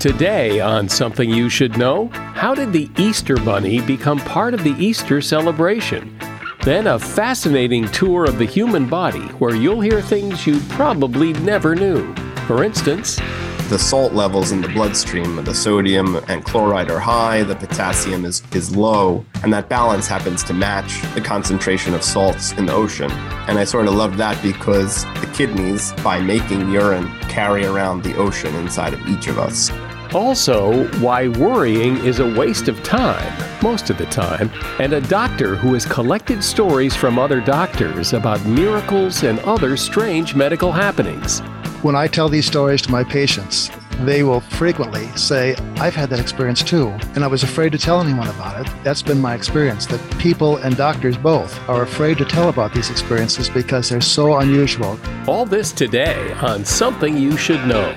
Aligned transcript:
Today, 0.00 0.60
on 0.60 0.88
Something 0.88 1.28
You 1.28 1.50
Should 1.50 1.76
Know, 1.76 2.08
how 2.08 2.54
did 2.54 2.72
the 2.72 2.88
Easter 2.96 3.36
Bunny 3.36 3.82
become 3.82 4.18
part 4.20 4.54
of 4.54 4.64
the 4.64 4.74
Easter 4.82 5.20
celebration? 5.20 6.18
Then, 6.64 6.86
a 6.86 6.98
fascinating 6.98 7.86
tour 7.88 8.24
of 8.24 8.38
the 8.38 8.46
human 8.46 8.88
body 8.88 9.26
where 9.40 9.54
you'll 9.54 9.82
hear 9.82 10.00
things 10.00 10.46
you 10.46 10.58
probably 10.70 11.34
never 11.34 11.74
knew. 11.74 12.14
For 12.46 12.64
instance, 12.64 13.20
the 13.68 13.78
salt 13.78 14.14
levels 14.14 14.52
in 14.52 14.62
the 14.62 14.68
bloodstream, 14.68 15.44
the 15.44 15.54
sodium 15.54 16.16
and 16.28 16.46
chloride 16.46 16.90
are 16.90 16.98
high, 16.98 17.42
the 17.42 17.54
potassium 17.54 18.24
is, 18.24 18.42
is 18.54 18.74
low, 18.74 19.22
and 19.42 19.52
that 19.52 19.68
balance 19.68 20.08
happens 20.08 20.42
to 20.44 20.54
match 20.54 21.02
the 21.14 21.20
concentration 21.20 21.92
of 21.92 22.02
salts 22.02 22.52
in 22.52 22.64
the 22.64 22.72
ocean. 22.72 23.10
And 23.48 23.58
I 23.58 23.64
sort 23.64 23.86
of 23.86 23.94
love 23.94 24.16
that 24.16 24.42
because 24.42 25.04
the 25.20 25.30
kidneys, 25.34 25.92
by 26.02 26.22
making 26.22 26.70
urine, 26.70 27.06
carry 27.28 27.66
around 27.66 28.02
the 28.02 28.16
ocean 28.16 28.54
inside 28.56 28.94
of 28.94 29.06
each 29.06 29.28
of 29.28 29.38
us. 29.38 29.70
Also, 30.12 30.88
why 30.98 31.28
worrying 31.28 31.96
is 31.98 32.18
a 32.18 32.34
waste 32.34 32.66
of 32.66 32.82
time, 32.82 33.62
most 33.62 33.90
of 33.90 33.98
the 33.98 34.06
time, 34.06 34.50
and 34.80 34.92
a 34.92 35.00
doctor 35.00 35.54
who 35.54 35.72
has 35.74 35.86
collected 35.86 36.42
stories 36.42 36.96
from 36.96 37.16
other 37.16 37.40
doctors 37.40 38.12
about 38.12 38.44
miracles 38.44 39.22
and 39.22 39.38
other 39.40 39.76
strange 39.76 40.34
medical 40.34 40.72
happenings. 40.72 41.38
When 41.82 41.94
I 41.94 42.08
tell 42.08 42.28
these 42.28 42.44
stories 42.44 42.82
to 42.82 42.90
my 42.90 43.04
patients, 43.04 43.70
they 44.00 44.24
will 44.24 44.40
frequently 44.40 45.06
say, 45.16 45.54
I've 45.76 45.94
had 45.94 46.10
that 46.10 46.18
experience 46.18 46.64
too, 46.64 46.88
and 47.14 47.22
I 47.22 47.28
was 47.28 47.44
afraid 47.44 47.70
to 47.70 47.78
tell 47.78 48.00
anyone 48.00 48.28
about 48.28 48.66
it. 48.66 48.72
That's 48.82 49.02
been 49.02 49.20
my 49.20 49.34
experience, 49.34 49.86
that 49.86 50.18
people 50.18 50.56
and 50.56 50.76
doctors 50.76 51.16
both 51.16 51.56
are 51.68 51.82
afraid 51.82 52.18
to 52.18 52.24
tell 52.24 52.48
about 52.48 52.74
these 52.74 52.90
experiences 52.90 53.48
because 53.48 53.88
they're 53.88 54.00
so 54.00 54.38
unusual. 54.38 54.98
All 55.28 55.46
this 55.46 55.70
today 55.70 56.32
on 56.40 56.64
Something 56.64 57.16
You 57.16 57.36
Should 57.36 57.64
Know. 57.68 57.96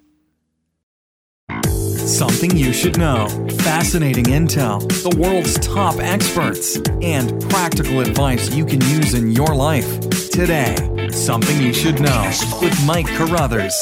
Something 2.05 2.57
you 2.57 2.73
should 2.73 2.97
know. 2.97 3.27
Fascinating 3.59 4.25
intel, 4.25 4.81
the 5.03 5.15
world's 5.19 5.59
top 5.59 5.97
experts, 5.99 6.77
and 7.03 7.39
practical 7.47 7.99
advice 7.99 8.51
you 8.55 8.65
can 8.65 8.81
use 8.81 9.13
in 9.13 9.31
your 9.31 9.53
life. 9.53 9.99
Today, 10.31 10.75
Something 11.11 11.61
You 11.61 11.71
Should 11.71 12.01
Know 12.01 12.31
with 12.59 12.85
Mike 12.87 13.05
Carruthers. 13.05 13.75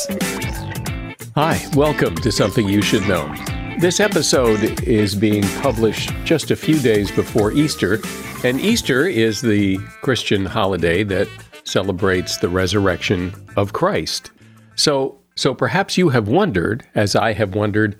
Hi, 1.35 1.66
welcome 1.75 2.13
to 2.16 2.30
Something 2.30 2.68
You 2.68 2.81
Should 2.81 3.07
Know. 3.07 3.34
This 3.80 4.02
episode 4.02 4.81
is 4.81 5.16
being 5.16 5.44
published 5.62 6.12
just 6.25 6.51
a 6.51 6.57
few 6.57 6.78
days 6.80 7.12
before 7.12 7.53
Easter, 7.53 8.01
and 8.44 8.59
Easter 8.59 9.07
is 9.07 9.40
the 9.40 9.78
Christian 10.01 10.46
holiday 10.46 11.03
that 11.03 11.30
celebrates 11.63 12.36
the 12.36 12.50
resurrection 12.50 13.34
of 13.56 13.72
Christ. 13.72 14.31
So, 14.75 15.19
so 15.40 15.54
perhaps 15.54 15.98
you 15.98 16.10
have 16.10 16.28
wondered, 16.28 16.86
as 16.94 17.16
I 17.16 17.32
have 17.32 17.56
wondered, 17.56 17.96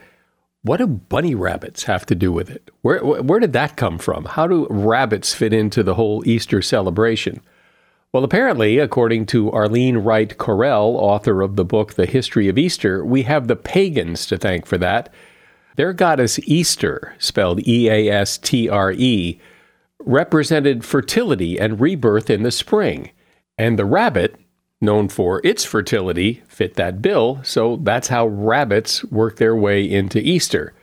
what 0.62 0.78
do 0.78 0.88
bunny 0.88 1.36
rabbits 1.36 1.84
have 1.84 2.06
to 2.08 2.16
do 2.16 2.34
with 2.34 2.50
it? 2.50 2.70
Where, 2.82 3.00
where 3.00 3.40
did 3.40 3.54
that 3.54 3.78
come 3.78 3.98
from? 3.98 4.26
How 4.26 4.46
do 4.46 4.68
rabbits 4.70 5.34
fit 5.34 5.54
into 5.54 5.82
the 5.82 5.96
whole 5.96 6.22
Easter 6.28 6.62
celebration? 6.62 7.40
Well, 8.12 8.26
apparently, 8.26 8.78
according 8.78 9.28
to 9.28 9.54
Arlene 9.54 10.00
Wright 10.00 10.38
Correll, 10.38 10.96
author 10.96 11.42
of 11.42 11.56
the 11.56 11.64
book 11.64 11.94
The 11.94 12.06
History 12.06 12.50
of 12.50 12.58
Easter, 12.58 13.06
we 13.06 13.24
have 13.24 13.48
the 13.48 13.56
pagans 13.56 14.26
to 14.26 14.38
thank 14.38 14.66
for 14.66 14.78
that. 14.78 15.14
Their 15.78 15.94
goddess 15.94 16.40
Easter, 16.40 17.16
spelled 17.20 17.66
E 17.66 17.88
A 17.90 18.10
S 18.10 18.38
T 18.38 18.68
R 18.68 18.92
E, 18.92 19.40
represented 20.00 20.84
fertility 20.84 21.58
and 21.58 21.80
rebirth 21.80 22.30
in 22.30 22.44
the 22.44 22.52
spring. 22.52 23.12
And 23.58 23.80
the 23.80 23.86
rabbit, 23.86 24.36
known 24.82 25.10
for 25.10 25.42
its 25.44 25.66
fertility, 25.66 26.42
fit 26.48 26.76
that 26.76 27.02
bill, 27.02 27.40
so 27.44 27.78
that's 27.78 28.08
how 28.08 28.28
rabbits 28.28 29.04
work 29.06 29.38
their 29.38 29.56
way 29.56 29.84
into 29.84 30.20
Easter. 30.20 30.74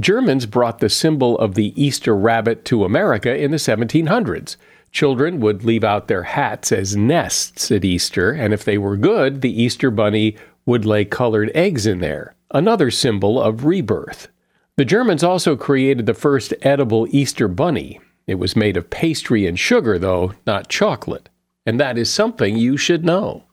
Germans 0.00 0.46
brought 0.46 0.78
the 0.78 0.88
symbol 0.88 1.38
of 1.38 1.54
the 1.54 1.72
Easter 1.82 2.16
rabbit 2.16 2.64
to 2.64 2.84
America 2.84 3.36
in 3.36 3.50
the 3.50 3.58
1700s. 3.58 4.56
Children 4.90 5.40
would 5.40 5.64
leave 5.64 5.84
out 5.84 6.08
their 6.08 6.22
hats 6.22 6.72
as 6.72 6.96
nests 6.96 7.70
at 7.70 7.84
Easter, 7.84 8.30
and 8.32 8.54
if 8.54 8.64
they 8.64 8.78
were 8.78 8.96
good, 8.96 9.42
the 9.42 9.62
Easter 9.62 9.90
bunny 9.90 10.36
would 10.64 10.84
lay 10.84 11.04
colored 11.04 11.50
eggs 11.54 11.86
in 11.86 11.98
there, 11.98 12.34
another 12.52 12.90
symbol 12.90 13.40
of 13.40 13.64
rebirth. 13.64 14.28
The 14.76 14.84
Germans 14.86 15.22
also 15.22 15.56
created 15.56 16.06
the 16.06 16.14
first 16.14 16.54
edible 16.62 17.06
Easter 17.10 17.48
bunny. 17.48 18.00
It 18.26 18.36
was 18.36 18.56
made 18.56 18.76
of 18.78 18.88
pastry 18.88 19.46
and 19.46 19.58
sugar, 19.58 19.98
though, 19.98 20.32
not 20.46 20.68
chocolate 20.68 21.28
and 21.66 21.78
that 21.78 21.98
is 21.98 22.12
something 22.12 22.56
you 22.56 22.76
should 22.76 23.04
know. 23.04 23.44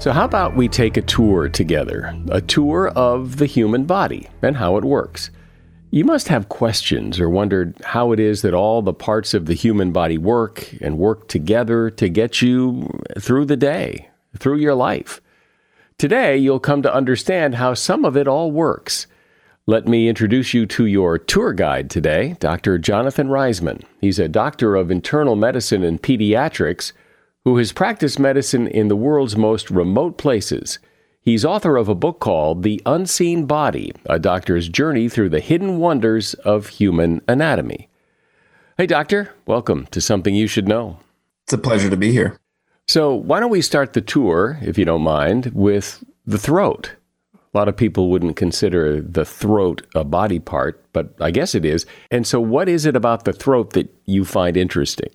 So, 0.00 0.12
how 0.12 0.24
about 0.24 0.54
we 0.54 0.68
take 0.68 0.96
a 0.96 1.02
tour 1.02 1.48
together? 1.48 2.14
A 2.30 2.40
tour 2.40 2.88
of 2.88 3.38
the 3.38 3.46
human 3.46 3.84
body 3.84 4.28
and 4.42 4.56
how 4.56 4.76
it 4.76 4.84
works. 4.84 5.30
You 5.90 6.04
must 6.04 6.28
have 6.28 6.50
questions 6.50 7.18
or 7.18 7.30
wondered 7.30 7.74
how 7.82 8.12
it 8.12 8.20
is 8.20 8.42
that 8.42 8.54
all 8.54 8.82
the 8.82 8.92
parts 8.92 9.34
of 9.34 9.46
the 9.46 9.54
human 9.54 9.90
body 9.90 10.18
work 10.18 10.72
and 10.80 10.98
work 10.98 11.28
together 11.28 11.90
to 11.90 12.08
get 12.08 12.42
you 12.42 12.88
through 13.18 13.46
the 13.46 13.56
day, 13.56 14.08
through 14.38 14.58
your 14.58 14.74
life. 14.74 15.20
Today, 15.96 16.36
you'll 16.36 16.60
come 16.60 16.82
to 16.82 16.94
understand 16.94 17.56
how 17.56 17.74
some 17.74 18.04
of 18.04 18.16
it 18.16 18.28
all 18.28 18.52
works 18.52 19.06
let 19.68 19.86
me 19.86 20.08
introduce 20.08 20.54
you 20.54 20.64
to 20.64 20.86
your 20.86 21.18
tour 21.18 21.52
guide 21.52 21.90
today, 21.90 22.34
Dr. 22.40 22.78
Jonathan 22.78 23.28
Reisman. 23.28 23.82
He's 24.00 24.18
a 24.18 24.26
doctor 24.26 24.74
of 24.74 24.90
internal 24.90 25.36
medicine 25.36 25.82
and 25.82 26.02
pediatrics 26.02 26.92
who 27.44 27.58
has 27.58 27.70
practiced 27.70 28.18
medicine 28.18 28.66
in 28.66 28.88
the 28.88 28.96
world's 28.96 29.36
most 29.36 29.70
remote 29.70 30.16
places. 30.16 30.78
He's 31.20 31.44
author 31.44 31.76
of 31.76 31.86
a 31.86 31.94
book 31.94 32.18
called 32.18 32.62
The 32.62 32.80
Unseen 32.86 33.44
Body 33.44 33.92
A 34.06 34.18
Doctor's 34.18 34.70
Journey 34.70 35.06
Through 35.06 35.28
the 35.28 35.40
Hidden 35.40 35.76
Wonders 35.76 36.32
of 36.32 36.68
Human 36.68 37.20
Anatomy. 37.28 37.90
Hey, 38.78 38.86
Doctor, 38.86 39.34
welcome 39.44 39.86
to 39.90 40.00
Something 40.00 40.34
You 40.34 40.46
Should 40.46 40.66
Know. 40.66 40.98
It's 41.44 41.52
a 41.52 41.58
pleasure 41.58 41.90
to 41.90 41.96
be 41.98 42.10
here. 42.10 42.38
So, 42.86 43.14
why 43.14 43.38
don't 43.38 43.50
we 43.50 43.60
start 43.60 43.92
the 43.92 44.00
tour, 44.00 44.58
if 44.62 44.78
you 44.78 44.86
don't 44.86 45.02
mind, 45.02 45.52
with 45.52 46.02
the 46.24 46.38
throat? 46.38 46.92
A 47.58 47.66
lot 47.66 47.68
of 47.68 47.76
people 47.76 48.08
wouldn't 48.08 48.36
consider 48.36 49.00
the 49.00 49.24
throat 49.24 49.84
a 49.96 50.04
body 50.04 50.38
part, 50.38 50.80
but 50.92 51.12
I 51.20 51.32
guess 51.32 51.56
it 51.56 51.64
is. 51.64 51.86
And 52.08 52.24
so, 52.24 52.38
what 52.38 52.68
is 52.68 52.86
it 52.86 52.94
about 52.94 53.24
the 53.24 53.32
throat 53.32 53.72
that 53.72 53.92
you 54.04 54.24
find 54.24 54.56
interesting? 54.56 55.08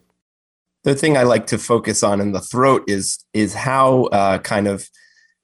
The 0.83 0.93
thing 0.93 1.15
I 1.15 1.23
like 1.23 1.47
to 1.47 1.57
focus 1.57 2.03
on 2.03 2.19
in 2.19 2.33
the 2.33 2.41
throat 2.41 2.83
is 2.85 3.23
is 3.33 3.53
how 3.53 4.07
uh, 4.07 4.39
kind 4.39 4.67
of 4.67 4.89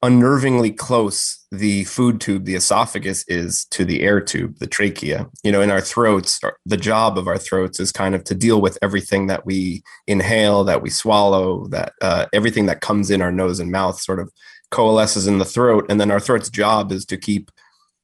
unnervingly 0.04 0.76
close 0.76 1.46
the 1.52 1.86
food 1.86 2.20
tube, 2.20 2.44
the 2.44 2.56
esophagus, 2.56 3.24
is 3.30 3.64
to 3.72 3.86
the 3.86 4.02
air 4.02 4.20
tube, 4.20 4.58
the 4.60 4.68
trachea. 4.68 5.26
You 5.42 5.54
know, 5.54 5.62
in 5.62 5.72
our 5.72 5.82
throats, 5.82 6.42
the 6.66 6.76
job 6.76 7.18
of 7.18 7.30
our 7.30 7.38
throats 7.38 7.80
is 7.80 7.94
kind 7.94 8.14
of 8.14 8.26
to 8.26 8.36
deal 8.36 8.60
with 8.60 8.78
everything 8.82 9.28
that 9.28 9.46
we 9.46 9.84
inhale, 10.06 10.66
that 10.66 10.82
we 10.82 10.90
swallow, 10.90 11.66
that 11.68 11.94
uh, 12.02 12.26
everything 12.34 12.66
that 12.66 12.82
comes 12.82 13.10
in 13.10 13.22
our 13.22 13.32
nose 13.32 13.62
and 13.62 13.72
mouth 13.72 14.02
sort 14.02 14.20
of 14.20 14.30
coalesces 14.72 15.28
in 15.28 15.38
the 15.38 15.46
throat. 15.46 15.86
And 15.90 16.00
then 16.00 16.12
our 16.12 16.20
throat's 16.20 16.50
job 16.50 16.92
is 16.92 17.06
to 17.06 17.18
keep 17.18 17.52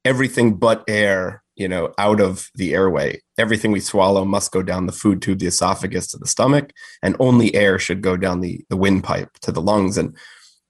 everything 0.03 0.55
but 0.55 0.83
air, 0.87 1.43
you 1.55 1.67
know, 1.67 1.93
out 1.97 2.19
of 2.21 2.49
the 2.55 2.73
airway. 2.73 3.21
Everything 3.37 3.71
we 3.71 3.79
swallow 3.79 4.25
must 4.25 4.51
go 4.51 4.61
down 4.61 4.85
the 4.85 4.91
food 4.91 5.21
tube, 5.21 5.39
the 5.39 5.47
esophagus 5.47 6.07
to 6.07 6.17
the 6.17 6.27
stomach, 6.27 6.71
and 7.01 7.15
only 7.19 7.53
air 7.55 7.79
should 7.79 8.01
go 8.01 8.17
down 8.17 8.41
the, 8.41 8.63
the 8.69 8.77
windpipe 8.77 9.31
to 9.41 9.51
the 9.51 9.61
lungs. 9.61 9.97
And 9.97 10.15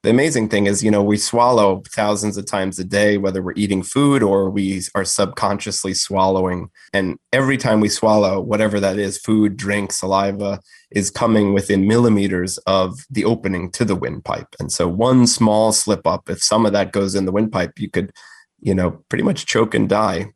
the 0.03 0.11
amazing 0.11 0.49
thing 0.49 0.67
is, 0.67 0.83
you 0.83 0.91
know, 0.91 1.01
we 1.01 1.17
swallow 1.17 1.81
thousands 1.89 2.37
of 2.37 2.45
times 2.45 2.77
a 2.77 2.83
day, 2.83 3.17
whether 3.17 3.41
we're 3.41 3.53
eating 3.55 3.81
food 3.81 4.21
or 4.21 4.51
we 4.51 4.83
are 4.93 5.03
subconsciously 5.03 5.95
swallowing. 5.95 6.69
And 6.93 7.17
every 7.33 7.57
time 7.57 7.79
we 7.79 7.89
swallow, 7.89 8.39
whatever 8.39 8.79
that 8.79 8.99
is 8.99 9.17
food, 9.17 9.57
drink, 9.57 9.91
saliva 9.91 10.59
is 10.95 11.11
coming 11.11 11.53
within 11.53 11.87
millimeters 11.87 12.57
of 12.59 13.05
the 13.11 13.25
opening 13.25 13.69
to 13.69 13.85
the 13.85 13.95
windpipe. 13.95 14.55
And 14.59 14.71
so, 14.71 14.87
one 14.87 15.27
small 15.27 15.71
slip 15.71 16.07
up, 16.07 16.29
if 16.29 16.41
some 16.41 16.65
of 16.65 16.73
that 16.73 16.91
goes 16.91 17.13
in 17.13 17.25
the 17.25 17.31
windpipe, 17.31 17.77
you 17.77 17.89
could, 17.89 18.11
you 18.61 18.73
know, 18.73 18.91
pretty 19.09 19.23
much 19.23 19.45
choke 19.45 19.75
and 19.75 19.87
die. 19.87 20.31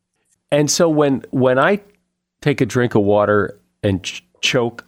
And 0.51 0.69
so, 0.69 0.87
when 0.87 1.23
when 1.31 1.57
I 1.57 1.79
take 2.41 2.61
a 2.61 2.65
drink 2.65 2.93
of 2.93 3.01
water 3.01 3.59
and 3.81 4.03
ch- 4.03 4.23
choke, 4.41 4.85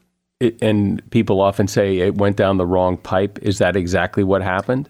and 0.61 1.07
people 1.11 1.39
often 1.41 1.67
say 1.67 1.99
it 1.99 2.15
went 2.15 2.35
down 2.35 2.57
the 2.57 2.65
wrong 2.65 2.97
pipe. 2.97 3.39
Is 3.41 3.59
that 3.59 3.75
exactly 3.75 4.23
what 4.23 4.41
happened? 4.41 4.89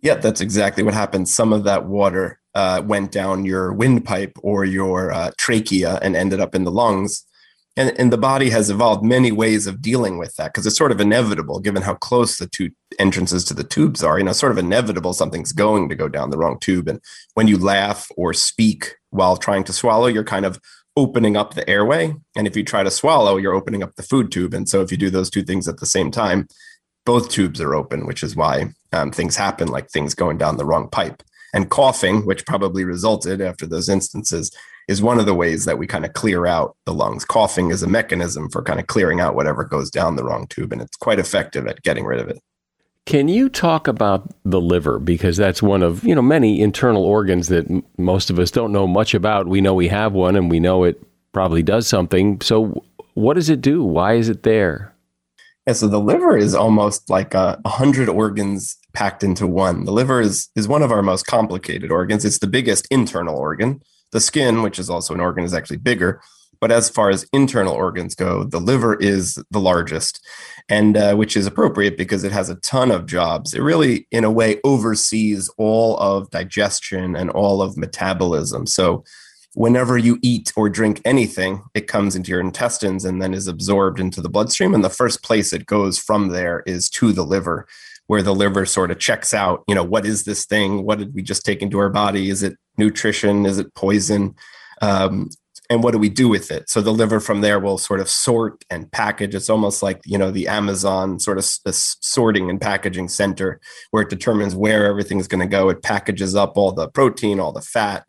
Yeah, 0.00 0.14
that's 0.14 0.40
exactly 0.40 0.82
what 0.82 0.94
happened. 0.94 1.28
Some 1.28 1.52
of 1.52 1.64
that 1.64 1.84
water 1.84 2.40
uh, 2.54 2.82
went 2.84 3.12
down 3.12 3.44
your 3.44 3.72
windpipe 3.72 4.38
or 4.42 4.64
your 4.64 5.12
uh, 5.12 5.30
trachea 5.36 5.98
and 6.00 6.16
ended 6.16 6.40
up 6.40 6.54
in 6.54 6.64
the 6.64 6.70
lungs. 6.70 7.24
And, 7.76 7.98
and 7.98 8.12
the 8.12 8.18
body 8.18 8.50
has 8.50 8.68
evolved 8.68 9.04
many 9.04 9.30
ways 9.30 9.66
of 9.66 9.80
dealing 9.80 10.18
with 10.18 10.34
that 10.36 10.52
because 10.52 10.66
it's 10.66 10.76
sort 10.76 10.90
of 10.90 11.00
inevitable 11.00 11.60
given 11.60 11.82
how 11.82 11.94
close 11.94 12.36
the 12.36 12.48
two 12.48 12.70
entrances 12.98 13.44
to 13.44 13.54
the 13.54 13.64
tubes 13.64 14.02
are. 14.02 14.18
You 14.18 14.24
know, 14.24 14.32
sort 14.32 14.52
of 14.52 14.58
inevitable 14.58 15.12
something's 15.12 15.52
going 15.52 15.88
to 15.88 15.94
go 15.94 16.08
down 16.08 16.30
the 16.30 16.38
wrong 16.38 16.58
tube. 16.58 16.88
And 16.88 17.00
when 17.34 17.46
you 17.46 17.56
laugh 17.56 18.08
or 18.16 18.34
speak 18.34 18.96
while 19.10 19.36
trying 19.36 19.64
to 19.64 19.72
swallow, 19.72 20.06
you're 20.08 20.24
kind 20.24 20.44
of 20.44 20.60
opening 20.96 21.36
up 21.36 21.54
the 21.54 21.68
airway. 21.70 22.14
And 22.36 22.46
if 22.46 22.56
you 22.56 22.64
try 22.64 22.82
to 22.82 22.90
swallow, 22.90 23.36
you're 23.36 23.54
opening 23.54 23.82
up 23.82 23.94
the 23.94 24.02
food 24.02 24.32
tube. 24.32 24.52
And 24.52 24.68
so 24.68 24.80
if 24.80 24.90
you 24.90 24.98
do 24.98 25.10
those 25.10 25.30
two 25.30 25.42
things 25.42 25.68
at 25.68 25.78
the 25.78 25.86
same 25.86 26.10
time, 26.10 26.48
both 27.06 27.30
tubes 27.30 27.60
are 27.60 27.74
open, 27.74 28.06
which 28.06 28.22
is 28.22 28.36
why 28.36 28.74
um, 28.92 29.10
things 29.10 29.36
happen 29.36 29.68
like 29.68 29.88
things 29.88 30.14
going 30.14 30.38
down 30.38 30.56
the 30.56 30.66
wrong 30.66 30.88
pipe. 30.88 31.22
And 31.52 31.70
coughing, 31.70 32.26
which 32.26 32.46
probably 32.46 32.84
resulted 32.84 33.40
after 33.40 33.66
those 33.66 33.88
instances, 33.88 34.52
is 34.90 35.00
one 35.00 35.20
of 35.20 35.26
the 35.26 35.34
ways 35.34 35.66
that 35.66 35.78
we 35.78 35.86
kind 35.86 36.04
of 36.04 36.12
clear 36.14 36.46
out 36.46 36.76
the 36.84 36.92
lungs. 36.92 37.24
Coughing 37.24 37.70
is 37.70 37.80
a 37.84 37.86
mechanism 37.86 38.50
for 38.50 38.60
kind 38.60 38.80
of 38.80 38.88
clearing 38.88 39.20
out 39.20 39.36
whatever 39.36 39.62
goes 39.62 39.88
down 39.88 40.16
the 40.16 40.24
wrong 40.24 40.48
tube, 40.48 40.72
and 40.72 40.82
it's 40.82 40.96
quite 40.96 41.20
effective 41.20 41.68
at 41.68 41.80
getting 41.82 42.04
rid 42.04 42.18
of 42.18 42.28
it. 42.28 42.40
Can 43.06 43.28
you 43.28 43.48
talk 43.48 43.86
about 43.86 44.28
the 44.44 44.60
liver 44.60 44.98
because 44.98 45.36
that's 45.36 45.62
one 45.62 45.84
of, 45.84 46.02
you 46.02 46.12
know, 46.12 46.22
many 46.22 46.60
internal 46.60 47.04
organs 47.04 47.46
that 47.48 47.70
m- 47.70 47.84
most 47.98 48.30
of 48.30 48.40
us 48.40 48.50
don't 48.50 48.72
know 48.72 48.88
much 48.88 49.14
about. 49.14 49.46
We 49.46 49.60
know 49.60 49.74
we 49.74 49.88
have 49.88 50.12
one 50.12 50.34
and 50.34 50.50
we 50.50 50.58
know 50.58 50.82
it 50.82 51.00
probably 51.32 51.62
does 51.62 51.86
something. 51.86 52.40
So 52.40 52.84
what 53.14 53.34
does 53.34 53.48
it 53.48 53.60
do? 53.60 53.84
Why 53.84 54.14
is 54.14 54.28
it 54.28 54.42
there? 54.42 54.92
Yeah, 55.66 55.74
so 55.74 55.86
the 55.86 56.00
liver 56.00 56.36
is 56.36 56.54
almost 56.54 57.08
like 57.08 57.32
a 57.32 57.60
hundred 57.64 58.08
organs 58.08 58.76
packed 58.92 59.22
into 59.22 59.46
one. 59.46 59.84
The 59.84 59.92
liver 59.92 60.20
is 60.20 60.48
is 60.56 60.66
one 60.66 60.82
of 60.82 60.90
our 60.90 61.02
most 61.02 61.26
complicated 61.26 61.92
organs. 61.92 62.24
It's 62.24 62.38
the 62.38 62.48
biggest 62.48 62.88
internal 62.90 63.36
organ. 63.36 63.80
The 64.12 64.20
skin, 64.20 64.62
which 64.62 64.78
is 64.78 64.90
also 64.90 65.14
an 65.14 65.20
organ, 65.20 65.44
is 65.44 65.54
actually 65.54 65.78
bigger. 65.78 66.20
But 66.60 66.70
as 66.70 66.90
far 66.90 67.08
as 67.08 67.26
internal 67.32 67.72
organs 67.72 68.14
go, 68.14 68.44
the 68.44 68.60
liver 68.60 68.94
is 68.96 69.42
the 69.50 69.60
largest, 69.60 70.24
and 70.68 70.96
uh, 70.96 71.14
which 71.14 71.36
is 71.36 71.46
appropriate 71.46 71.96
because 71.96 72.22
it 72.22 72.32
has 72.32 72.50
a 72.50 72.56
ton 72.56 72.90
of 72.90 73.06
jobs. 73.06 73.54
It 73.54 73.62
really, 73.62 74.06
in 74.10 74.24
a 74.24 74.30
way, 74.30 74.60
oversees 74.62 75.48
all 75.56 75.96
of 75.96 76.30
digestion 76.30 77.16
and 77.16 77.30
all 77.30 77.62
of 77.62 77.78
metabolism. 77.78 78.66
So, 78.66 79.04
whenever 79.54 79.98
you 79.98 80.18
eat 80.22 80.52
or 80.54 80.68
drink 80.68 81.00
anything, 81.04 81.62
it 81.74 81.88
comes 81.88 82.14
into 82.14 82.30
your 82.30 82.40
intestines 82.40 83.04
and 83.04 83.20
then 83.20 83.34
is 83.34 83.48
absorbed 83.48 83.98
into 83.98 84.20
the 84.20 84.28
bloodstream. 84.28 84.74
And 84.74 84.84
the 84.84 84.90
first 84.90 85.24
place 85.24 85.52
it 85.52 85.66
goes 85.66 85.98
from 85.98 86.28
there 86.28 86.62
is 86.66 86.88
to 86.90 87.12
the 87.12 87.24
liver, 87.24 87.66
where 88.06 88.22
the 88.22 88.34
liver 88.34 88.64
sort 88.66 88.90
of 88.90 89.00
checks 89.00 89.34
out, 89.34 89.64
you 89.66 89.74
know, 89.74 89.82
what 89.82 90.06
is 90.06 90.24
this 90.24 90.44
thing? 90.44 90.84
What 90.84 90.98
did 90.98 91.14
we 91.14 91.22
just 91.22 91.44
take 91.44 91.62
into 91.62 91.78
our 91.78 91.90
body? 91.90 92.30
Is 92.30 92.42
it 92.42 92.58
nutrition? 92.80 93.46
Is 93.46 93.58
it 93.58 93.72
poison? 93.74 94.34
Um, 94.82 95.30
and 95.68 95.84
what 95.84 95.92
do 95.92 95.98
we 95.98 96.08
do 96.08 96.28
with 96.28 96.50
it? 96.50 96.68
So 96.68 96.80
the 96.80 96.90
liver 96.90 97.20
from 97.20 97.42
there 97.42 97.60
will 97.60 97.78
sort 97.78 98.00
of 98.00 98.08
sort 98.08 98.64
and 98.70 98.90
package. 98.90 99.36
It's 99.36 99.48
almost 99.48 99.84
like 99.84 100.00
you 100.04 100.18
know 100.18 100.32
the 100.32 100.48
amazon 100.48 101.20
sort 101.20 101.38
of 101.38 101.44
sorting 101.44 102.50
and 102.50 102.60
packaging 102.60 103.08
center 103.08 103.60
where 103.92 104.02
it 104.02 104.10
determines 104.10 104.56
where 104.56 104.86
everything's 104.86 105.28
going 105.28 105.40
to 105.40 105.46
go. 105.46 105.68
It 105.68 105.84
packages 105.84 106.34
up 106.34 106.58
all 106.58 106.72
the 106.72 106.88
protein 106.88 107.38
all 107.38 107.52
the 107.52 107.60
fat 107.60 108.04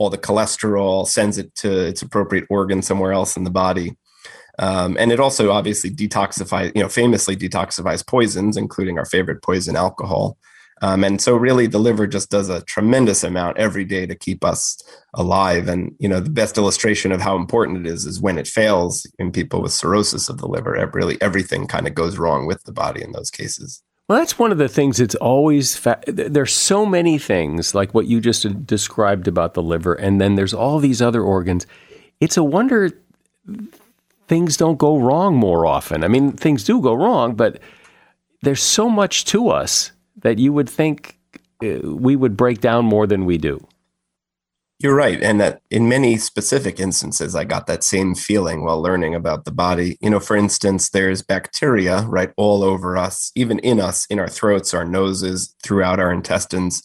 all 0.00 0.08
the 0.08 0.18
cholesterol 0.18 1.06
sends 1.06 1.36
it 1.36 1.54
to 1.56 1.70
its 1.70 2.00
appropriate 2.00 2.46
organ 2.48 2.80
somewhere 2.80 3.12
else 3.12 3.36
in 3.36 3.44
the 3.44 3.50
body. 3.50 3.96
Um, 4.58 4.96
and 4.98 5.12
it 5.12 5.20
also 5.20 5.52
obviously 5.52 5.90
detoxifies 5.90 6.72
you 6.74 6.82
know 6.82 6.88
famously 6.88 7.36
detoxifies 7.36 8.06
poisons 8.06 8.56
including 8.56 8.98
our 8.98 9.04
favorite 9.04 9.42
poison 9.42 9.76
alcohol 9.76 10.36
um, 10.80 11.04
and 11.04 11.20
so 11.20 11.36
really 11.36 11.66
the 11.66 11.78
liver 11.78 12.06
just 12.06 12.30
does 12.30 12.48
a 12.48 12.62
tremendous 12.62 13.22
amount 13.22 13.58
every 13.58 13.84
day 13.84 14.06
to 14.06 14.14
keep 14.14 14.44
us 14.44 14.80
alive. 15.14 15.68
And, 15.68 15.94
you 15.98 16.08
know, 16.08 16.20
the 16.20 16.30
best 16.30 16.56
illustration 16.56 17.12
of 17.12 17.20
how 17.20 17.36
important 17.36 17.86
it 17.86 17.90
is 17.90 18.06
is 18.06 18.20
when 18.20 18.38
it 18.38 18.46
fails 18.46 19.06
in 19.18 19.32
people 19.32 19.60
with 19.60 19.72
cirrhosis 19.72 20.28
of 20.28 20.38
the 20.38 20.48
liver, 20.48 20.90
really 20.94 21.20
everything 21.20 21.66
kind 21.66 21.86
of 21.86 21.94
goes 21.94 22.18
wrong 22.18 22.46
with 22.46 22.64
the 22.64 22.72
body 22.72 23.02
in 23.02 23.12
those 23.12 23.30
cases. 23.30 23.82
Well, 24.08 24.18
that's 24.18 24.38
one 24.38 24.50
of 24.50 24.58
the 24.58 24.68
things 24.68 24.96
that's 24.96 25.14
always, 25.16 25.76
fa- 25.76 26.02
there's 26.06 26.52
so 26.52 26.84
many 26.84 27.16
things 27.16 27.74
like 27.74 27.94
what 27.94 28.06
you 28.06 28.20
just 28.20 28.66
described 28.66 29.28
about 29.28 29.54
the 29.54 29.62
liver, 29.62 29.94
and 29.94 30.20
then 30.20 30.34
there's 30.34 30.52
all 30.54 30.80
these 30.80 31.00
other 31.00 31.22
organs. 31.22 31.64
It's 32.20 32.36
a 32.36 32.42
wonder 32.42 32.90
things 34.26 34.56
don't 34.56 34.78
go 34.78 34.98
wrong 34.98 35.36
more 35.36 35.64
often. 35.64 36.02
I 36.02 36.08
mean, 36.08 36.32
things 36.32 36.64
do 36.64 36.80
go 36.80 36.94
wrong, 36.94 37.34
but 37.34 37.60
there's 38.42 38.62
so 38.62 38.88
much 38.88 39.24
to 39.26 39.48
us 39.48 39.92
that 40.22 40.38
you 40.38 40.52
would 40.52 40.68
think 40.68 41.18
uh, 41.62 41.78
we 41.82 42.16
would 42.16 42.36
break 42.36 42.60
down 42.60 42.84
more 42.84 43.06
than 43.06 43.24
we 43.24 43.38
do. 43.38 43.66
You're 44.78 44.94
right. 44.94 45.22
And 45.22 45.38
that 45.42 45.60
in 45.70 45.90
many 45.90 46.16
specific 46.16 46.80
instances, 46.80 47.36
I 47.36 47.44
got 47.44 47.66
that 47.66 47.84
same 47.84 48.14
feeling 48.14 48.64
while 48.64 48.80
learning 48.80 49.14
about 49.14 49.44
the 49.44 49.52
body. 49.52 49.98
You 50.00 50.08
know, 50.08 50.20
for 50.20 50.36
instance, 50.36 50.88
there's 50.88 51.20
bacteria 51.20 52.06
right 52.08 52.32
all 52.38 52.64
over 52.64 52.96
us, 52.96 53.30
even 53.34 53.58
in 53.58 53.78
us, 53.78 54.06
in 54.06 54.18
our 54.18 54.28
throats, 54.28 54.72
our 54.72 54.86
noses, 54.86 55.54
throughout 55.62 56.00
our 56.00 56.10
intestines. 56.10 56.82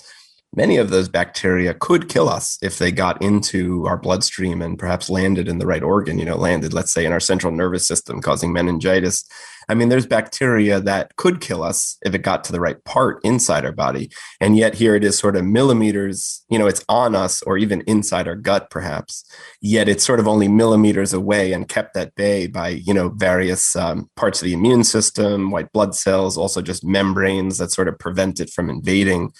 Many 0.55 0.77
of 0.77 0.89
those 0.89 1.09
bacteria 1.09 1.74
could 1.74 2.09
kill 2.09 2.29
us 2.29 2.57
if 2.62 2.77
they 2.77 2.91
got 2.91 3.21
into 3.21 3.85
our 3.85 3.97
bloodstream 3.97 4.62
and 4.62 4.79
perhaps 4.79 5.09
landed 5.09 5.47
in 5.47 5.59
the 5.59 5.67
right 5.67 5.83
organ, 5.83 6.17
you 6.17 6.25
know, 6.25 6.38
landed, 6.38 6.74
let's 6.74 6.93
say, 6.93 7.05
in 7.05 7.12
our 7.12 7.19
central 7.19 7.51
nervous 7.51 7.88
system, 7.88 8.21
causing 8.21 8.53
meningitis 8.53 9.25
I 9.67 9.74
mean, 9.74 9.89
there's 9.89 10.05
bacteria 10.05 10.79
that 10.81 11.15
could 11.15 11.41
kill 11.41 11.63
us 11.63 11.97
if 12.03 12.13
it 12.13 12.19
got 12.19 12.43
to 12.45 12.51
the 12.51 12.59
right 12.59 12.83
part 12.83 13.19
inside 13.24 13.65
our 13.65 13.71
body. 13.71 14.12
And 14.39 14.55
yet 14.57 14.75
here 14.75 14.95
it 14.95 15.03
is 15.03 15.17
sort 15.17 15.35
of 15.35 15.45
millimeters, 15.45 16.43
you 16.50 16.59
know, 16.59 16.67
it's 16.67 16.83
on 16.88 17.15
us 17.15 17.41
or 17.43 17.57
even 17.57 17.81
inside 17.81 18.27
our 18.27 18.35
gut, 18.35 18.69
perhaps. 18.69 19.24
Yet 19.62 19.89
it's 19.89 20.05
sort 20.05 20.19
of 20.19 20.27
only 20.27 20.47
millimeters 20.47 21.13
away 21.13 21.51
and 21.51 21.67
kept 21.67 21.97
at 21.97 22.15
bay 22.15 22.47
by, 22.47 22.69
you 22.69 22.93
know, 22.93 23.09
various 23.09 23.75
um, 23.75 24.09
parts 24.15 24.41
of 24.41 24.45
the 24.45 24.53
immune 24.53 24.83
system, 24.83 25.51
white 25.51 25.71
blood 25.71 25.95
cells, 25.95 26.38
also 26.38 26.62
just 26.62 26.85
membranes 26.85 27.57
that 27.57 27.71
sort 27.71 27.88
of 27.88 27.97
prevent 27.97 28.39
it 28.39 28.50
from 28.51 28.69
invading. 28.69 29.31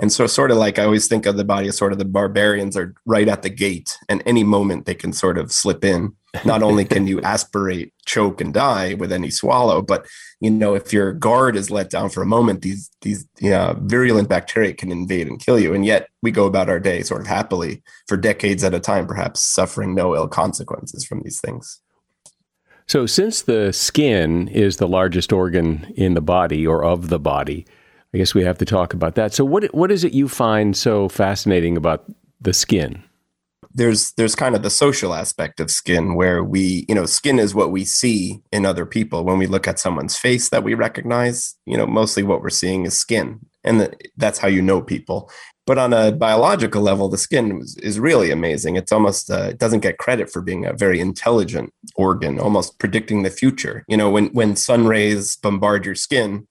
And 0.00 0.10
so, 0.10 0.26
sort 0.26 0.50
of 0.50 0.56
like 0.56 0.78
I 0.78 0.84
always 0.84 1.06
think 1.06 1.26
of 1.26 1.36
the 1.36 1.44
body 1.44 1.68
as 1.68 1.76
sort 1.76 1.92
of 1.92 1.98
the 1.98 2.06
barbarians 2.06 2.74
are 2.74 2.94
right 3.04 3.28
at 3.28 3.42
the 3.42 3.50
gate, 3.50 3.98
and 4.08 4.22
any 4.24 4.42
moment 4.42 4.86
they 4.86 4.94
can 4.94 5.12
sort 5.12 5.36
of 5.36 5.52
slip 5.52 5.84
in. 5.84 6.14
Not 6.44 6.62
only 6.62 6.86
can 6.86 7.06
you 7.06 7.20
aspirate, 7.22 7.92
choke, 8.06 8.40
and 8.40 8.54
die 8.54 8.94
with 8.94 9.12
any 9.12 9.30
swallow, 9.30 9.82
but 9.82 10.06
you 10.40 10.50
know 10.50 10.74
if 10.74 10.90
your 10.90 11.12
guard 11.12 11.54
is 11.54 11.70
let 11.70 11.90
down 11.90 12.08
for 12.08 12.22
a 12.22 12.26
moment, 12.26 12.62
these 12.62 12.90
these 13.02 13.28
you 13.40 13.50
know, 13.50 13.76
virulent 13.82 14.30
bacteria 14.30 14.72
can 14.72 14.90
invade 14.90 15.28
and 15.28 15.38
kill 15.38 15.60
you. 15.60 15.74
And 15.74 15.84
yet 15.84 16.08
we 16.22 16.30
go 16.30 16.46
about 16.46 16.70
our 16.70 16.80
day 16.80 17.02
sort 17.02 17.20
of 17.20 17.26
happily 17.26 17.82
for 18.08 18.16
decades 18.16 18.64
at 18.64 18.74
a 18.74 18.80
time, 18.80 19.06
perhaps 19.06 19.42
suffering 19.42 19.94
no 19.94 20.16
ill 20.16 20.28
consequences 20.28 21.04
from 21.04 21.20
these 21.22 21.40
things. 21.42 21.82
So, 22.86 23.04
since 23.04 23.42
the 23.42 23.72
skin 23.74 24.48
is 24.48 24.78
the 24.78 24.88
largest 24.88 25.30
organ 25.30 25.92
in 25.94 26.14
the 26.14 26.22
body 26.22 26.66
or 26.66 26.82
of 26.82 27.10
the 27.10 27.20
body, 27.20 27.66
I 28.12 28.18
guess 28.18 28.34
we 28.34 28.42
have 28.44 28.58
to 28.58 28.64
talk 28.64 28.92
about 28.92 29.14
that. 29.14 29.32
So, 29.32 29.44
what 29.44 29.64
what 29.74 29.90
is 29.90 30.04
it 30.04 30.12
you 30.12 30.28
find 30.28 30.76
so 30.76 31.08
fascinating 31.08 31.76
about 31.76 32.04
the 32.40 32.52
skin? 32.52 33.04
There's 33.72 34.12
there's 34.12 34.34
kind 34.34 34.56
of 34.56 34.62
the 34.62 34.70
social 34.70 35.14
aspect 35.14 35.60
of 35.60 35.70
skin 35.70 36.16
where 36.16 36.42
we, 36.42 36.84
you 36.88 36.94
know, 36.94 37.06
skin 37.06 37.38
is 37.38 37.54
what 37.54 37.70
we 37.70 37.84
see 37.84 38.42
in 38.50 38.66
other 38.66 38.84
people. 38.84 39.24
When 39.24 39.38
we 39.38 39.46
look 39.46 39.68
at 39.68 39.78
someone's 39.78 40.16
face 40.16 40.48
that 40.48 40.64
we 40.64 40.74
recognize, 40.74 41.54
you 41.66 41.76
know, 41.76 41.86
mostly 41.86 42.24
what 42.24 42.42
we're 42.42 42.50
seeing 42.50 42.84
is 42.84 42.98
skin, 42.98 43.38
and 43.62 43.80
the, 43.80 43.92
that's 44.16 44.40
how 44.40 44.48
you 44.48 44.60
know 44.60 44.82
people. 44.82 45.30
But 45.66 45.78
on 45.78 45.92
a 45.92 46.10
biological 46.10 46.82
level, 46.82 47.08
the 47.08 47.16
skin 47.16 47.60
is, 47.60 47.76
is 47.76 48.00
really 48.00 48.32
amazing. 48.32 48.74
It's 48.74 48.90
almost 48.90 49.30
uh, 49.30 49.50
it 49.50 49.58
doesn't 49.58 49.80
get 49.80 49.98
credit 49.98 50.32
for 50.32 50.42
being 50.42 50.66
a 50.66 50.72
very 50.72 50.98
intelligent 50.98 51.72
organ, 51.94 52.40
almost 52.40 52.80
predicting 52.80 53.22
the 53.22 53.30
future. 53.30 53.84
You 53.86 53.96
know, 53.96 54.10
when 54.10 54.30
when 54.30 54.56
sun 54.56 54.88
rays 54.88 55.36
bombard 55.36 55.86
your 55.86 55.94
skin, 55.94 56.48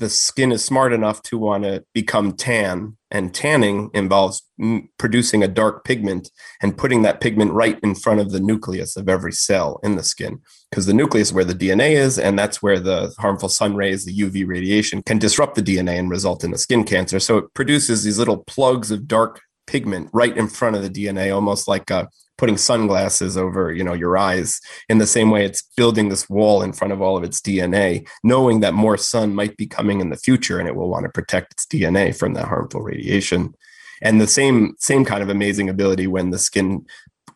the 0.00 0.08
skin 0.08 0.50
is 0.50 0.64
smart 0.64 0.92
enough 0.92 1.22
to 1.22 1.38
want 1.38 1.62
to 1.62 1.84
become 1.92 2.32
tan 2.32 2.96
and 3.10 3.34
tanning 3.34 3.90
involves 3.92 4.42
m- 4.60 4.88
producing 4.98 5.42
a 5.42 5.48
dark 5.48 5.84
pigment 5.84 6.30
and 6.62 6.78
putting 6.78 7.02
that 7.02 7.20
pigment 7.20 7.52
right 7.52 7.78
in 7.82 7.94
front 7.94 8.18
of 8.18 8.32
the 8.32 8.40
nucleus 8.40 8.96
of 8.96 9.08
every 9.08 9.32
cell 9.32 9.78
in 9.82 9.96
the 9.96 10.02
skin 10.02 10.40
because 10.70 10.86
the 10.86 10.94
nucleus 10.94 11.28
is 11.28 11.32
where 11.34 11.44
the 11.44 11.54
dna 11.54 11.90
is 11.90 12.18
and 12.18 12.38
that's 12.38 12.62
where 12.62 12.80
the 12.80 13.14
harmful 13.18 13.48
sun 13.48 13.76
rays 13.76 14.04
the 14.06 14.18
uv 14.20 14.48
radiation 14.48 15.02
can 15.02 15.18
disrupt 15.18 15.54
the 15.54 15.62
dna 15.62 15.98
and 15.98 16.10
result 16.10 16.42
in 16.42 16.54
a 16.54 16.58
skin 16.58 16.82
cancer. 16.82 17.20
So 17.20 17.36
it 17.36 17.54
produces 17.54 18.02
these 18.02 18.18
little 18.18 18.38
plugs 18.38 18.90
of 18.90 19.06
dark 19.06 19.40
pigment 19.66 20.08
right 20.12 20.36
in 20.36 20.48
front 20.48 20.76
of 20.76 20.82
the 20.82 20.90
dna 20.90 21.32
almost 21.34 21.68
like 21.68 21.90
a 21.90 22.08
putting 22.40 22.56
sunglasses 22.56 23.36
over 23.36 23.70
you 23.72 23.84
know 23.84 23.92
your 23.92 24.16
eyes 24.16 24.60
in 24.88 24.98
the 24.98 25.06
same 25.06 25.30
way 25.30 25.44
it's 25.44 25.62
building 25.76 26.08
this 26.08 26.28
wall 26.28 26.62
in 26.62 26.72
front 26.72 26.92
of 26.92 27.02
all 27.02 27.16
of 27.16 27.22
its 27.22 27.40
dna 27.40 28.04
knowing 28.24 28.60
that 28.60 28.74
more 28.74 28.96
sun 28.96 29.34
might 29.34 29.56
be 29.56 29.66
coming 29.66 30.00
in 30.00 30.08
the 30.08 30.16
future 30.16 30.58
and 30.58 30.66
it 30.66 30.74
will 30.74 30.88
want 30.88 31.04
to 31.04 31.10
protect 31.10 31.52
its 31.52 31.66
dna 31.66 32.16
from 32.16 32.34
that 32.34 32.48
harmful 32.48 32.80
radiation. 32.80 33.54
And 34.02 34.20
the 34.20 34.26
same 34.26 34.74
same 34.78 35.04
kind 35.04 35.22
of 35.22 35.28
amazing 35.28 35.68
ability 35.68 36.06
when 36.06 36.30
the 36.30 36.38
skin 36.38 36.86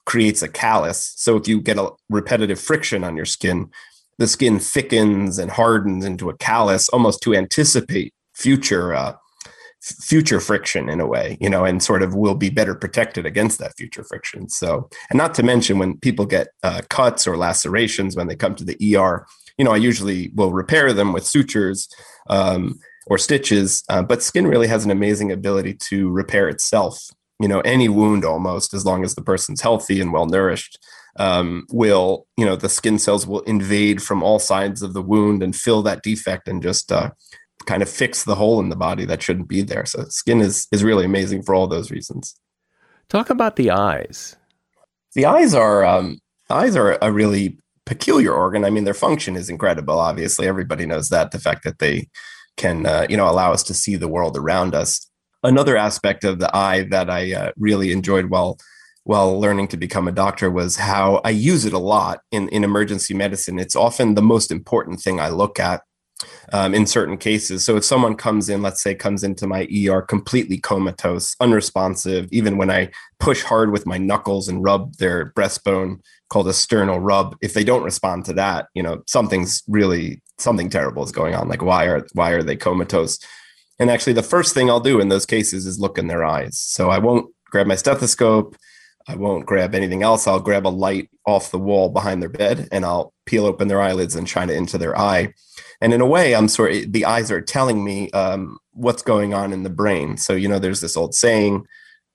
creates 0.06 0.42
a 0.42 0.48
callus. 0.48 1.12
So 1.16 1.36
if 1.36 1.48
you 1.48 1.60
get 1.60 1.78
a 1.78 1.90
repetitive 2.08 2.60
friction 2.60 3.04
on 3.04 3.16
your 3.16 3.26
skin 3.26 3.70
the 4.16 4.28
skin 4.28 4.60
thickens 4.60 5.40
and 5.40 5.50
hardens 5.50 6.04
into 6.04 6.30
a 6.30 6.36
callus 6.36 6.88
almost 6.90 7.20
to 7.22 7.34
anticipate 7.34 8.14
future 8.32 8.94
uh, 8.94 9.14
future 9.84 10.40
friction 10.40 10.88
in 10.88 10.98
a 10.98 11.06
way, 11.06 11.36
you 11.40 11.50
know, 11.50 11.64
and 11.64 11.82
sort 11.82 12.02
of 12.02 12.14
will 12.14 12.34
be 12.34 12.48
better 12.48 12.74
protected 12.74 13.26
against 13.26 13.58
that 13.58 13.76
future 13.76 14.02
friction. 14.02 14.48
So, 14.48 14.88
and 15.10 15.18
not 15.18 15.34
to 15.34 15.42
mention 15.42 15.78
when 15.78 15.98
people 15.98 16.24
get 16.24 16.48
uh, 16.62 16.80
cuts 16.88 17.26
or 17.26 17.36
lacerations 17.36 18.16
when 18.16 18.26
they 18.26 18.36
come 18.36 18.54
to 18.54 18.64
the 18.64 18.96
ER, 18.96 19.26
you 19.58 19.64
know, 19.64 19.72
I 19.72 19.76
usually 19.76 20.30
will 20.34 20.52
repair 20.52 20.92
them 20.92 21.12
with 21.12 21.26
sutures 21.26 21.88
um, 22.30 22.80
or 23.06 23.18
stitches, 23.18 23.84
uh, 23.90 24.02
but 24.02 24.22
skin 24.22 24.46
really 24.46 24.68
has 24.68 24.86
an 24.86 24.90
amazing 24.90 25.30
ability 25.30 25.74
to 25.88 26.10
repair 26.10 26.48
itself. 26.48 26.98
You 27.38 27.48
know, 27.48 27.60
any 27.60 27.88
wound 27.88 28.24
almost, 28.24 28.72
as 28.72 28.86
long 28.86 29.04
as 29.04 29.14
the 29.14 29.22
person's 29.22 29.60
healthy 29.60 30.00
and 30.00 30.12
well 30.12 30.26
nourished, 30.26 30.78
um, 31.16 31.66
will, 31.70 32.26
you 32.36 32.46
know, 32.46 32.56
the 32.56 32.68
skin 32.68 32.98
cells 32.98 33.26
will 33.26 33.40
invade 33.40 34.02
from 34.02 34.22
all 34.22 34.38
sides 34.38 34.82
of 34.82 34.94
the 34.94 35.02
wound 35.02 35.42
and 35.42 35.54
fill 35.54 35.82
that 35.82 36.02
defect 36.02 36.48
and 36.48 36.62
just 36.62 36.90
uh, 36.90 37.10
kind 37.66 37.82
of 37.82 37.88
fix 37.88 38.24
the 38.24 38.34
hole 38.34 38.60
in 38.60 38.68
the 38.68 38.76
body 38.76 39.04
that 39.04 39.22
shouldn't 39.22 39.48
be 39.48 39.62
there. 39.62 39.86
So 39.86 40.04
skin 40.08 40.40
is 40.40 40.66
is 40.72 40.84
really 40.84 41.04
amazing 41.04 41.42
for 41.42 41.54
all 41.54 41.66
those 41.66 41.90
reasons. 41.90 42.34
Talk 43.08 43.30
about 43.30 43.56
the 43.56 43.70
eyes. 43.70 44.36
The 45.14 45.26
eyes 45.26 45.54
are 45.54 45.84
um, 45.84 46.18
eyes 46.50 46.76
are 46.76 46.98
a 47.00 47.12
really 47.12 47.58
peculiar 47.86 48.32
organ. 48.32 48.64
I 48.64 48.70
mean, 48.70 48.84
their 48.84 48.94
function 48.94 49.36
is 49.36 49.48
incredible. 49.48 49.98
Obviously, 49.98 50.46
everybody 50.46 50.86
knows 50.86 51.08
that. 51.10 51.30
The 51.30 51.38
fact 51.38 51.64
that 51.64 51.78
they 51.78 52.08
can 52.56 52.86
uh, 52.86 53.06
you 53.08 53.16
know 53.16 53.28
allow 53.28 53.52
us 53.52 53.62
to 53.64 53.74
see 53.74 53.96
the 53.96 54.08
world 54.08 54.36
around 54.36 54.74
us. 54.74 55.10
Another 55.42 55.76
aspect 55.76 56.24
of 56.24 56.38
the 56.38 56.54
eye 56.56 56.84
that 56.90 57.10
I 57.10 57.34
uh, 57.34 57.52
really 57.56 57.92
enjoyed 57.92 58.30
while 58.30 58.58
while 59.04 59.38
learning 59.38 59.68
to 59.68 59.76
become 59.76 60.08
a 60.08 60.12
doctor 60.12 60.50
was 60.50 60.76
how 60.76 61.20
I 61.24 61.30
use 61.30 61.66
it 61.66 61.74
a 61.74 61.78
lot 61.78 62.20
in, 62.32 62.48
in 62.48 62.64
emergency 62.64 63.12
medicine. 63.12 63.58
It's 63.58 63.76
often 63.76 64.14
the 64.14 64.22
most 64.22 64.50
important 64.50 65.00
thing 65.00 65.20
I 65.20 65.28
look 65.28 65.60
at 65.60 65.82
um, 66.52 66.74
in 66.74 66.86
certain 66.86 67.16
cases. 67.16 67.64
So 67.64 67.76
if 67.76 67.84
someone 67.84 68.14
comes 68.14 68.48
in, 68.48 68.62
let's 68.62 68.82
say, 68.82 68.94
comes 68.94 69.24
into 69.24 69.46
my 69.46 69.68
ER 69.88 70.02
completely 70.02 70.58
comatose, 70.58 71.36
unresponsive, 71.40 72.28
even 72.32 72.56
when 72.56 72.70
I 72.70 72.90
push 73.18 73.42
hard 73.42 73.72
with 73.72 73.86
my 73.86 73.98
knuckles 73.98 74.48
and 74.48 74.62
rub 74.62 74.94
their 74.96 75.32
breastbone 75.32 76.00
called 76.28 76.48
a 76.48 76.52
sternal 76.52 77.00
rub, 77.00 77.36
if 77.40 77.54
they 77.54 77.64
don't 77.64 77.82
respond 77.82 78.24
to 78.26 78.32
that, 78.34 78.66
you 78.74 78.82
know, 78.82 79.02
something's 79.06 79.62
really 79.68 80.22
something 80.38 80.68
terrible 80.68 81.04
is 81.04 81.12
going 81.12 81.34
on. 81.34 81.48
Like 81.48 81.62
why 81.62 81.86
are 81.86 82.06
why 82.12 82.30
are 82.30 82.42
they 82.42 82.56
comatose? 82.56 83.18
And 83.78 83.90
actually, 83.90 84.12
the 84.12 84.22
first 84.22 84.54
thing 84.54 84.70
I'll 84.70 84.80
do 84.80 85.00
in 85.00 85.08
those 85.08 85.26
cases 85.26 85.66
is 85.66 85.80
look 85.80 85.98
in 85.98 86.06
their 86.06 86.24
eyes. 86.24 86.58
So 86.58 86.90
I 86.90 86.98
won't 86.98 87.32
grab 87.46 87.66
my 87.66 87.74
stethoscope. 87.74 88.56
I 89.06 89.16
won't 89.16 89.46
grab 89.46 89.74
anything 89.74 90.02
else. 90.02 90.26
I'll 90.26 90.40
grab 90.40 90.66
a 90.66 90.68
light 90.68 91.10
off 91.26 91.50
the 91.50 91.58
wall 91.58 91.90
behind 91.90 92.22
their 92.22 92.28
bed 92.28 92.68
and 92.72 92.84
I'll 92.84 93.12
peel 93.26 93.44
open 93.44 93.68
their 93.68 93.80
eyelids 93.80 94.14
and 94.14 94.28
shine 94.28 94.50
it 94.50 94.56
into 94.56 94.78
their 94.78 94.98
eye. 94.98 95.34
And 95.80 95.92
in 95.92 96.00
a 96.00 96.06
way 96.06 96.34
i'm 96.34 96.48
sort 96.48 96.72
of 96.72 96.92
the 96.92 97.04
eyes 97.04 97.30
are 97.30 97.40
telling 97.40 97.84
me 97.84 98.10
um, 98.10 98.58
what's 98.72 99.02
going 99.02 99.34
on 99.34 99.52
in 99.52 99.62
the 99.62 99.70
brain. 99.70 100.16
So 100.16 100.32
you 100.34 100.48
know 100.48 100.58
there's 100.58 100.80
this 100.80 100.96
old 100.96 101.14
saying 101.14 101.66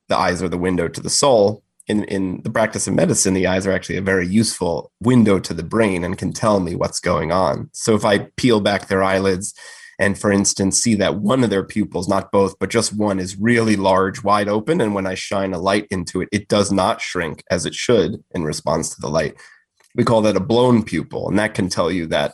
the 0.07 0.17
eyes 0.17 0.41
are 0.41 0.49
the 0.49 0.57
window 0.57 0.87
to 0.87 1.01
the 1.01 1.09
soul. 1.09 1.63
In, 1.87 2.03
in 2.03 2.41
the 2.43 2.51
practice 2.51 2.87
of 2.87 2.93
medicine 2.93 3.33
the 3.33 3.47
eyes 3.47 3.65
are 3.65 3.71
actually 3.71 3.97
a 3.97 4.01
very 4.01 4.27
useful 4.27 4.91
window 4.99 5.39
to 5.39 5.55
the 5.55 5.63
brain 5.63 6.03
and 6.03 6.19
can 6.19 6.33
tell 6.33 6.59
me 6.59 6.75
what's 6.75 6.99
going 6.99 7.31
on. 7.31 7.69
So 7.73 7.95
if 7.95 8.05
i 8.05 8.19
peel 8.37 8.61
back 8.61 8.87
their 8.87 9.03
eyelids 9.03 9.53
and 9.99 10.17
for 10.17 10.31
instance 10.31 10.81
see 10.81 10.95
that 10.95 11.17
one 11.17 11.43
of 11.43 11.49
their 11.49 11.63
pupils 11.63 12.07
not 12.07 12.31
both 12.31 12.57
but 12.59 12.69
just 12.69 12.95
one 12.95 13.19
is 13.19 13.37
really 13.37 13.75
large 13.75 14.23
wide 14.23 14.47
open 14.47 14.81
and 14.81 14.95
when 14.95 15.05
i 15.05 15.13
shine 15.13 15.53
a 15.53 15.59
light 15.59 15.85
into 15.91 16.21
it 16.21 16.29
it 16.31 16.47
does 16.47 16.71
not 16.71 17.01
shrink 17.01 17.43
as 17.51 17.65
it 17.65 17.75
should 17.75 18.23
in 18.31 18.43
response 18.43 18.89
to 18.89 19.01
the 19.01 19.09
light 19.09 19.35
we 19.95 20.03
call 20.03 20.21
that 20.21 20.37
a 20.37 20.39
blown 20.39 20.83
pupil 20.83 21.27
and 21.27 21.37
that 21.37 21.53
can 21.53 21.69
tell 21.69 21.91
you 21.91 22.07
that 22.07 22.33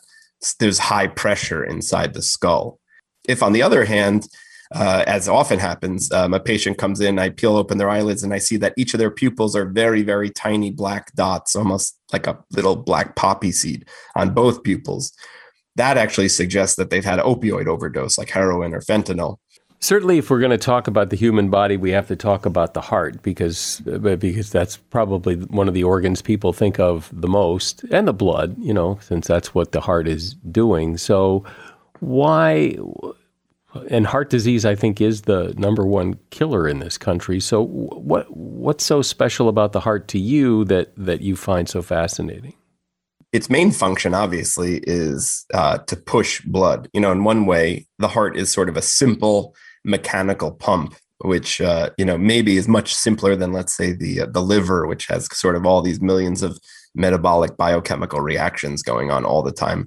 there's 0.60 0.80
high 0.80 1.08
pressure 1.08 1.64
inside 1.64 2.14
the 2.14 2.22
skull. 2.22 2.80
If, 3.28 3.42
on 3.42 3.54
the 3.54 3.62
other 3.62 3.86
hand, 3.86 4.28
uh, 4.74 5.04
as 5.08 5.30
often 5.30 5.60
happens, 5.60 6.12
um, 6.12 6.34
a 6.34 6.40
patient 6.40 6.78
comes 6.78 7.00
in, 7.00 7.20
I 7.20 7.30
peel 7.30 7.56
open 7.56 7.78
their 7.78 7.90
eyelids, 7.90 8.24
and 8.24 8.34
I 8.34 8.40
see 8.40 8.58
that 8.58 8.74
each 8.78 8.94
of 8.94 9.00
their 9.00 9.12
pupils 9.12 9.56
are 9.56 9.66
very, 9.66 10.02
very 10.02 10.30
tiny 10.30 10.72
black 10.72 11.14
dots, 11.16 11.56
almost 11.56 11.98
like 12.12 12.28
a 12.28 12.40
little 12.52 12.76
black 12.76 13.16
poppy 13.16 13.52
seed 13.52 13.88
on 14.16 14.34
both 14.34 14.64
pupils. 14.64 15.14
That 15.76 15.98
actually 15.98 16.30
suggests 16.30 16.76
that 16.78 16.90
they've 16.90 17.04
had 17.04 17.20
opioid 17.20 17.68
overdose, 17.68 18.18
like 18.18 18.30
heroin 18.30 18.74
or 18.74 18.82
fentanyl. 18.82 19.38
Certainly, 19.82 20.18
if 20.18 20.30
we're 20.30 20.40
going 20.40 20.52
to 20.52 20.58
talk 20.58 20.88
about 20.88 21.10
the 21.10 21.18
human 21.18 21.50
body, 21.50 21.78
we 21.78 21.92
have 21.92 22.08
to 22.08 22.16
talk 22.16 22.46
about 22.46 22.74
the 22.74 22.82
heart 22.82 23.22
because 23.22 23.86
uh, 23.88 24.16
because 24.16 24.50
that's 24.50 24.78
probably 24.78 25.36
one 25.36 25.68
of 25.68 25.74
the 25.74 25.84
organs 25.84 26.22
people 26.22 26.54
think 26.54 26.80
of 26.80 27.10
the 27.14 27.28
most, 27.28 27.84
and 27.92 28.08
the 28.08 28.14
blood, 28.14 28.56
you 28.58 28.74
know, 28.74 28.98
since 29.02 29.28
that's 29.28 29.54
what 29.54 29.74
the 29.74 29.82
heart 29.82 30.08
is 30.08 30.34
doing. 30.52 30.98
So, 30.98 31.44
why? 32.00 32.78
And 33.90 34.08
heart 34.08 34.30
disease, 34.30 34.66
I 34.66 34.74
think, 34.74 35.02
is 35.02 35.24
the 35.24 35.54
number 35.58 35.86
one 35.86 36.18
killer 36.30 36.68
in 36.68 36.80
this 36.80 36.98
country. 36.98 37.42
So, 37.42 37.62
what 37.62 38.36
what's 38.36 38.86
so 38.86 39.02
special 39.02 39.50
about 39.50 39.74
the 39.74 39.82
heart 39.82 40.08
to 40.08 40.20
you 40.20 40.64
that 40.66 40.94
that 40.96 41.22
you 41.22 41.36
find 41.36 41.68
so 41.68 41.82
fascinating? 41.82 42.56
Its 43.36 43.50
main 43.50 43.70
function 43.70 44.14
obviously 44.14 44.80
is 44.84 45.46
uh, 45.54 45.78
to 45.80 45.96
push 45.98 46.42
blood. 46.42 46.88
You 46.94 47.02
know 47.02 47.12
in 47.12 47.24
one 47.26 47.46
way 47.46 47.86
the 48.00 48.08
heart 48.08 48.38
is 48.38 48.52
sort 48.52 48.70
of 48.70 48.78
a 48.78 48.82
simple 48.82 49.54
mechanical 49.84 50.52
pump 50.52 50.96
which 51.20 51.60
uh, 51.62 51.90
you 51.98 52.06
know 52.06 52.18
maybe 52.18 52.56
is 52.58 52.68
much 52.68 52.94
simpler 52.94 53.36
than 53.36 53.52
let's 53.52 53.76
say 53.76 53.92
the 53.92 54.22
uh, 54.22 54.26
the 54.28 54.42
liver 54.42 54.88
which 54.88 55.08
has 55.08 55.28
sort 55.38 55.56
of 55.56 55.66
all 55.66 55.82
these 55.82 56.02
millions 56.02 56.44
of 56.44 56.58
metabolic 56.96 57.58
biochemical 57.58 58.22
reactions 58.22 58.82
going 58.82 59.12
on 59.12 59.26
all 59.26 59.44
the 59.44 59.52
time. 59.52 59.86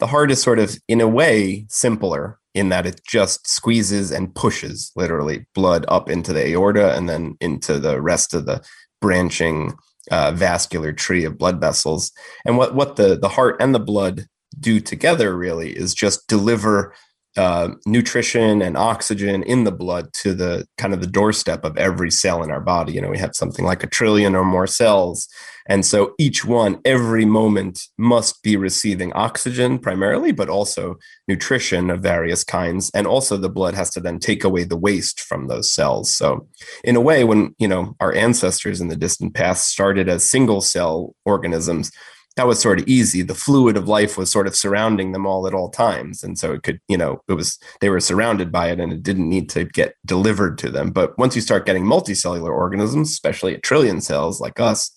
The 0.00 0.08
heart 0.08 0.30
is 0.30 0.42
sort 0.42 0.58
of 0.58 0.76
in 0.88 1.00
a 1.00 1.08
way 1.08 1.66
simpler 1.68 2.38
in 2.54 2.70
that 2.70 2.86
it 2.86 3.00
just 3.06 3.46
squeezes 3.46 4.10
and 4.10 4.34
pushes 4.34 4.90
literally 4.96 5.46
blood 5.54 5.84
up 5.86 6.10
into 6.10 6.32
the 6.32 6.48
aorta 6.48 6.96
and 6.96 7.08
then 7.08 7.36
into 7.40 7.78
the 7.78 8.00
rest 8.00 8.34
of 8.34 8.46
the 8.46 8.60
branching 9.00 9.74
uh, 10.10 10.32
vascular 10.32 10.92
tree 10.92 11.24
of 11.24 11.38
blood 11.38 11.60
vessels. 11.60 12.12
And 12.44 12.56
what 12.56 12.74
what 12.74 12.96
the 12.96 13.18
the 13.18 13.28
heart 13.28 13.56
and 13.60 13.74
the 13.74 13.80
blood 13.80 14.26
do 14.58 14.80
together 14.80 15.36
really 15.36 15.76
is 15.76 15.94
just 15.94 16.26
deliver 16.26 16.94
uh, 17.36 17.68
nutrition 17.86 18.60
and 18.60 18.76
oxygen 18.76 19.42
in 19.44 19.64
the 19.64 19.72
blood 19.72 20.12
to 20.12 20.34
the 20.34 20.66
kind 20.78 20.92
of 20.92 21.00
the 21.00 21.06
doorstep 21.06 21.64
of 21.64 21.76
every 21.78 22.10
cell 22.10 22.42
in 22.42 22.50
our 22.50 22.60
body. 22.60 22.92
You 22.92 23.00
know, 23.00 23.10
we 23.10 23.18
have 23.18 23.36
something 23.36 23.64
like 23.64 23.84
a 23.84 23.88
trillion 23.88 24.34
or 24.34 24.44
more 24.44 24.66
cells. 24.66 25.28
And 25.68 25.86
so 25.86 26.14
each 26.18 26.44
one, 26.44 26.80
every 26.84 27.24
moment, 27.24 27.82
must 27.96 28.42
be 28.42 28.56
receiving 28.56 29.12
oxygen 29.12 29.78
primarily, 29.78 30.32
but 30.32 30.48
also 30.48 30.96
nutrition 31.28 31.90
of 31.90 32.00
various 32.00 32.42
kinds. 32.42 32.90
And 32.94 33.06
also 33.06 33.36
the 33.36 33.48
blood 33.48 33.74
has 33.74 33.90
to 33.90 34.00
then 34.00 34.18
take 34.18 34.42
away 34.42 34.64
the 34.64 34.76
waste 34.76 35.20
from 35.20 35.46
those 35.46 35.70
cells. 35.70 36.12
So, 36.12 36.48
in 36.82 36.96
a 36.96 37.00
way, 37.00 37.22
when, 37.22 37.54
you 37.58 37.68
know, 37.68 37.94
our 38.00 38.12
ancestors 38.12 38.80
in 38.80 38.88
the 38.88 38.96
distant 38.96 39.34
past 39.34 39.68
started 39.68 40.08
as 40.08 40.28
single 40.28 40.60
cell 40.60 41.14
organisms, 41.24 41.92
that 42.40 42.46
was 42.46 42.58
sort 42.58 42.80
of 42.80 42.88
easy. 42.88 43.20
The 43.20 43.34
fluid 43.34 43.76
of 43.76 43.86
life 43.86 44.16
was 44.16 44.32
sort 44.32 44.46
of 44.46 44.56
surrounding 44.56 45.12
them 45.12 45.26
all 45.26 45.46
at 45.46 45.52
all 45.52 45.68
times. 45.68 46.24
And 46.24 46.38
so 46.38 46.54
it 46.54 46.62
could, 46.62 46.80
you 46.88 46.96
know, 46.96 47.20
it 47.28 47.34
was, 47.34 47.58
they 47.82 47.90
were 47.90 48.00
surrounded 48.00 48.50
by 48.50 48.70
it 48.70 48.80
and 48.80 48.94
it 48.94 49.02
didn't 49.02 49.28
need 49.28 49.50
to 49.50 49.64
get 49.64 49.94
delivered 50.06 50.56
to 50.56 50.70
them. 50.70 50.90
But 50.90 51.18
once 51.18 51.36
you 51.36 51.42
start 51.42 51.66
getting 51.66 51.84
multicellular 51.84 52.48
organisms, 52.48 53.10
especially 53.10 53.52
a 53.52 53.60
trillion 53.60 54.00
cells 54.00 54.40
like 54.40 54.58
us, 54.58 54.90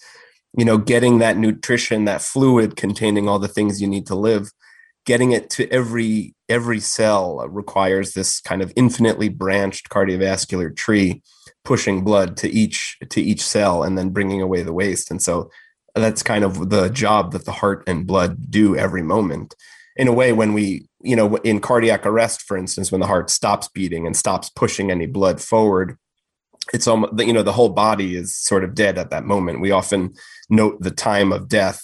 you 0.57 0.63
know, 0.63 0.77
getting 0.77 1.17
that 1.17 1.35
nutrition, 1.35 2.05
that 2.05 2.21
fluid 2.21 2.77
containing 2.77 3.27
all 3.27 3.39
the 3.39 3.50
things 3.50 3.81
you 3.81 3.89
need 3.89 4.07
to 4.07 4.15
live, 4.15 4.50
getting 5.05 5.33
it 5.33 5.50
to 5.50 5.69
every 5.69 6.33
every 6.47 6.79
cell 6.79 7.45
requires 7.50 8.13
this 8.13 8.39
kind 8.39 8.62
of 8.62 8.71
infinitely 8.77 9.27
branched 9.27 9.89
cardiovascular 9.89 10.73
tree 10.73 11.21
pushing 11.65 12.05
blood 12.05 12.38
to 12.38 12.50
each 12.50 12.97
to 13.09 13.21
each 13.21 13.41
cell 13.41 13.83
and 13.83 13.97
then 13.97 14.12
bringing 14.12 14.41
away 14.41 14.63
the 14.63 14.71
waste. 14.71 15.12
And 15.12 15.21
so 15.21 15.50
that's 15.95 16.23
kind 16.23 16.43
of 16.43 16.69
the 16.69 16.89
job 16.89 17.31
that 17.33 17.45
the 17.45 17.51
heart 17.51 17.83
and 17.88 18.07
blood 18.07 18.50
do 18.50 18.75
every 18.75 19.03
moment. 19.03 19.55
In 19.95 20.07
a 20.07 20.13
way 20.13 20.33
when 20.33 20.53
we 20.53 20.88
you 21.01 21.15
know 21.15 21.35
in 21.38 21.59
cardiac 21.59 22.05
arrest 22.05 22.41
for 22.41 22.57
instance 22.57 22.91
when 22.91 23.01
the 23.01 23.07
heart 23.07 23.29
stops 23.29 23.67
beating 23.67 24.07
and 24.07 24.15
stops 24.15 24.50
pushing 24.50 24.89
any 24.89 25.05
blood 25.05 25.41
forward 25.41 25.97
it's 26.71 26.88
almost 26.88 27.13
you 27.19 27.33
know 27.33 27.43
the 27.43 27.51
whole 27.51 27.69
body 27.69 28.15
is 28.15 28.35
sort 28.35 28.63
of 28.63 28.75
dead 28.75 28.97
at 28.97 29.09
that 29.09 29.25
moment. 29.25 29.59
We 29.59 29.71
often 29.71 30.13
note 30.50 30.81
the 30.81 30.91
time 30.91 31.33
of 31.33 31.50
death 31.50 31.81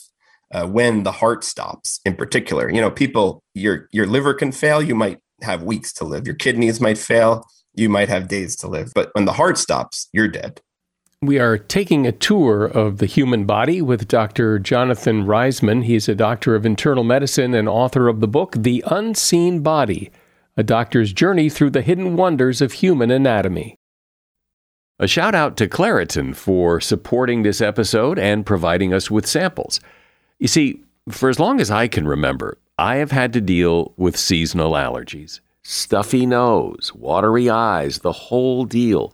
uh, 0.54 0.68
when 0.68 1.04
the 1.04 1.12
heart 1.12 1.44
stops 1.44 2.00
in 2.06 2.16
particular. 2.16 2.72
You 2.72 2.80
know 2.80 2.92
people 2.92 3.44
your 3.54 3.90
your 3.92 4.06
liver 4.06 4.34
can 4.34 4.52
fail. 4.52 4.82
You 4.82 4.96
might 4.96 5.20
have 5.42 5.64
weeks 5.64 5.92
to 5.94 6.06
live. 6.06 6.26
Your 6.26 6.36
kidneys 6.36 6.80
might 6.80 6.98
fail. 6.98 7.46
You 7.74 7.90
might 7.90 8.10
have 8.10 8.28
days 8.28 8.56
to 8.58 8.68
live. 8.68 8.92
But 8.94 9.10
when 9.14 9.26
the 9.26 9.34
heart 9.34 9.58
stops 9.58 10.08
you're 10.14 10.28
dead 10.28 10.62
we 11.22 11.38
are 11.38 11.58
taking 11.58 12.08
a 12.08 12.14
tour 12.14 12.64
of 12.64 13.00
the 13.00 13.06
human 13.06 13.44
body 13.44 13.82
with 13.82 14.08
Dr. 14.08 14.58
Jonathan 14.58 15.26
Reisman. 15.26 15.84
He's 15.84 16.08
a 16.08 16.16
doctor 16.16 16.56
of 16.56 16.66
internal 16.66 17.04
medicine 17.04 17.54
and 17.54 17.68
author 17.68 18.08
of 18.08 18.22
the 18.22 18.28
book, 18.28 18.56
The 18.58 18.84
Unseen 18.88 19.62
Body 19.62 20.12
A 20.56 20.64
Doctor's 20.64 21.12
Journey 21.12 21.50
Through 21.50 21.72
the 21.72 21.82
Hidden 21.82 22.16
Wonders 22.16 22.62
of 22.62 22.72
Human 22.74 23.12
Anatomy. 23.12 23.76
A 24.98 25.08
shout 25.08 25.36
out 25.36 25.58
to 25.58 25.68
Claritin 25.68 26.34
for 26.34 26.80
supporting 26.80 27.44
this 27.44 27.60
episode 27.60 28.18
and 28.18 28.46
providing 28.46 28.94
us 28.94 29.12
with 29.12 29.28
samples. 29.28 29.82
You 30.40 30.48
see, 30.48 30.84
for 31.10 31.28
as 31.28 31.40
long 31.40 31.60
as 31.60 31.70
I 31.70 31.90
can 31.90 32.08
remember, 32.08 32.58
I 32.78 32.96
have 32.96 33.12
had 33.12 33.34
to 33.34 33.42
deal 33.42 33.94
with 33.98 34.16
seasonal 34.18 34.72
allergies 34.72 35.42
stuffy 35.64 36.26
nose, 36.26 36.94
watery 36.96 37.50
eyes, 37.50 38.00
the 38.00 38.14
whole 38.14 38.64
deal. 38.64 39.14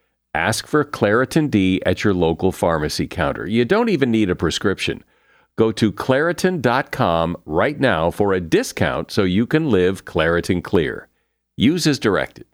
Ask 0.33 0.65
for 0.65 0.85
Claritin 0.85 1.51
D 1.51 1.81
at 1.85 2.05
your 2.05 2.13
local 2.13 2.53
pharmacy 2.53 3.05
counter. 3.05 3.45
You 3.45 3.65
don't 3.65 3.89
even 3.89 4.11
need 4.11 4.29
a 4.29 4.35
prescription. 4.35 5.03
Go 5.57 5.73
to 5.73 5.91
Claritin.com 5.91 7.35
right 7.45 7.77
now 7.77 8.11
for 8.11 8.31
a 8.31 8.39
discount 8.39 9.11
so 9.11 9.23
you 9.23 9.45
can 9.45 9.69
live 9.69 10.05
Claritin 10.05 10.63
Clear. 10.63 11.09
Use 11.57 11.85
as 11.85 11.99
directed. 11.99 12.45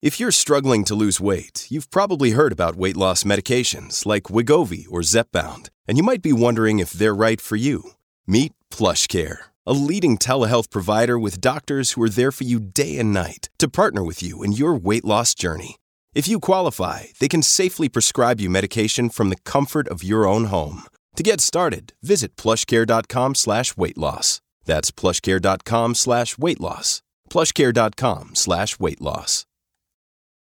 If 0.00 0.20
you're 0.20 0.30
struggling 0.30 0.84
to 0.84 0.94
lose 0.94 1.20
weight, 1.20 1.66
you've 1.68 1.90
probably 1.90 2.30
heard 2.30 2.52
about 2.52 2.76
weight 2.76 2.96
loss 2.96 3.24
medications 3.24 4.06
like 4.06 4.30
Wegovy 4.34 4.86
or 4.88 5.00
Zepbound, 5.00 5.70
and 5.88 5.98
you 5.98 6.04
might 6.04 6.22
be 6.22 6.32
wondering 6.32 6.78
if 6.78 6.92
they're 6.92 7.12
right 7.12 7.40
for 7.40 7.56
you. 7.56 7.82
Meet 8.28 8.52
PlushCare, 8.70 9.38
a 9.66 9.72
leading 9.72 10.16
telehealth 10.16 10.70
provider 10.70 11.18
with 11.18 11.40
doctors 11.40 11.92
who 11.92 12.02
are 12.04 12.08
there 12.08 12.30
for 12.30 12.44
you 12.44 12.60
day 12.60 12.96
and 12.96 13.12
night 13.12 13.48
to 13.58 13.68
partner 13.68 14.04
with 14.04 14.22
you 14.22 14.44
in 14.44 14.52
your 14.52 14.76
weight 14.76 15.04
loss 15.04 15.34
journey. 15.34 15.78
If 16.18 16.26
you 16.26 16.40
qualify, 16.40 17.02
they 17.20 17.28
can 17.28 17.42
safely 17.42 17.88
prescribe 17.88 18.40
you 18.40 18.50
medication 18.50 19.08
from 19.08 19.28
the 19.28 19.38
comfort 19.44 19.86
of 19.86 20.02
your 20.02 20.26
own 20.26 20.46
home. 20.46 20.82
To 21.14 21.22
get 21.22 21.40
started, 21.40 21.92
visit 22.02 22.34
plushcare.com 22.34 23.36
slash 23.36 23.76
weight 23.76 23.96
loss. 23.96 24.40
That's 24.64 24.90
plushcare.com 24.90 25.94
slash 25.94 26.36
weight 26.36 26.60
loss. 26.60 27.02
Plushcare.com 27.30 28.34
slash 28.34 28.80
weight 28.80 29.00
loss. 29.00 29.46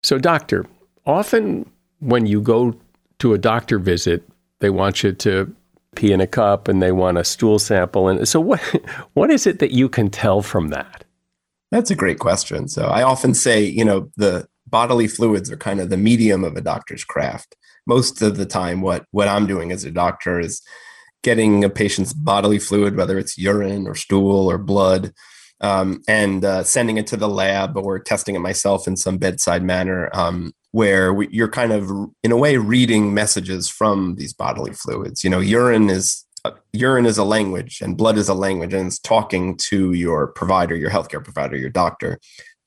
So, 0.03 0.17
doctor, 0.17 0.65
often 1.05 1.71
when 1.99 2.25
you 2.25 2.41
go 2.41 2.75
to 3.19 3.33
a 3.33 3.37
doctor 3.37 3.79
visit, 3.79 4.27
they 4.59 4.69
want 4.69 5.03
you 5.03 5.13
to 5.13 5.55
pee 5.95 6.11
in 6.11 6.19
a 6.19 6.27
cup 6.27 6.67
and 6.67 6.81
they 6.81 6.91
want 6.91 7.17
a 7.17 7.23
stool 7.23 7.59
sample. 7.59 8.09
And 8.09 8.27
so 8.27 8.41
what 8.41 8.59
what 9.13 9.31
is 9.31 9.47
it 9.47 9.59
that 9.59 9.71
you 9.71 9.87
can 9.87 10.09
tell 10.09 10.41
from 10.41 10.67
that? 10.71 11.05
That's 11.71 11.91
a 11.91 11.95
great 11.95 12.19
question. 12.19 12.67
So 12.67 12.87
I 12.87 13.03
often 13.03 13.33
say, 13.33 13.63
you 13.63 13.85
know, 13.85 14.11
the 14.17 14.49
bodily 14.71 15.07
fluids 15.07 15.51
are 15.51 15.57
kind 15.57 15.79
of 15.79 15.89
the 15.89 15.97
medium 15.97 16.43
of 16.43 16.55
a 16.55 16.61
doctor's 16.61 17.03
craft. 17.03 17.55
Most 17.85 18.21
of 18.21 18.37
the 18.37 18.45
time, 18.45 18.81
what 18.81 19.05
what 19.11 19.27
I'm 19.27 19.47
doing 19.47 19.71
as 19.71 19.83
a 19.83 19.91
doctor 19.91 20.39
is 20.39 20.61
getting 21.23 21.63
a 21.63 21.69
patient's 21.69 22.13
bodily 22.13 22.59
fluid, 22.59 22.95
whether 22.95 23.19
it's 23.19 23.37
urine 23.37 23.87
or 23.87 23.95
stool 23.95 24.49
or 24.49 24.57
blood, 24.57 25.13
um, 25.61 26.01
and 26.07 26.43
uh, 26.43 26.63
sending 26.63 26.97
it 26.97 27.07
to 27.07 27.17
the 27.17 27.29
lab 27.29 27.77
or 27.77 27.99
testing 27.99 28.35
it 28.35 28.39
myself 28.39 28.87
in 28.87 28.97
some 28.97 29.17
bedside 29.17 29.63
manner, 29.63 30.09
um, 30.13 30.53
where 30.71 31.13
we, 31.13 31.27
you're 31.31 31.49
kind 31.49 31.71
of, 31.71 31.91
in 32.23 32.31
a 32.31 32.37
way, 32.37 32.57
reading 32.57 33.13
messages 33.13 33.69
from 33.69 34.15
these 34.15 34.33
bodily 34.33 34.73
fluids. 34.73 35.23
You 35.23 35.29
know, 35.29 35.39
urine 35.39 35.89
is 35.89 36.25
uh, 36.43 36.51
urine 36.73 37.05
is 37.05 37.19
a 37.19 37.23
language, 37.23 37.81
and 37.81 37.97
blood 37.97 38.17
is 38.17 38.29
a 38.29 38.33
language, 38.33 38.73
and 38.73 38.87
it's 38.87 38.99
talking 38.99 39.57
to 39.57 39.93
your 39.93 40.27
provider, 40.27 40.75
your 40.75 40.89
healthcare 40.89 41.23
provider, 41.23 41.55
your 41.55 41.69
doctor, 41.69 42.19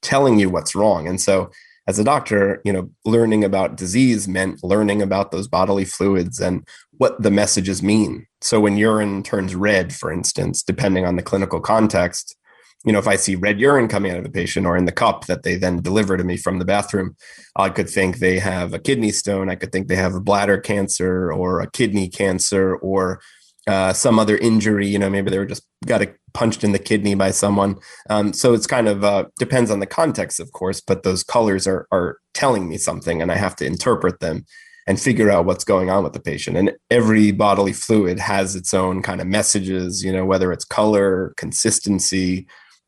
telling 0.02 0.38
you 0.38 0.50
what's 0.50 0.74
wrong. 0.76 1.08
And 1.08 1.20
so 1.20 1.50
as 1.86 1.98
a 1.98 2.04
doctor, 2.04 2.60
you 2.64 2.72
know, 2.72 2.90
learning 3.04 3.44
about 3.44 3.76
disease 3.76 4.26
meant 4.26 4.64
learning 4.64 5.02
about 5.02 5.30
those 5.30 5.48
bodily 5.48 5.84
fluids 5.84 6.40
and 6.40 6.66
what 6.92 7.20
the 7.22 7.30
messages 7.30 7.82
mean. 7.82 8.26
So 8.40 8.60
when 8.60 8.76
urine 8.76 9.22
turns 9.22 9.54
red, 9.54 9.94
for 9.94 10.12
instance, 10.12 10.62
depending 10.62 11.04
on 11.04 11.16
the 11.16 11.22
clinical 11.22 11.60
context, 11.60 12.36
you 12.84 12.92
know, 12.92 12.98
if 12.98 13.08
I 13.08 13.16
see 13.16 13.34
red 13.34 13.58
urine 13.58 13.88
coming 13.88 14.12
out 14.12 14.18
of 14.18 14.26
a 14.26 14.30
patient 14.30 14.66
or 14.66 14.76
in 14.76 14.84
the 14.84 14.92
cup 14.92 15.26
that 15.26 15.42
they 15.42 15.56
then 15.56 15.80
deliver 15.80 16.16
to 16.16 16.24
me 16.24 16.36
from 16.36 16.58
the 16.58 16.66
bathroom, 16.66 17.16
I 17.56 17.70
could 17.70 17.88
think 17.88 18.18
they 18.18 18.38
have 18.38 18.74
a 18.74 18.78
kidney 18.78 19.10
stone. 19.10 19.48
I 19.48 19.54
could 19.54 19.72
think 19.72 19.88
they 19.88 19.96
have 19.96 20.14
a 20.14 20.20
bladder 20.20 20.58
cancer 20.58 21.32
or 21.32 21.60
a 21.60 21.70
kidney 21.70 22.08
cancer 22.08 22.76
or 22.76 23.20
uh, 23.66 23.94
some 23.94 24.18
other 24.18 24.36
injury. 24.36 24.86
You 24.86 24.98
know, 24.98 25.08
maybe 25.08 25.30
they 25.30 25.38
were 25.38 25.46
just 25.46 25.66
got 25.86 26.02
a, 26.02 26.14
punched 26.34 26.64
in 26.64 26.72
the 26.72 26.78
kidney 26.78 27.14
by 27.14 27.30
someone. 27.30 27.76
Um, 28.10 28.32
so 28.32 28.52
it's 28.52 28.66
kind 28.66 28.88
of 28.88 29.02
uh, 29.04 29.24
depends 29.38 29.70
on 29.70 29.80
the 29.80 29.86
context, 29.86 30.40
of 30.40 30.52
course. 30.52 30.80
But 30.80 31.02
those 31.02 31.22
colors 31.22 31.66
are 31.66 31.86
are 31.90 32.18
telling 32.34 32.68
me 32.68 32.76
something, 32.76 33.22
and 33.22 33.32
I 33.32 33.36
have 33.36 33.56
to 33.56 33.66
interpret 33.66 34.20
them 34.20 34.44
and 34.86 35.00
figure 35.00 35.30
out 35.30 35.46
what's 35.46 35.64
going 35.64 35.88
on 35.88 36.04
with 36.04 36.12
the 36.12 36.20
patient. 36.20 36.58
And 36.58 36.72
every 36.90 37.32
bodily 37.32 37.72
fluid 37.72 38.18
has 38.18 38.54
its 38.54 38.74
own 38.74 39.00
kind 39.00 39.20
of 39.20 39.26
messages. 39.26 40.04
You 40.04 40.12
know, 40.12 40.26
whether 40.26 40.52
it's 40.52 40.64
color, 40.64 41.32
consistency. 41.36 42.46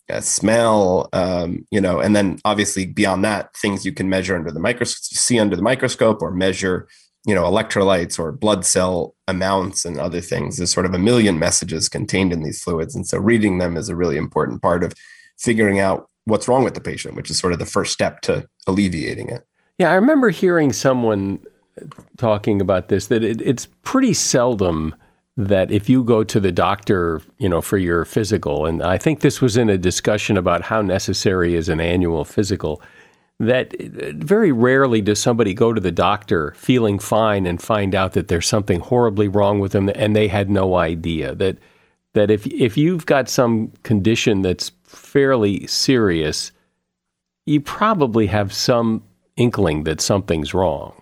Uh, 0.08 0.20
smell, 0.20 1.08
um, 1.12 1.66
you 1.72 1.80
know, 1.80 1.98
and 1.98 2.14
then 2.14 2.38
obviously 2.44 2.86
beyond 2.86 3.24
that, 3.24 3.52
things 3.56 3.84
you 3.84 3.92
can 3.92 4.08
measure 4.08 4.36
under 4.36 4.52
the 4.52 4.60
microscope, 4.60 5.02
see 5.02 5.40
under 5.40 5.56
the 5.56 5.62
microscope, 5.62 6.22
or 6.22 6.30
measure 6.30 6.86
you 7.26 7.34
know, 7.34 7.42
electrolytes 7.42 8.18
or 8.18 8.30
blood 8.30 8.64
cell 8.64 9.14
amounts 9.26 9.84
and 9.84 9.98
other 9.98 10.20
things. 10.20 10.56
There's 10.56 10.72
sort 10.72 10.86
of 10.86 10.94
a 10.94 10.98
million 10.98 11.38
messages 11.38 11.88
contained 11.88 12.32
in 12.32 12.44
these 12.44 12.62
fluids. 12.62 12.94
And 12.94 13.06
so 13.06 13.18
reading 13.18 13.58
them 13.58 13.76
is 13.76 13.88
a 13.88 13.96
really 13.96 14.16
important 14.16 14.62
part 14.62 14.84
of 14.84 14.94
figuring 15.36 15.80
out 15.80 16.08
what's 16.24 16.46
wrong 16.46 16.62
with 16.62 16.74
the 16.74 16.80
patient, 16.80 17.16
which 17.16 17.28
is 17.28 17.38
sort 17.38 17.52
of 17.52 17.58
the 17.58 17.66
first 17.66 17.92
step 17.92 18.20
to 18.22 18.48
alleviating 18.68 19.28
it. 19.28 19.44
Yeah, 19.76 19.90
I 19.90 19.94
remember 19.94 20.30
hearing 20.30 20.72
someone 20.72 21.40
talking 22.16 22.60
about 22.60 22.88
this 22.88 23.08
that 23.08 23.24
it, 23.24 23.40
it's 23.42 23.66
pretty 23.82 24.14
seldom 24.14 24.94
that 25.36 25.70
if 25.70 25.88
you 25.88 26.02
go 26.02 26.24
to 26.24 26.40
the 26.40 26.52
doctor, 26.52 27.20
you 27.38 27.48
know, 27.48 27.60
for 27.60 27.76
your 27.76 28.04
physical, 28.04 28.66
and 28.66 28.82
I 28.82 28.98
think 28.98 29.20
this 29.20 29.40
was 29.40 29.56
in 29.56 29.68
a 29.68 29.76
discussion 29.76 30.36
about 30.36 30.62
how 30.62 30.80
necessary 30.80 31.56
is 31.56 31.68
an 31.68 31.80
annual 31.80 32.24
physical, 32.24 32.80
that 33.38 33.74
very 34.14 34.50
rarely 34.50 35.02
does 35.02 35.18
somebody 35.18 35.52
go 35.52 35.72
to 35.72 35.80
the 35.80 35.92
doctor 35.92 36.54
feeling 36.56 36.98
fine 36.98 37.46
and 37.46 37.60
find 37.60 37.94
out 37.94 38.14
that 38.14 38.28
there's 38.28 38.46
something 38.46 38.80
horribly 38.80 39.28
wrong 39.28 39.60
with 39.60 39.72
them 39.72 39.90
and 39.94 40.16
they 40.16 40.28
had 40.28 40.48
no 40.48 40.76
idea 40.76 41.34
that 41.34 41.58
that 42.14 42.30
if 42.30 42.46
if 42.46 42.76
you've 42.78 43.04
got 43.04 43.28
some 43.28 43.70
condition 43.82 44.40
that's 44.40 44.72
fairly 44.84 45.66
serious, 45.66 46.50
you 47.44 47.60
probably 47.60 48.26
have 48.26 48.52
some 48.52 49.02
inkling 49.36 49.84
that 49.84 50.00
something's 50.00 50.54
wrong. 50.54 50.94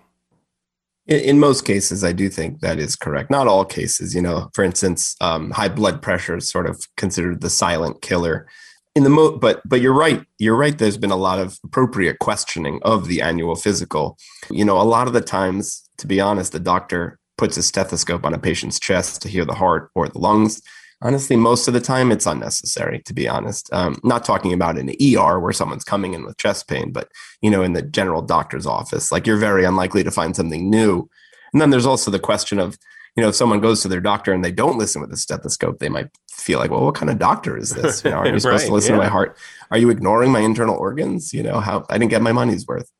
In, 1.07 1.19
in, 1.21 1.39
most 1.39 1.65
cases, 1.65 2.03
I 2.03 2.11
do 2.11 2.29
think 2.29 2.59
that 2.59 2.79
is 2.79 2.95
correct. 2.95 3.31
Not 3.31 3.47
all 3.47 3.63
cases, 3.63 4.13
you 4.13 4.21
know. 4.21 4.49
For 4.53 4.63
instance, 4.63 5.15
um, 5.21 5.51
high 5.51 5.69
blood 5.69 6.01
pressure 6.01 6.35
is 6.35 6.49
sort 6.49 6.67
of 6.67 6.85
considered 6.97 7.41
the 7.41 7.49
silent 7.49 8.01
killer. 8.01 8.47
In 8.95 9.03
the 9.03 9.09
mo, 9.09 9.37
but 9.37 9.61
but 9.67 9.81
you're 9.81 9.93
right. 9.93 10.25
You're 10.39 10.55
right. 10.55 10.77
There's 10.77 10.97
been 10.97 11.11
a 11.11 11.17
lot 11.17 11.39
of 11.39 11.59
appropriate 11.63 12.19
questioning 12.19 12.79
of 12.83 13.07
the 13.07 13.21
annual 13.21 13.55
physical. 13.55 14.17
You 14.49 14.63
know, 14.63 14.79
a 14.79 14.83
lot 14.83 15.07
of 15.07 15.13
the 15.13 15.21
times, 15.21 15.87
to 15.97 16.07
be 16.07 16.21
honest, 16.21 16.53
the 16.53 16.59
doctor 16.59 17.19
puts 17.37 17.57
a 17.57 17.63
stethoscope 17.63 18.25
on 18.25 18.33
a 18.33 18.39
patient's 18.39 18.79
chest 18.79 19.21
to 19.21 19.27
hear 19.27 19.43
the 19.43 19.53
heart 19.53 19.91
or 19.95 20.07
the 20.07 20.19
lungs 20.19 20.61
honestly 21.01 21.35
most 21.35 21.67
of 21.67 21.73
the 21.73 21.81
time 21.81 22.11
it's 22.11 22.25
unnecessary 22.25 23.01
to 23.05 23.13
be 23.13 23.27
honest 23.27 23.71
um, 23.73 23.99
not 24.03 24.23
talking 24.23 24.53
about 24.53 24.77
an 24.77 24.89
er 24.89 25.39
where 25.39 25.53
someone's 25.53 25.83
coming 25.83 26.13
in 26.13 26.25
with 26.25 26.37
chest 26.37 26.67
pain 26.67 26.91
but 26.91 27.09
you 27.41 27.49
know 27.49 27.61
in 27.61 27.73
the 27.73 27.81
general 27.81 28.21
doctor's 28.21 28.65
office 28.65 29.11
like 29.11 29.27
you're 29.27 29.37
very 29.37 29.65
unlikely 29.65 30.03
to 30.03 30.11
find 30.11 30.35
something 30.35 30.69
new 30.69 31.07
and 31.53 31.61
then 31.61 31.69
there's 31.69 31.85
also 31.85 32.09
the 32.09 32.19
question 32.19 32.59
of 32.59 32.77
you 33.15 33.21
know 33.21 33.29
if 33.29 33.35
someone 33.35 33.59
goes 33.59 33.81
to 33.81 33.87
their 33.87 34.01
doctor 34.01 34.33
and 34.33 34.43
they 34.43 34.51
don't 34.51 34.77
listen 34.77 35.01
with 35.01 35.11
a 35.11 35.17
stethoscope 35.17 35.79
they 35.79 35.89
might 35.89 36.09
feel 36.31 36.59
like 36.59 36.71
well 36.71 36.83
what 36.83 36.95
kind 36.95 37.09
of 37.09 37.17
doctor 37.17 37.57
is 37.57 37.71
this 37.71 38.03
you 38.03 38.11
know 38.11 38.17
are 38.17 38.27
you 38.27 38.39
supposed 38.39 38.63
right, 38.63 38.67
to 38.67 38.73
listen 38.73 38.91
yeah. 38.91 38.97
to 38.97 39.03
my 39.03 39.09
heart 39.09 39.37
are 39.71 39.77
you 39.77 39.89
ignoring 39.89 40.31
my 40.31 40.39
internal 40.39 40.75
organs 40.75 41.33
you 41.33 41.43
know 41.43 41.59
how 41.59 41.85
i 41.89 41.97
didn't 41.97 42.11
get 42.11 42.21
my 42.21 42.31
money's 42.31 42.67
worth 42.67 42.91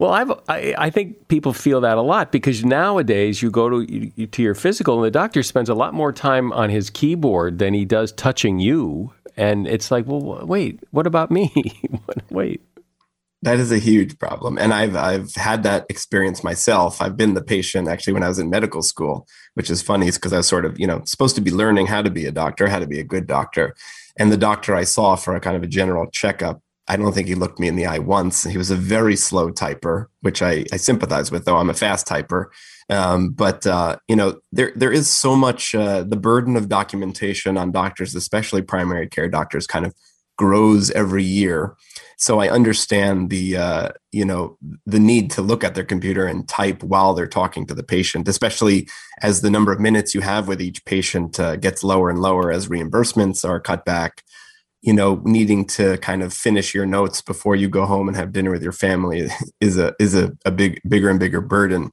well, 0.00 0.12
I've, 0.12 0.30
I, 0.48 0.74
I 0.78 0.90
think 0.90 1.26
people 1.26 1.52
feel 1.52 1.80
that 1.80 1.98
a 1.98 2.02
lot 2.02 2.30
because 2.30 2.64
nowadays 2.64 3.42
you 3.42 3.50
go 3.50 3.68
to 3.68 3.80
you, 3.80 4.28
to 4.28 4.42
your 4.42 4.54
physical 4.54 4.94
and 4.94 5.04
the 5.04 5.10
doctor 5.10 5.42
spends 5.42 5.68
a 5.68 5.74
lot 5.74 5.92
more 5.92 6.12
time 6.12 6.52
on 6.52 6.70
his 6.70 6.88
keyboard 6.88 7.58
than 7.58 7.74
he 7.74 7.84
does 7.84 8.12
touching 8.12 8.60
you, 8.60 9.12
and 9.36 9.66
it's 9.66 9.90
like, 9.90 10.06
well, 10.06 10.46
wait, 10.46 10.80
what 10.92 11.08
about 11.08 11.32
me? 11.32 11.52
wait. 12.30 12.60
That 13.42 13.60
is 13.60 13.70
a 13.70 13.78
huge 13.78 14.18
problem, 14.18 14.58
and 14.58 14.74
I've 14.74 14.96
I've 14.96 15.34
had 15.36 15.62
that 15.62 15.86
experience 15.88 16.42
myself. 16.42 17.00
I've 17.00 17.16
been 17.16 17.34
the 17.34 17.42
patient 17.42 17.86
actually 17.86 18.14
when 18.14 18.24
I 18.24 18.28
was 18.28 18.40
in 18.40 18.50
medical 18.50 18.82
school, 18.82 19.28
which 19.54 19.70
is 19.70 19.80
funny, 19.80 20.10
because 20.10 20.32
I 20.32 20.38
was 20.38 20.48
sort 20.48 20.64
of 20.64 20.78
you 20.78 20.86
know 20.86 21.02
supposed 21.04 21.36
to 21.36 21.40
be 21.40 21.52
learning 21.52 21.86
how 21.86 22.02
to 22.02 22.10
be 22.10 22.26
a 22.26 22.32
doctor, 22.32 22.66
how 22.66 22.80
to 22.80 22.86
be 22.86 22.98
a 22.98 23.04
good 23.04 23.28
doctor, 23.28 23.76
and 24.18 24.32
the 24.32 24.36
doctor 24.36 24.74
I 24.74 24.82
saw 24.84 25.14
for 25.14 25.36
a 25.36 25.40
kind 25.40 25.56
of 25.56 25.62
a 25.62 25.68
general 25.68 26.10
checkup 26.10 26.60
I 26.88 26.96
don't 26.96 27.12
think 27.12 27.28
he 27.28 27.34
looked 27.34 27.60
me 27.60 27.68
in 27.68 27.76
the 27.76 27.86
eye 27.86 27.98
once. 27.98 28.44
He 28.44 28.56
was 28.56 28.70
a 28.70 28.76
very 28.76 29.14
slow 29.14 29.50
typer, 29.50 30.06
which 30.22 30.40
I, 30.40 30.64
I 30.72 30.78
sympathize 30.78 31.30
with, 31.30 31.44
though 31.44 31.58
I'm 31.58 31.68
a 31.68 31.74
fast 31.74 32.08
typer. 32.08 32.46
Um, 32.88 33.30
but 33.30 33.66
uh, 33.66 33.98
you 34.08 34.16
know, 34.16 34.40
there 34.50 34.72
there 34.74 34.90
is 34.90 35.10
so 35.10 35.36
much 35.36 35.74
uh, 35.74 36.02
the 36.02 36.16
burden 36.16 36.56
of 36.56 36.70
documentation 36.70 37.58
on 37.58 37.72
doctors, 37.72 38.14
especially 38.14 38.62
primary 38.62 39.06
care 39.06 39.28
doctors, 39.28 39.66
kind 39.66 39.84
of 39.84 39.94
grows 40.38 40.90
every 40.92 41.22
year. 41.22 41.76
So 42.20 42.40
I 42.40 42.48
understand 42.48 43.30
the 43.30 43.56
uh, 43.56 43.88
you 44.10 44.24
know 44.24 44.58
the 44.86 44.98
need 44.98 45.30
to 45.32 45.42
look 45.42 45.62
at 45.62 45.76
their 45.76 45.84
computer 45.84 46.26
and 46.26 46.48
type 46.48 46.82
while 46.82 47.14
they're 47.14 47.28
talking 47.28 47.64
to 47.66 47.74
the 47.74 47.84
patient, 47.84 48.26
especially 48.26 48.88
as 49.22 49.40
the 49.40 49.50
number 49.50 49.70
of 49.70 49.78
minutes 49.78 50.16
you 50.16 50.20
have 50.20 50.48
with 50.48 50.60
each 50.60 50.84
patient 50.84 51.38
uh, 51.38 51.54
gets 51.54 51.84
lower 51.84 52.10
and 52.10 52.18
lower 52.18 52.50
as 52.50 52.68
reimbursements 52.68 53.48
are 53.48 53.60
cut 53.60 53.84
back. 53.84 54.24
You 54.82 54.92
know 54.92 55.22
needing 55.24 55.64
to 55.68 55.96
kind 55.98 56.22
of 56.22 56.34
finish 56.34 56.74
your 56.74 56.86
notes 56.86 57.22
before 57.22 57.54
you 57.54 57.68
go 57.68 57.86
home 57.86 58.08
and 58.08 58.16
have 58.16 58.32
dinner 58.32 58.50
with 58.50 58.62
your 58.64 58.72
family 58.72 59.28
is 59.60 59.78
a 59.78 59.94
is 60.00 60.14
a, 60.16 60.32
a 60.44 60.50
big 60.50 60.80
bigger 60.88 61.10
and 61.10 61.20
bigger 61.20 61.40
burden. 61.40 61.90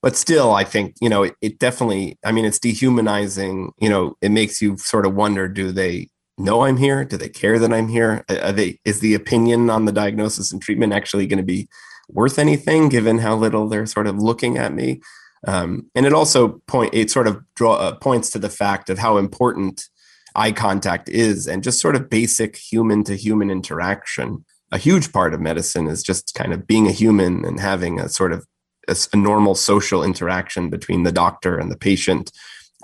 But 0.00 0.16
still 0.16 0.52
i 0.54 0.64
think 0.64 0.94
you 1.00 1.08
know 1.08 1.24
it, 1.24 1.34
it, 1.42 1.58
definitely 1.58 2.18
i 2.24 2.30
mean 2.30 2.44
it's 2.44 2.60
dehumanizing 2.60 3.72
you 3.80 3.88
know 3.88 4.14
it 4.22 4.30
makes 4.30 4.62
you 4.62 4.76
sort 4.76 5.06
of 5.06 5.14
wonder 5.14 5.48
do 5.48 5.72
they 5.72 6.08
know 6.38 6.62
i'm 6.62 6.76
here? 6.76 7.04
Do 7.04 7.16
they 7.16 7.28
care 7.28 7.58
that 7.58 7.72
i'm 7.72 7.88
here? 7.88 8.24
Are 8.28 8.52
they 8.52 8.78
is 8.84 9.00
the 9.00 9.14
opinion 9.14 9.70
on 9.70 9.84
the 9.84 9.92
diagnosis 9.92 10.52
and 10.52 10.60
treatment 10.62 10.92
actually 10.92 11.26
going 11.26 11.38
to 11.38 11.42
be 11.44 11.68
worth 12.08 12.38
anything 12.38 12.88
given 12.88 13.18
how 13.18 13.36
little 13.36 13.68
they're 13.68 13.86
sort 13.86 14.06
of 14.06 14.18
looking 14.18 14.56
at 14.56 14.72
me? 14.72 15.00
Um, 15.46 15.90
and 15.94 16.06
it 16.06 16.12
also 16.12 16.60
point 16.66 16.94
it 16.94 17.10
sort 17.10 17.26
of 17.26 17.42
draw 17.54 17.74
uh, 17.74 17.94
points 17.94 18.30
to 18.30 18.38
the 18.38 18.50
fact 18.50 18.90
of 18.90 18.98
how 18.98 19.18
important 19.18 19.88
eye 20.34 20.52
contact 20.52 21.08
is 21.08 21.46
and 21.46 21.62
just 21.62 21.80
sort 21.80 21.96
of 21.96 22.10
basic 22.10 22.56
human 22.56 23.04
to 23.04 23.16
human 23.16 23.50
interaction. 23.50 24.44
A 24.70 24.78
huge 24.78 25.12
part 25.12 25.34
of 25.34 25.40
medicine 25.40 25.86
is 25.86 26.02
just 26.02 26.34
kind 26.34 26.52
of 26.52 26.66
being 26.66 26.86
a 26.86 26.92
human 26.92 27.44
and 27.44 27.58
having 27.58 27.98
a 27.98 28.08
sort 28.08 28.32
of 28.32 28.46
a, 28.88 28.96
a 29.12 29.16
normal 29.16 29.54
social 29.54 30.04
interaction 30.04 30.70
between 30.70 31.02
the 31.02 31.12
doctor 31.12 31.58
and 31.58 31.70
the 31.70 31.76
patient 31.76 32.30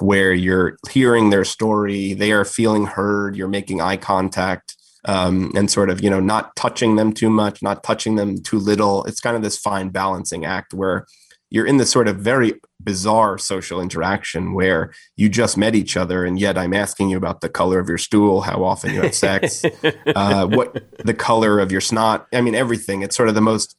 where 0.00 0.33
you're 0.33 0.76
hearing 0.90 1.30
their 1.30 1.44
story, 1.44 2.14
they 2.14 2.33
are 2.33 2.44
feeling 2.44 2.87
heard, 2.87 3.37
you're 3.37 3.48
making 3.48 3.80
eye 3.80 3.96
contact. 3.96 4.76
Um, 5.07 5.52
and 5.54 5.70
sort 5.70 5.90
of 5.90 6.02
you 6.02 6.09
know 6.09 6.18
not 6.18 6.57
touching 6.57 6.96
them 6.96 7.12
too 7.12 7.28
much 7.28 7.61
not 7.62 7.83
touching 7.83 8.14
them 8.14 8.40
too 8.42 8.59
little 8.59 9.04
it's 9.04 9.20
kind 9.20 9.37
of 9.37 9.42
this 9.42 9.59
fine 9.59 9.90
balancing 9.90 10.46
act 10.46 10.72
where 10.72 11.04
you're 11.50 11.66
in 11.66 11.76
this 11.76 11.90
sort 11.90 12.09
of 12.09 12.16
very 12.16 12.54
bizarre 12.83 13.37
social 13.37 13.83
interaction 13.83 14.54
where 14.54 14.94
you 15.16 15.28
just 15.28 15.59
met 15.59 15.74
each 15.74 15.96
other 15.96 16.24
and 16.24 16.40
yet 16.40 16.57
i'm 16.57 16.72
asking 16.72 17.11
you 17.11 17.18
about 17.18 17.42
the 17.42 17.50
color 17.50 17.78
of 17.78 17.87
your 17.87 17.98
stool 17.98 18.40
how 18.40 18.64
often 18.64 18.94
you 18.94 19.02
have 19.02 19.14
sex 19.14 19.62
uh, 20.16 20.46
what 20.46 20.83
the 21.04 21.12
color 21.12 21.61
of 21.61 21.70
your 21.70 21.83
snot 21.83 22.26
i 22.33 22.40
mean 22.40 22.54
everything 22.54 23.02
it's 23.02 23.14
sort 23.14 23.28
of 23.28 23.35
the 23.35 23.42
most 23.42 23.76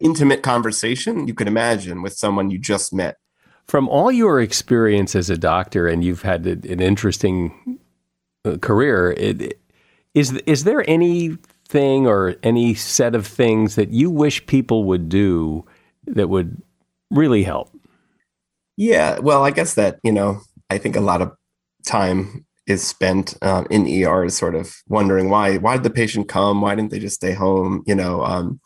intimate 0.00 0.42
conversation 0.42 1.26
you 1.26 1.34
could 1.34 1.48
imagine 1.48 2.00
with 2.00 2.14
someone 2.14 2.50
you 2.50 2.58
just 2.58 2.92
met 2.92 3.16
from 3.66 3.88
all 3.88 4.12
your 4.12 4.40
experience 4.40 5.14
as 5.14 5.30
a 5.30 5.38
doctor 5.38 5.88
and 5.88 6.04
you've 6.04 6.22
had 6.22 6.46
an 6.46 6.80
interesting 6.80 7.78
uh, 8.44 8.56
career 8.58 9.12
it, 9.16 9.58
is 10.14 10.32
is 10.46 10.64
there 10.64 10.88
anything 10.88 12.06
or 12.06 12.36
any 12.42 12.74
set 12.74 13.14
of 13.14 13.26
things 13.26 13.74
that 13.74 13.90
you 13.90 14.10
wish 14.10 14.46
people 14.46 14.84
would 14.84 15.08
do 15.08 15.64
that 16.06 16.28
would 16.28 16.60
really 17.10 17.42
help? 17.42 17.70
Yeah, 18.76 19.18
well, 19.20 19.44
I 19.44 19.50
guess 19.50 19.74
that, 19.74 19.98
you 20.02 20.12
know, 20.12 20.40
I 20.70 20.78
think 20.78 20.96
a 20.96 21.00
lot 21.00 21.22
of 21.22 21.32
time 21.86 22.44
is 22.66 22.86
spent 22.86 23.36
um, 23.42 23.66
in 23.70 23.86
ER 23.86 24.24
is 24.24 24.36
sort 24.36 24.54
of 24.54 24.74
wondering 24.88 25.28
why 25.28 25.58
why 25.58 25.76
did 25.76 25.82
the 25.82 25.90
patient 25.90 26.28
come? 26.28 26.60
Why 26.60 26.74
didn't 26.74 26.90
they 26.90 26.98
just 26.98 27.16
stay 27.16 27.32
home? 27.32 27.82
You 27.86 27.94
know, 27.94 28.24
um, 28.24 28.60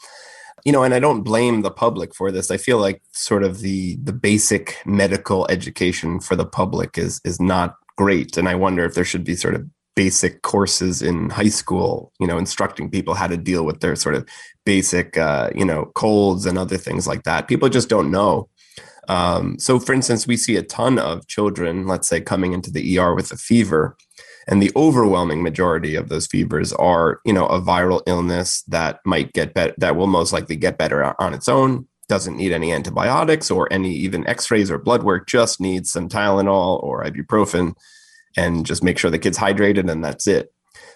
you 0.64 0.72
know, 0.72 0.82
and 0.82 0.94
I 0.94 1.00
don't 1.00 1.22
blame 1.22 1.62
the 1.62 1.70
public 1.70 2.14
for 2.14 2.30
this. 2.30 2.50
I 2.50 2.56
feel 2.56 2.78
like 2.78 3.02
sort 3.12 3.42
of 3.42 3.60
the 3.60 3.96
the 4.02 4.12
basic 4.12 4.76
medical 4.84 5.46
education 5.48 6.20
for 6.20 6.36
the 6.36 6.46
public 6.46 6.98
is 6.98 7.20
is 7.24 7.40
not 7.40 7.76
great, 7.96 8.36
and 8.36 8.48
I 8.48 8.54
wonder 8.54 8.84
if 8.84 8.94
there 8.94 9.04
should 9.04 9.24
be 9.24 9.34
sort 9.34 9.54
of 9.54 9.66
basic 9.98 10.42
courses 10.42 11.02
in 11.02 11.28
high 11.28 11.48
school, 11.48 12.12
you 12.20 12.26
know, 12.28 12.38
instructing 12.38 12.88
people 12.88 13.14
how 13.14 13.26
to 13.26 13.36
deal 13.36 13.64
with 13.64 13.80
their 13.80 13.96
sort 13.96 14.14
of 14.14 14.24
basic, 14.64 15.18
uh, 15.18 15.50
you 15.56 15.64
know, 15.64 15.86
colds 15.96 16.46
and 16.46 16.56
other 16.56 16.76
things 16.76 17.08
like 17.08 17.24
that. 17.24 17.48
People 17.48 17.68
just 17.68 17.88
don't 17.88 18.12
know. 18.12 18.48
Um, 19.08 19.58
so, 19.58 19.80
for 19.80 19.92
instance, 19.92 20.24
we 20.24 20.36
see 20.36 20.54
a 20.54 20.62
ton 20.62 21.00
of 21.00 21.26
children, 21.26 21.88
let's 21.88 22.06
say, 22.06 22.20
coming 22.20 22.52
into 22.52 22.70
the 22.70 22.96
ER 22.96 23.12
with 23.12 23.32
a 23.32 23.36
fever, 23.36 23.96
and 24.48 24.62
the 24.62 24.72
overwhelming 24.74 25.42
majority 25.42 25.94
of 25.94 26.08
those 26.08 26.26
fevers 26.26 26.72
are, 26.72 27.20
you 27.24 27.32
know, 27.32 27.46
a 27.46 27.60
viral 27.60 28.02
illness 28.06 28.62
that 28.62 29.00
might 29.04 29.34
get 29.34 29.52
better, 29.52 29.74
that 29.76 29.94
will 29.94 30.06
most 30.06 30.32
likely 30.32 30.56
get 30.56 30.78
better 30.78 31.14
on 31.20 31.34
its 31.34 31.48
own. 31.48 31.86
Doesn't 32.08 32.38
need 32.38 32.52
any 32.52 32.72
antibiotics 32.72 33.50
or 33.50 33.70
any 33.70 33.92
even 33.92 34.26
X-rays 34.26 34.70
or 34.70 34.78
blood 34.78 35.02
work. 35.02 35.28
Just 35.28 35.60
needs 35.60 35.92
some 35.92 36.08
Tylenol 36.08 36.82
or 36.82 37.04
ibuprofen 37.04 37.74
and 38.36 38.64
just 38.64 38.82
make 38.82 38.98
sure 38.98 39.10
the 39.10 39.18
kid's 39.18 39.38
hydrated 39.38 39.90
and 39.90 40.02
that's 40.02 40.26
it. 40.26 40.50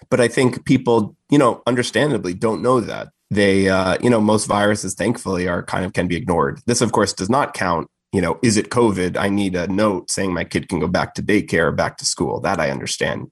But 0.09 0.19
I 0.19 0.27
think 0.27 0.65
people, 0.65 1.15
you 1.29 1.37
know, 1.37 1.61
understandably 1.67 2.33
don't 2.33 2.63
know 2.63 2.79
that. 2.79 3.09
They, 3.29 3.69
uh, 3.69 3.97
you 4.01 4.09
know, 4.09 4.21
most 4.21 4.45
viruses, 4.47 4.95
thankfully, 4.95 5.47
are 5.47 5.63
kind 5.63 5.85
of 5.85 5.93
can 5.93 6.07
be 6.07 6.15
ignored. 6.15 6.61
This, 6.65 6.81
of 6.81 6.91
course, 6.91 7.13
does 7.13 7.29
not 7.29 7.53
count. 7.53 7.87
You 8.13 8.21
know, 8.21 8.39
is 8.43 8.57
it 8.57 8.69
COVID? 8.69 9.17
I 9.17 9.27
need 9.27 9.55
a 9.55 9.67
note 9.67 10.09
saying 10.11 10.33
my 10.33 10.43
kid 10.43 10.69
can 10.69 10.79
go 10.79 10.87
back 10.87 11.15
to 11.15 11.23
daycare 11.23 11.75
back 11.75 11.97
to 11.97 12.05
school. 12.05 12.39
That 12.39 12.59
I 12.59 12.69
understand. 12.69 13.31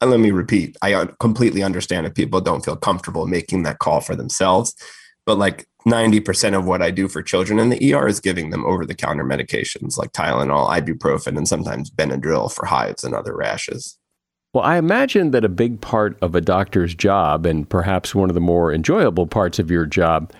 And 0.00 0.10
let 0.10 0.20
me 0.20 0.30
repeat, 0.30 0.76
I 0.82 1.06
completely 1.20 1.62
understand 1.62 2.06
if 2.06 2.14
people 2.14 2.40
don't 2.40 2.64
feel 2.64 2.76
comfortable 2.76 3.26
making 3.26 3.62
that 3.64 3.78
call 3.78 4.00
for 4.00 4.16
themselves. 4.16 4.74
But 5.26 5.38
like 5.38 5.66
90% 5.86 6.56
of 6.56 6.64
what 6.64 6.82
I 6.82 6.90
do 6.90 7.08
for 7.08 7.22
children 7.22 7.58
in 7.58 7.68
the 7.68 7.94
ER 7.94 8.08
is 8.08 8.20
giving 8.20 8.50
them 8.50 8.64
over 8.64 8.86
the 8.86 8.94
counter 8.94 9.24
medications 9.24 9.96
like 9.98 10.12
Tylenol, 10.12 10.68
ibuprofen, 10.68 11.36
and 11.36 11.46
sometimes 11.46 11.90
Benadryl 11.90 12.52
for 12.52 12.66
hives 12.66 13.04
and 13.04 13.14
other 13.14 13.36
rashes. 13.36 13.98
Well, 14.54 14.64
I 14.64 14.76
imagine 14.76 15.30
that 15.30 15.44
a 15.44 15.48
big 15.48 15.80
part 15.80 16.18
of 16.20 16.34
a 16.34 16.40
doctor's 16.40 16.94
job, 16.94 17.46
and 17.46 17.68
perhaps 17.68 18.14
one 18.14 18.28
of 18.28 18.34
the 18.34 18.40
more 18.40 18.72
enjoyable 18.72 19.26
parts 19.26 19.58
of 19.58 19.70
your 19.70 19.86
job, 19.86 20.32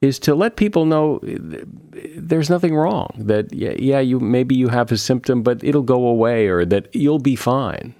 is 0.00 0.18
to 0.18 0.34
let 0.34 0.56
people 0.56 0.86
know 0.86 1.20
there's 1.22 2.48
nothing 2.50 2.74
wrong. 2.74 3.10
That 3.18 3.52
yeah, 3.52 4.00
you 4.00 4.20
maybe 4.20 4.54
you 4.54 4.68
have 4.68 4.90
a 4.90 4.96
symptom, 4.96 5.42
but 5.42 5.62
it'll 5.62 5.82
go 5.82 6.06
away, 6.06 6.46
or 6.48 6.64
that 6.66 6.94
you'll 6.94 7.18
be 7.18 7.36
fine. 7.36 7.94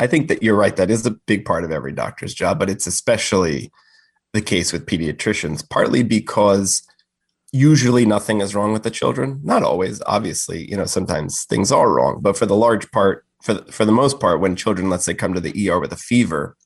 I 0.00 0.06
think 0.06 0.28
that 0.28 0.42
you're 0.42 0.56
right. 0.56 0.76
That 0.76 0.90
is 0.90 1.06
a 1.06 1.10
big 1.10 1.44
part 1.44 1.64
of 1.64 1.72
every 1.72 1.92
doctor's 1.92 2.34
job, 2.34 2.58
but 2.58 2.70
it's 2.70 2.86
especially 2.86 3.72
the 4.32 4.40
case 4.40 4.72
with 4.72 4.86
pediatricians, 4.86 5.68
partly 5.68 6.02
because 6.02 6.82
usually 7.52 8.04
nothing 8.04 8.40
is 8.40 8.54
wrong 8.54 8.72
with 8.72 8.82
the 8.82 8.90
children. 8.90 9.40
Not 9.42 9.62
always, 9.62 10.02
obviously. 10.06 10.68
You 10.70 10.76
know, 10.76 10.84
sometimes 10.84 11.44
things 11.44 11.72
are 11.72 11.90
wrong, 11.90 12.18
but 12.20 12.36
for 12.36 12.46
the 12.46 12.56
large 12.56 12.90
part, 12.90 13.24
for 13.42 13.54
the, 13.54 13.72
for 13.72 13.84
the 13.84 13.92
most 13.92 14.20
part, 14.20 14.40
when 14.40 14.56
children, 14.56 14.90
let's 14.90 15.04
say, 15.04 15.14
come 15.14 15.34
to 15.34 15.40
the 15.40 15.70
ER 15.70 15.80
with 15.80 15.92
a 15.92 15.96
fever, 15.96 16.56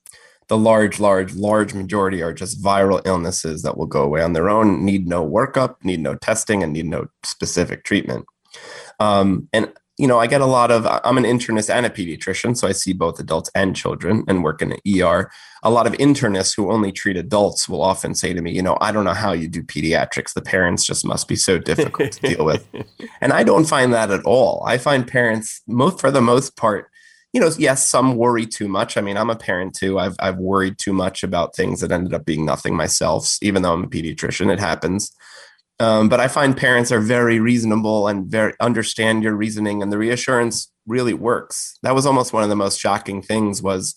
the 0.49 0.59
large, 0.59 1.01
large, 1.01 1.35
large 1.35 1.75
majority 1.75 2.23
are 2.23 2.33
just 2.33 2.63
viral 2.63 3.01
illnesses 3.05 3.63
that 3.63 3.77
will 3.77 3.87
go 3.87 4.03
away 4.03 4.23
on 4.23 4.33
their 4.33 4.51
own, 4.51 4.85
need 4.85 5.09
no 5.09 5.27
workup, 5.27 5.77
need 5.83 6.01
no 6.01 6.15
testing, 6.17 6.63
and 6.63 6.73
need 6.73 6.87
no 6.87 7.07
specific 7.25 7.85
treatment. 7.85 8.27
Um, 9.01 9.49
and 9.53 9.73
you 9.99 10.07
know, 10.07 10.19
I 10.19 10.27
get 10.27 10.41
a 10.41 10.47
lot 10.47 10.71
of, 10.71 10.87
I'm 11.05 11.19
an 11.19 11.25
internist 11.25 11.73
and 11.73 11.85
a 11.85 11.91
pediatrician, 11.91 12.57
so 12.57 12.67
I 12.67 12.73
see 12.73 12.93
both 12.93 13.21
adults 13.21 13.51
and 13.55 13.77
children 13.77 14.25
and 14.27 14.43
work 14.43 14.63
in 14.63 14.73
an 14.73 14.79
ER. 14.89 15.31
A 15.63 15.71
lot 15.71 15.87
of 15.87 15.93
internists 15.93 16.57
who 16.57 16.73
only 16.73 16.93
treat 16.93 17.17
adults 17.17 17.69
will 17.69 17.83
often 17.83 18.15
say 18.15 18.33
to 18.33 18.41
me, 18.41 18.53
you 18.53 18.63
know, 18.63 18.79
I 18.81 18.91
don't 18.91 19.05
know 19.05 19.13
how 19.13 19.33
you 19.33 19.49
do 19.49 19.63
pediatrics. 19.63 20.33
The 20.33 20.41
parents 20.41 20.85
just 20.85 21.05
must 21.05 21.29
be 21.29 21.37
so 21.37 21.59
difficult 21.59 22.13
to 22.13 22.35
deal 22.35 22.45
with. 22.45 22.67
And 23.21 23.33
I 23.33 23.45
don't 23.45 23.67
find 23.67 23.93
that 23.95 24.11
at 24.11 24.25
all. 24.25 24.65
I 24.67 24.79
find 24.79 25.07
parents, 25.07 25.63
most 25.69 26.01
for 26.01 26.11
the 26.11 26.21
most 26.21 26.57
part, 26.57 26.91
you 27.33 27.41
know, 27.41 27.51
yes, 27.59 27.89
some 27.89 28.17
worry 28.17 28.47
too 28.47 28.69
much. 28.69 28.97
I 28.97 29.01
mean, 29.01 29.17
I'm 29.17 29.31
a 29.31 29.37
parent 29.37 29.75
too. 29.75 29.99
I've 29.99 30.17
I've 30.19 30.39
worried 30.39 30.79
too 30.79 30.93
much 30.93 31.23
about 31.23 31.57
things 31.57 31.81
that 31.81 31.93
ended 31.93 32.15
up 32.15 32.27
being 32.27 32.45
nothing 32.45 32.77
myself, 32.77 33.37
even 33.41 33.63
though 33.63 33.73
I'm 33.73 33.85
a 33.85 33.89
pediatrician. 33.89 34.53
It 34.53 34.61
happens. 34.61 35.11
Um, 35.81 36.09
but 36.09 36.21
I 36.21 36.29
find 36.29 36.57
parents 36.57 36.93
are 36.93 37.01
very 37.01 37.41
reasonable 37.41 38.07
and 38.07 38.27
very 38.27 38.53
understand 38.61 39.23
your 39.23 39.35
reasoning, 39.35 39.83
and 39.83 39.91
the 39.91 39.99
reassurance 39.99 40.71
really 40.87 41.15
works. 41.15 41.79
That 41.83 41.95
was 41.95 42.07
almost 42.07 42.33
one 42.33 42.43
of 42.43 42.51
the 42.51 42.57
most 42.57 42.79
shocking 42.79 43.23
things 43.23 43.63
was 43.63 43.95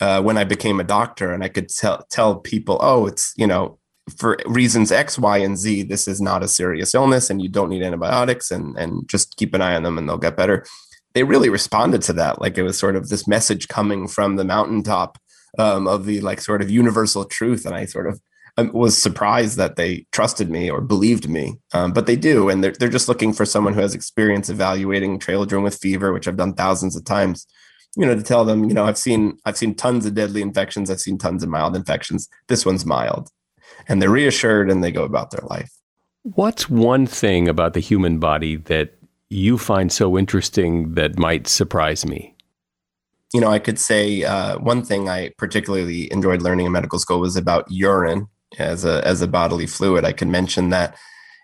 uh, 0.00 0.22
when 0.22 0.38
I 0.38 0.44
became 0.44 0.80
a 0.80 0.84
doctor, 0.84 1.32
and 1.32 1.44
I 1.44 1.48
could 1.48 1.68
tell 1.68 2.06
tell 2.10 2.36
people, 2.36 2.78
oh, 2.80 3.06
it's 3.06 3.34
you 3.36 3.46
know 3.46 3.78
for 4.16 4.38
reasons 4.46 4.90
X, 4.90 5.18
Y, 5.18 5.38
and 5.38 5.56
Z, 5.56 5.84
this 5.84 6.08
is 6.08 6.20
not 6.20 6.42
a 6.42 6.48
serious 6.48 6.94
illness, 6.94 7.30
and 7.30 7.42
you 7.42 7.48
don't 7.48 7.68
need 7.68 7.82
antibiotics, 7.82 8.50
and 8.50 8.76
and 8.78 9.06
just 9.08 9.36
keep 9.36 9.52
an 9.54 9.60
eye 9.60 9.74
on 9.74 9.82
them, 9.82 9.98
and 9.98 10.08
they'll 10.08 10.16
get 10.18 10.36
better. 10.36 10.64
They 11.14 11.24
really 11.24 11.48
responded 11.48 12.02
to 12.02 12.12
that, 12.14 12.40
like 12.40 12.56
it 12.58 12.62
was 12.62 12.78
sort 12.78 12.96
of 12.96 13.08
this 13.08 13.28
message 13.28 13.68
coming 13.68 14.08
from 14.08 14.36
the 14.36 14.44
mountaintop 14.44 15.18
um, 15.58 15.86
of 15.86 16.06
the 16.06 16.20
like 16.20 16.40
sort 16.40 16.62
of 16.62 16.70
universal 16.70 17.24
truth, 17.24 17.66
and 17.66 17.74
I 17.74 17.84
sort 17.84 18.06
of 18.06 18.20
I 18.58 18.62
was 18.62 19.00
surprised 19.00 19.56
that 19.56 19.76
they 19.76 20.06
trusted 20.12 20.50
me 20.50 20.70
or 20.70 20.82
believed 20.82 21.28
me, 21.28 21.54
um, 21.72 21.92
but 21.92 22.06
they 22.06 22.16
do, 22.16 22.48
and 22.48 22.62
they're 22.62 22.72
they're 22.72 22.88
just 22.88 23.08
looking 23.08 23.32
for 23.32 23.46
someone 23.46 23.72
who 23.72 23.80
has 23.80 23.94
experience 23.94 24.50
evaluating 24.50 25.18
children 25.20 25.62
with 25.62 25.78
fever, 25.78 26.12
which 26.12 26.28
I've 26.28 26.36
done 26.36 26.54
thousands 26.54 26.96
of 26.96 27.04
times. 27.04 27.46
You 27.96 28.06
know, 28.06 28.14
to 28.14 28.22
tell 28.22 28.44
them, 28.44 28.64
you 28.64 28.74
know, 28.74 28.84
I've 28.84 28.98
seen 28.98 29.38
I've 29.44 29.56
seen 29.56 29.74
tons 29.74 30.06
of 30.06 30.14
deadly 30.14 30.42
infections, 30.42 30.90
I've 30.90 31.00
seen 31.00 31.18
tons 31.18 31.42
of 31.42 31.48
mild 31.48 31.76
infections. 31.76 32.28
This 32.48 32.66
one's 32.66 32.84
mild, 32.84 33.30
and 33.88 34.00
they're 34.00 34.10
reassured 34.10 34.70
and 34.70 34.84
they 34.84 34.92
go 34.92 35.04
about 35.04 35.30
their 35.30 35.46
life. 35.48 35.70
What's 36.22 36.70
one 36.70 37.06
thing 37.06 37.48
about 37.48 37.72
the 37.72 37.80
human 37.80 38.18
body 38.18 38.56
that 38.56 38.94
you 39.32 39.58
find 39.58 39.90
so 39.90 40.18
interesting 40.18 40.94
that 40.94 41.18
might 41.18 41.48
surprise 41.48 42.04
me? 42.06 42.34
You 43.32 43.40
know, 43.40 43.50
I 43.50 43.58
could 43.58 43.78
say 43.78 44.24
uh, 44.24 44.58
one 44.58 44.82
thing 44.82 45.08
I 45.08 45.30
particularly 45.38 46.12
enjoyed 46.12 46.42
learning 46.42 46.66
in 46.66 46.72
medical 46.72 46.98
school 46.98 47.20
was 47.20 47.36
about 47.36 47.70
urine 47.70 48.26
as 48.58 48.84
a 48.84 49.06
as 49.06 49.22
a 49.22 49.28
bodily 49.28 49.66
fluid. 49.66 50.04
I 50.04 50.12
can 50.12 50.30
mention 50.30 50.68
that 50.68 50.96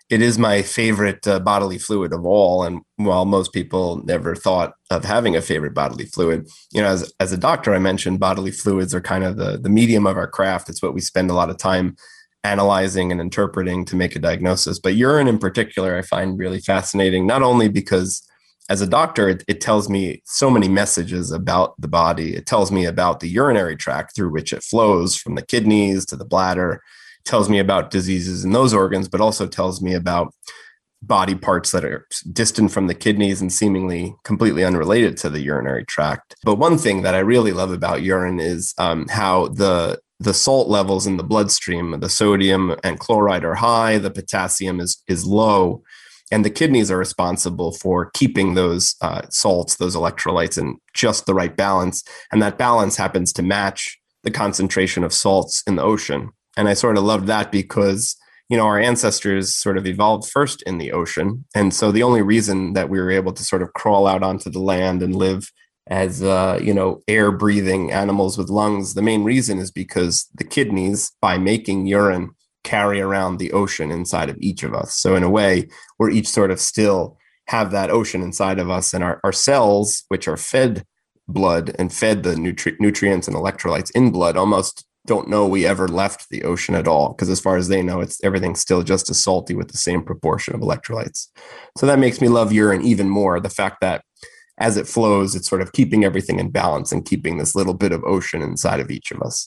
it 0.09 0.21
is 0.21 0.39
my 0.39 0.61
favorite 0.61 1.27
uh, 1.27 1.39
bodily 1.39 1.77
fluid 1.77 2.13
of 2.13 2.25
all. 2.25 2.63
And 2.63 2.81
while 2.95 3.25
most 3.25 3.53
people 3.53 4.03
never 4.05 4.35
thought 4.35 4.73
of 4.89 5.05
having 5.05 5.35
a 5.35 5.41
favorite 5.41 5.75
bodily 5.75 6.05
fluid, 6.05 6.47
you 6.71 6.81
know, 6.81 6.87
as 6.87 7.11
as 7.19 7.31
a 7.31 7.37
doctor, 7.37 7.73
I 7.73 7.79
mentioned 7.79 8.19
bodily 8.19 8.51
fluids 8.51 8.93
are 8.93 9.01
kind 9.01 9.23
of 9.23 9.37
the 9.37 9.57
the 9.57 9.69
medium 9.69 10.07
of 10.07 10.17
our 10.17 10.27
craft. 10.27 10.69
It's 10.69 10.81
what 10.81 10.93
we 10.93 11.01
spend 11.01 11.29
a 11.29 11.35
lot 11.35 11.49
of 11.49 11.57
time 11.57 11.95
analyzing 12.43 13.11
and 13.11 13.19
interpreting 13.19 13.85
to 13.85 13.95
make 13.95 14.15
a 14.15 14.19
diagnosis. 14.19 14.79
But 14.79 14.95
urine 14.95 15.27
in 15.27 15.39
particular, 15.39 15.97
I 15.97 16.01
find 16.01 16.39
really 16.39 16.59
fascinating, 16.59 17.27
not 17.27 17.43
only 17.43 17.67
because 17.67 18.21
as 18.69 18.81
a 18.81 18.87
doctor, 18.87 19.29
it, 19.29 19.43
it, 19.47 19.61
tells 19.61 19.89
me 19.89 20.21
so 20.25 20.49
many 20.49 20.69
messages 20.69 21.31
about 21.31 21.73
the 21.81 21.87
body. 21.87 22.35
It 22.35 22.45
tells 22.45 22.71
me 22.71 22.85
about 22.85 23.19
the 23.19 23.27
urinary 23.27 23.75
tract 23.75 24.15
through 24.15 24.31
which 24.31 24.53
it 24.53 24.63
flows 24.63 25.15
from 25.15 25.33
the 25.33 25.45
kidneys 25.45 26.05
to 26.05 26.15
the 26.15 26.25
bladder 26.25 26.81
tells 27.25 27.49
me 27.49 27.59
about 27.59 27.91
diseases 27.91 28.45
in 28.45 28.51
those 28.51 28.73
organs, 28.73 29.07
but 29.07 29.21
also 29.21 29.47
tells 29.47 29.81
me 29.81 29.93
about 29.93 30.33
body 31.01 31.35
parts 31.35 31.71
that 31.71 31.85
are 31.85 32.05
distant 32.33 32.71
from 32.71 32.87
the 32.87 32.95
kidneys 32.95 33.41
and 33.41 33.53
seemingly 33.53 34.13
completely 34.23 34.63
unrelated 34.63 35.15
to 35.15 35.29
the 35.29 35.39
urinary 35.39 35.85
tract. 35.85 36.35
But 36.43 36.55
one 36.55 36.77
thing 36.77 37.03
that 37.03 37.15
I 37.15 37.19
really 37.19 37.53
love 37.53 37.71
about 37.71 38.01
urine 38.01 38.39
is 38.39 38.73
um, 38.77 39.07
how 39.07 39.47
the 39.47 39.99
the 40.19 40.33
salt 40.33 40.67
levels 40.67 41.07
in 41.07 41.17
the 41.17 41.23
bloodstream, 41.23 41.99
the 41.99 42.09
sodium 42.09 42.75
and 42.83 42.99
chloride 42.99 43.45
are 43.45 43.55
high, 43.55 43.97
the 43.97 44.11
potassium 44.11 44.79
is 44.79 45.01
is 45.07 45.25
low, 45.25 45.81
and 46.31 46.43
the 46.43 46.49
kidneys 46.49 46.91
are 46.91 46.97
responsible 46.97 47.71
for 47.71 48.11
keeping 48.11 48.53
those 48.53 48.95
uh, 49.01 49.21
salts, 49.29 49.75
those 49.75 49.95
electrolytes, 49.95 50.57
in 50.57 50.77
just 50.93 51.25
the 51.25 51.33
right 51.33 51.55
balance, 51.55 52.03
and 52.31 52.41
that 52.41 52.57
balance 52.57 52.97
happens 52.97 53.31
to 53.33 53.43
match 53.43 53.97
the 54.23 54.31
concentration 54.31 55.03
of 55.03 55.13
salts 55.13 55.63
in 55.65 55.75
the 55.75 55.83
ocean. 55.83 56.29
And 56.57 56.67
I 56.67 56.73
sort 56.73 56.97
of 56.97 57.03
loved 57.05 57.27
that 57.27 57.51
because, 57.51 58.17
you 58.49 58.57
know, 58.57 58.65
our 58.65 58.79
ancestors 58.79 59.55
sort 59.55 59.77
of 59.77 59.87
evolved 59.87 60.29
first 60.29 60.61
in 60.63 60.77
the 60.77 60.91
ocean. 60.91 61.45
And 61.55 61.73
so 61.73 61.91
the 61.91 62.03
only 62.03 62.21
reason 62.21 62.73
that 62.73 62.89
we 62.89 62.99
were 62.99 63.11
able 63.11 63.31
to 63.31 63.43
sort 63.43 63.61
of 63.61 63.73
crawl 63.73 64.05
out 64.05 64.23
onto 64.23 64.49
the 64.49 64.59
land 64.59 65.01
and 65.01 65.15
live 65.15 65.49
as, 65.89 66.23
uh, 66.23 66.59
you 66.61 66.73
know, 66.73 67.01
air 67.07 67.31
breathing 67.31 67.91
animals 67.91 68.37
with 68.37 68.49
lungs, 68.49 68.93
the 68.93 69.01
main 69.01 69.23
reason 69.23 69.57
is 69.57 69.71
because 69.71 70.27
the 70.35 70.43
kidneys, 70.43 71.11
by 71.19 71.37
making 71.37 71.87
urine, 71.87 72.31
carry 72.63 73.01
around 73.01 73.37
the 73.37 73.51
ocean 73.51 73.91
inside 73.91 74.29
of 74.29 74.37
each 74.39 74.63
of 74.63 74.73
us. 74.73 74.93
So 74.95 75.15
in 75.15 75.23
a 75.23 75.29
way, 75.29 75.67
we're 75.97 76.11
each 76.11 76.27
sort 76.27 76.51
of 76.51 76.59
still 76.59 77.17
have 77.47 77.71
that 77.71 77.89
ocean 77.89 78.21
inside 78.21 78.59
of 78.59 78.69
us 78.69 78.93
and 78.93 79.03
our, 79.03 79.19
our 79.23 79.31
cells, 79.31 80.03
which 80.09 80.27
are 80.27 80.37
fed 80.37 80.85
blood 81.27 81.75
and 81.79 81.91
fed 81.91 82.23
the 82.23 82.35
nutri- 82.35 82.79
nutrients 82.79 83.27
and 83.27 83.35
electrolytes 83.35 83.91
in 83.95 84.11
blood 84.11 84.37
almost 84.37 84.85
don't 85.05 85.29
know 85.29 85.47
we 85.47 85.65
ever 85.65 85.87
left 85.87 86.29
the 86.29 86.43
ocean 86.43 86.75
at 86.75 86.87
all 86.87 87.09
because 87.09 87.29
as 87.29 87.39
far 87.39 87.55
as 87.55 87.67
they 87.67 87.81
know 87.81 88.01
it's 88.01 88.21
everything's 88.23 88.59
still 88.59 88.83
just 88.83 89.09
as 89.09 89.23
salty 89.23 89.55
with 89.55 89.69
the 89.69 89.77
same 89.77 90.03
proportion 90.03 90.53
of 90.53 90.61
electrolytes 90.61 91.27
so 91.77 91.85
that 91.85 91.99
makes 91.99 92.19
me 92.19 92.27
love 92.27 92.51
urine 92.51 92.81
even 92.81 93.09
more 93.09 93.39
the 93.39 93.49
fact 93.49 93.77
that 93.81 94.03
as 94.59 94.77
it 94.77 94.87
flows 94.87 95.35
it's 95.35 95.49
sort 95.49 95.61
of 95.61 95.73
keeping 95.73 96.03
everything 96.03 96.39
in 96.39 96.49
balance 96.49 96.91
and 96.91 97.05
keeping 97.05 97.37
this 97.37 97.55
little 97.55 97.73
bit 97.73 97.91
of 97.91 98.03
ocean 98.03 98.41
inside 98.41 98.79
of 98.79 98.91
each 98.91 99.11
of 99.11 99.21
us 99.21 99.45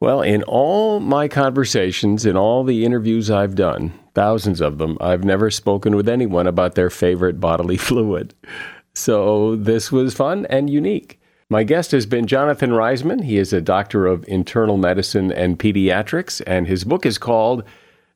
well 0.00 0.22
in 0.22 0.42
all 0.44 1.00
my 1.00 1.26
conversations 1.28 2.24
in 2.24 2.36
all 2.36 2.64
the 2.64 2.84
interviews 2.84 3.30
i've 3.30 3.54
done 3.54 3.92
thousands 4.14 4.60
of 4.60 4.78
them 4.78 4.96
i've 5.00 5.24
never 5.24 5.50
spoken 5.50 5.96
with 5.96 6.08
anyone 6.08 6.46
about 6.46 6.74
their 6.74 6.90
favorite 6.90 7.40
bodily 7.40 7.76
fluid 7.78 8.34
so 8.94 9.56
this 9.56 9.90
was 9.90 10.14
fun 10.14 10.46
and 10.46 10.70
unique 10.70 11.20
my 11.52 11.64
guest 11.64 11.90
has 11.90 12.06
been 12.06 12.28
Jonathan 12.28 12.70
Reisman. 12.70 13.24
He 13.24 13.36
is 13.36 13.52
a 13.52 13.60
doctor 13.60 14.06
of 14.06 14.24
internal 14.28 14.76
medicine 14.76 15.32
and 15.32 15.58
pediatrics, 15.58 16.40
and 16.46 16.68
his 16.68 16.84
book 16.84 17.04
is 17.04 17.18
called 17.18 17.64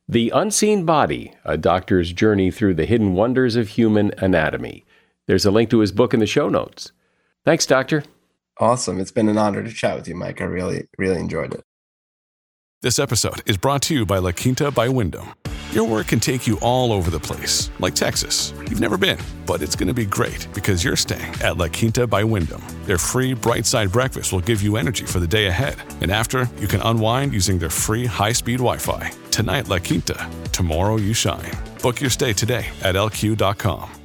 The 0.07 0.29
Unseen 0.29 0.85
Body 0.85 1.33
A 1.43 1.57
Doctor's 1.57 2.13
Journey 2.13 2.49
Through 2.49 2.75
the 2.75 2.85
Hidden 2.85 3.13
Wonders 3.13 3.57
of 3.57 3.67
Human 3.67 4.13
Anatomy. 4.19 4.84
There's 5.27 5.45
a 5.45 5.51
link 5.51 5.69
to 5.71 5.79
his 5.79 5.91
book 5.91 6.13
in 6.13 6.19
the 6.19 6.27
show 6.27 6.49
notes. 6.49 6.91
Thanks, 7.43 7.65
Doctor. 7.65 8.03
Awesome. 8.59 8.99
It's 8.99 9.11
been 9.11 9.29
an 9.29 9.37
honor 9.37 9.63
to 9.63 9.71
chat 9.71 9.95
with 9.95 10.07
you, 10.07 10.15
Mike. 10.15 10.41
I 10.41 10.45
really, 10.45 10.87
really 10.97 11.19
enjoyed 11.19 11.53
it. 11.53 11.63
This 12.81 12.99
episode 12.99 13.41
is 13.49 13.57
brought 13.57 13.81
to 13.83 13.93
you 13.95 14.05
by 14.05 14.19
La 14.19 14.31
Quinta 14.31 14.69
by 14.71 14.87
Wyndham. 14.89 15.33
Your 15.71 15.87
work 15.87 16.07
can 16.07 16.21
take 16.21 16.47
you 16.47 16.57
all 16.61 16.93
over 16.93 17.11
the 17.11 17.19
place, 17.19 17.69
like 17.79 17.95
Texas. 17.95 18.53
You've 18.69 18.79
never 18.79 18.97
been, 18.97 19.17
but 19.45 19.61
it's 19.61 19.75
going 19.75 19.89
to 19.89 19.93
be 19.93 20.05
great 20.05 20.47
because 20.53 20.83
you're 20.83 20.95
staying 20.95 21.33
at 21.41 21.57
La 21.57 21.67
Quinta 21.67 22.07
by 22.07 22.23
Wyndham. 22.23 22.61
Their 22.85 22.97
free 22.97 23.33
bright 23.33 23.65
side 23.65 23.91
breakfast 23.91 24.31
will 24.31 24.39
give 24.39 24.61
you 24.61 24.77
energy 24.77 25.05
for 25.05 25.19
the 25.19 25.27
day 25.27 25.47
ahead. 25.47 25.75
And 26.01 26.11
after, 26.11 26.49
you 26.59 26.67
can 26.67 26.81
unwind 26.81 27.33
using 27.33 27.57
their 27.57 27.69
free 27.69 28.05
high 28.05 28.31
speed 28.31 28.59
Wi 28.59 28.77
Fi. 28.77 29.11
Tonight, 29.31 29.67
La 29.67 29.79
Quinta. 29.79 30.29
Tomorrow, 30.53 30.97
you 30.97 31.13
shine. 31.13 31.51
Book 31.81 31.99
your 31.99 32.09
stay 32.09 32.31
today 32.31 32.67
at 32.81 32.95
lq.com. 32.95 34.04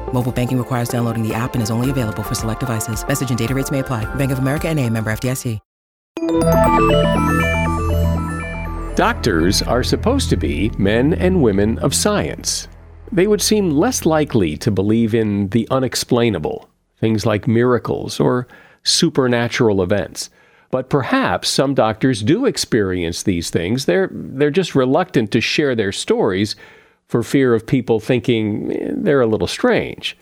Mobile 0.13 0.31
banking 0.31 0.57
requires 0.57 0.87
downloading 0.87 1.27
the 1.27 1.33
app 1.33 1.55
and 1.55 1.63
is 1.63 1.71
only 1.71 1.89
available 1.89 2.23
for 2.23 2.35
select 2.35 2.59
devices. 2.59 3.05
Message 3.07 3.29
and 3.29 3.39
data 3.39 3.55
rates 3.55 3.71
may 3.71 3.79
apply. 3.79 4.05
Bank 4.15 4.31
of 4.31 4.39
America 4.39 4.67
and 4.69 4.79
a 4.79 4.89
member 4.89 5.11
FDIC. 5.11 5.59
Doctors 8.95 9.61
are 9.61 9.83
supposed 9.83 10.29
to 10.29 10.37
be 10.37 10.69
men 10.77 11.13
and 11.13 11.41
women 11.41 11.79
of 11.79 11.95
science. 11.95 12.67
They 13.11 13.25
would 13.25 13.41
seem 13.41 13.71
less 13.71 14.05
likely 14.05 14.57
to 14.57 14.69
believe 14.69 15.15
in 15.15 15.47
the 15.49 15.67
unexplainable, 15.71 16.69
things 16.99 17.25
like 17.25 17.47
miracles 17.47 18.19
or 18.19 18.47
supernatural 18.83 19.81
events. 19.81 20.29
But 20.71 20.89
perhaps 20.89 21.49
some 21.49 21.73
doctors 21.73 22.21
do 22.21 22.45
experience 22.45 23.23
these 23.23 23.49
things. 23.49 23.85
They're, 23.85 24.09
they're 24.11 24.51
just 24.51 24.75
reluctant 24.75 25.31
to 25.31 25.41
share 25.41 25.73
their 25.73 25.91
stories 25.91 26.55
for 27.11 27.23
fear 27.23 27.53
of 27.53 27.67
people 27.67 27.99
thinking 27.99 28.71
eh, 28.71 28.91
they're 28.93 29.19
a 29.19 29.27
little 29.27 29.45
strange. 29.45 30.17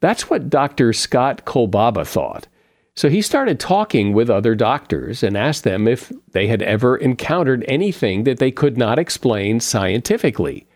That's 0.00 0.30
what 0.30 0.48
Dr. 0.48 0.94
Scott 0.94 1.44
Kolbaba 1.44 2.06
thought. 2.06 2.48
So 2.96 3.10
he 3.10 3.20
started 3.20 3.60
talking 3.60 4.14
with 4.14 4.30
other 4.30 4.54
doctors 4.54 5.22
and 5.22 5.36
asked 5.36 5.64
them 5.64 5.86
if 5.86 6.10
they 6.32 6.46
had 6.46 6.62
ever 6.62 6.96
encountered 6.96 7.62
anything 7.68 8.24
that 8.24 8.38
they 8.38 8.50
could 8.50 8.78
not 8.78 8.98
explain 8.98 9.60
scientifically. 9.60 10.66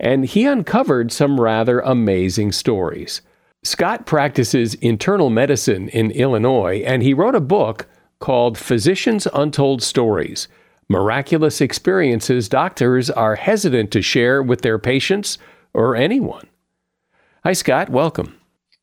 And 0.00 0.24
he 0.24 0.46
uncovered 0.46 1.12
some 1.12 1.38
rather 1.38 1.80
amazing 1.80 2.52
stories. 2.52 3.20
Scott 3.62 4.06
practices 4.06 4.72
internal 4.76 5.28
medicine 5.28 5.90
in 5.90 6.12
Illinois, 6.12 6.82
and 6.86 7.02
he 7.02 7.12
wrote 7.12 7.34
a 7.34 7.40
book 7.40 7.86
called 8.20 8.56
Physicians 8.56 9.28
Untold 9.34 9.82
Stories 9.82 10.48
Miraculous 10.90 11.60
Experiences 11.60 12.48
Doctors 12.48 13.10
Are 13.10 13.36
Hesitant 13.36 13.90
to 13.90 14.00
Share 14.00 14.42
with 14.42 14.62
Their 14.62 14.78
Patients 14.78 15.36
or 15.74 15.94
Anyone. 15.94 16.46
Hi, 17.44 17.52
Scott. 17.52 17.90
Welcome. 17.90 18.34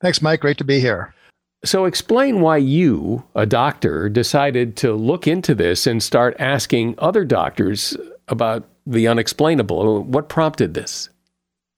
Thanks, 0.02 0.22
Mike. 0.22 0.42
Great 0.42 0.60
to 0.60 0.64
be 0.64 0.80
here. 0.80 1.16
So, 1.64 1.86
explain 1.86 2.42
why 2.42 2.58
you, 2.58 3.24
a 3.34 3.48
doctor, 3.48 4.08
decided 4.08 4.78
to 4.78 4.94
look 4.94 5.26
into 5.26 5.56
this 5.56 5.88
and 5.88 6.04
start 6.04 6.36
asking 6.38 6.94
other 7.00 7.26
doctors 7.26 7.98
about 8.28 8.70
the 8.86 9.08
unexplainable. 9.08 10.04
What 10.04 10.30
prompted 10.30 10.76
this? 10.76 11.10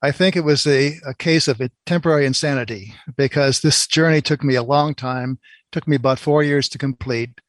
I 0.01 0.11
think 0.11 0.35
it 0.35 0.43
was 0.43 0.67
a, 0.67 0.97
a 1.07 1.13
case 1.13 1.47
of 1.47 1.61
temporary 1.85 2.25
insanity 2.25 2.93
because 3.15 3.61
this 3.61 3.87
journey 3.87 4.21
took 4.21 4.43
me 4.43 4.55
a 4.55 4.63
long 4.63 4.93
time, 4.93 5.39
took 5.71 5.87
me 5.87 5.95
about 5.95 6.19
four 6.19 6.43
years 6.43 6.67
to 6.69 6.77
complete. 6.77 7.39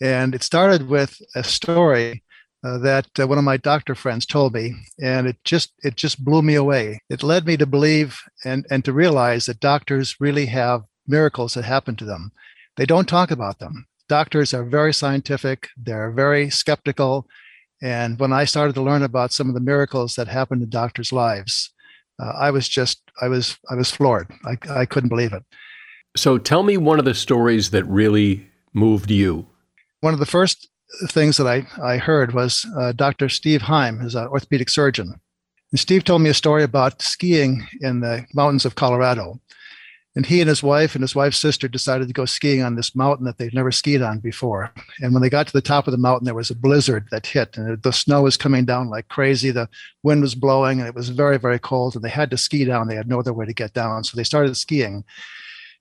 And 0.00 0.36
it 0.36 0.44
started 0.44 0.88
with 0.88 1.20
a 1.34 1.42
story 1.42 2.22
uh, 2.64 2.78
that 2.78 3.06
uh, 3.18 3.26
one 3.26 3.38
of 3.38 3.44
my 3.44 3.56
doctor 3.56 3.94
friends 3.94 4.26
told 4.26 4.54
me, 4.54 4.74
and 5.00 5.26
it 5.26 5.36
just 5.44 5.72
it 5.82 5.96
just 5.96 6.24
blew 6.24 6.42
me 6.42 6.54
away. 6.54 7.00
It 7.08 7.22
led 7.22 7.46
me 7.46 7.56
to 7.56 7.66
believe 7.66 8.20
and 8.44 8.66
and 8.70 8.84
to 8.84 8.92
realize 8.92 9.46
that 9.46 9.60
doctors 9.60 10.16
really 10.20 10.46
have 10.46 10.82
miracles 11.06 11.54
that 11.54 11.64
happen 11.64 11.96
to 11.96 12.04
them. 12.04 12.32
They 12.76 12.86
don't 12.86 13.08
talk 13.08 13.30
about 13.30 13.58
them. 13.58 13.86
Doctors 14.08 14.54
are 14.54 14.64
very 14.64 14.94
scientific, 14.94 15.68
they're 15.76 16.10
very 16.10 16.50
skeptical. 16.50 17.26
And 17.80 18.18
when 18.18 18.32
I 18.32 18.44
started 18.44 18.74
to 18.74 18.82
learn 18.82 19.02
about 19.02 19.32
some 19.32 19.48
of 19.48 19.54
the 19.54 19.60
miracles 19.60 20.16
that 20.16 20.28
happen 20.28 20.62
in 20.62 20.68
doctors' 20.68 21.12
lives, 21.12 21.72
uh, 22.20 22.32
I 22.36 22.50
was 22.50 22.68
just, 22.68 23.00
I 23.20 23.28
was, 23.28 23.56
I 23.70 23.76
was 23.76 23.90
floored. 23.90 24.32
I, 24.44 24.56
I 24.68 24.84
couldn't 24.84 25.10
believe 25.10 25.32
it. 25.32 25.44
So 26.16 26.38
tell 26.38 26.64
me 26.64 26.76
one 26.76 26.98
of 26.98 27.04
the 27.04 27.14
stories 27.14 27.70
that 27.70 27.84
really 27.84 28.48
moved 28.72 29.10
you. 29.10 29.46
One 30.00 30.14
of 30.14 30.20
the 30.20 30.26
first 30.26 30.68
things 31.08 31.36
that 31.36 31.46
I, 31.46 31.66
I 31.82 31.98
heard 31.98 32.34
was 32.34 32.66
uh, 32.76 32.92
Dr. 32.92 33.28
Steve 33.28 33.62
Heim, 33.62 33.98
who's 33.98 34.14
an 34.14 34.26
orthopedic 34.28 34.70
surgeon. 34.70 35.20
And 35.70 35.78
Steve 35.78 36.04
told 36.04 36.22
me 36.22 36.30
a 36.30 36.34
story 36.34 36.62
about 36.62 37.02
skiing 37.02 37.66
in 37.80 38.00
the 38.00 38.26
mountains 38.34 38.64
of 38.64 38.74
Colorado. 38.74 39.40
And 40.16 40.26
he 40.26 40.40
and 40.40 40.48
his 40.48 40.64
wife 40.64 40.96
and 40.96 41.02
his 41.02 41.14
wife's 41.14 41.38
sister 41.38 41.68
decided 41.68 42.08
to 42.08 42.14
go 42.14 42.24
skiing 42.24 42.62
on 42.62 42.74
this 42.74 42.96
mountain 42.96 43.24
that 43.26 43.38
they'd 43.38 43.54
never 43.54 43.70
skied 43.70 44.02
on 44.02 44.18
before. 44.18 44.72
And 45.00 45.12
when 45.12 45.22
they 45.22 45.30
got 45.30 45.46
to 45.46 45.52
the 45.52 45.60
top 45.60 45.86
of 45.86 45.92
the 45.92 45.98
mountain, 45.98 46.24
there 46.24 46.34
was 46.34 46.50
a 46.50 46.56
blizzard 46.56 47.06
that 47.12 47.26
hit, 47.26 47.56
and 47.56 47.80
the 47.82 47.92
snow 47.92 48.22
was 48.22 48.36
coming 48.36 48.64
down 48.64 48.88
like 48.88 49.08
crazy. 49.08 49.52
The 49.52 49.68
wind 50.02 50.22
was 50.22 50.34
blowing, 50.34 50.80
and 50.80 50.88
it 50.88 50.94
was 50.94 51.10
very, 51.10 51.38
very 51.38 51.60
cold. 51.60 51.94
And 51.94 52.02
they 52.02 52.08
had 52.08 52.30
to 52.30 52.36
ski 52.36 52.64
down. 52.64 52.88
They 52.88 52.96
had 52.96 53.08
no 53.08 53.20
other 53.20 53.32
way 53.32 53.46
to 53.46 53.52
get 53.52 53.74
down. 53.74 54.02
So 54.02 54.16
they 54.16 54.24
started 54.24 54.56
skiing. 54.56 55.04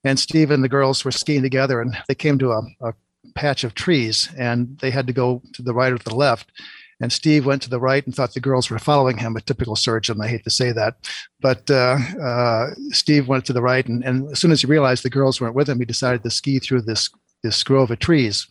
And 0.04 0.20
Steve 0.20 0.52
and 0.52 0.64
the 0.64 0.70
girls 0.70 1.04
were 1.04 1.12
skiing 1.12 1.42
together, 1.42 1.82
and 1.82 1.98
they 2.08 2.14
came 2.14 2.38
to 2.38 2.52
a, 2.52 2.62
a 2.82 2.94
patch 3.36 3.64
of 3.64 3.74
trees, 3.74 4.30
and 4.38 4.78
they 4.80 4.92
had 4.92 5.08
to 5.08 5.14
go 5.14 5.42
to 5.54 5.62
the 5.62 5.74
right 5.74 5.94
or 5.94 5.98
to 5.98 6.10
the 6.10 6.16
left. 6.16 6.52
And 7.00 7.14
Steve 7.14 7.46
went 7.46 7.62
to 7.62 7.70
the 7.70 7.80
right 7.80 8.04
and 8.06 8.16
thought 8.16 8.34
the 8.34 8.40
girls 8.40 8.70
were 8.70 8.80
following 8.80 9.18
him, 9.18 9.36
a 9.36 9.42
typical 9.42 9.76
surgeon. 9.76 10.20
I 10.20 10.28
hate 10.28 10.44
to 10.46 10.50
say 10.50 10.72
that. 10.72 10.96
But 11.40 11.70
uh, 11.70 12.00
uh, 12.22 12.70
Steve 12.90 13.28
went 13.28 13.46
to 13.46 13.54
the 13.54 13.62
right. 13.62 13.88
And, 13.88 14.04
and 14.04 14.32
as 14.32 14.40
soon 14.40 14.52
as 14.52 14.62
he 14.62 14.68
realized 14.68 15.04
the 15.04 15.12
girls 15.12 15.40
weren't 15.40 15.54
with 15.54 15.70
him, 15.70 15.78
he 15.78 15.86
decided 15.86 16.24
to 16.24 16.32
ski 16.32 16.58
through 16.58 16.82
this, 16.82 17.10
this 17.44 17.64
grove 17.64 17.92
of 17.92 18.00
trees. 18.00 18.48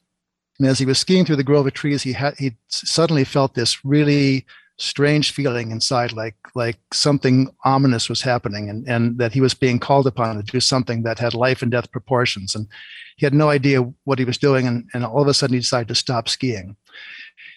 And 0.58 0.68
as 0.68 0.78
he 0.78 0.86
was 0.86 0.98
skiing 0.98 1.24
through 1.24 1.36
the 1.36 1.44
grove 1.44 1.66
of 1.66 1.74
trees, 1.74 2.02
he 2.02 2.12
had 2.12 2.34
he 2.38 2.56
suddenly 2.68 3.24
felt 3.24 3.54
this 3.54 3.84
really 3.84 4.46
strange 4.78 5.32
feeling 5.32 5.70
inside, 5.70 6.12
like 6.12 6.36
like 6.54 6.78
something 6.92 7.48
ominous 7.64 8.08
was 8.08 8.22
happening, 8.22 8.68
and 8.68 8.86
and 8.88 9.18
that 9.18 9.32
he 9.32 9.40
was 9.40 9.54
being 9.54 9.78
called 9.78 10.06
upon 10.06 10.36
to 10.36 10.42
do 10.42 10.60
something 10.60 11.02
that 11.02 11.18
had 11.18 11.34
life 11.34 11.62
and 11.62 11.70
death 11.70 11.90
proportions. 11.90 12.54
And 12.54 12.68
he 13.16 13.24
had 13.24 13.34
no 13.34 13.48
idea 13.48 13.90
what 14.04 14.18
he 14.18 14.24
was 14.24 14.38
doing, 14.38 14.66
and, 14.66 14.88
and 14.92 15.04
all 15.04 15.22
of 15.22 15.28
a 15.28 15.34
sudden 15.34 15.54
he 15.54 15.60
decided 15.60 15.88
to 15.88 15.94
stop 15.94 16.28
skiing. 16.28 16.76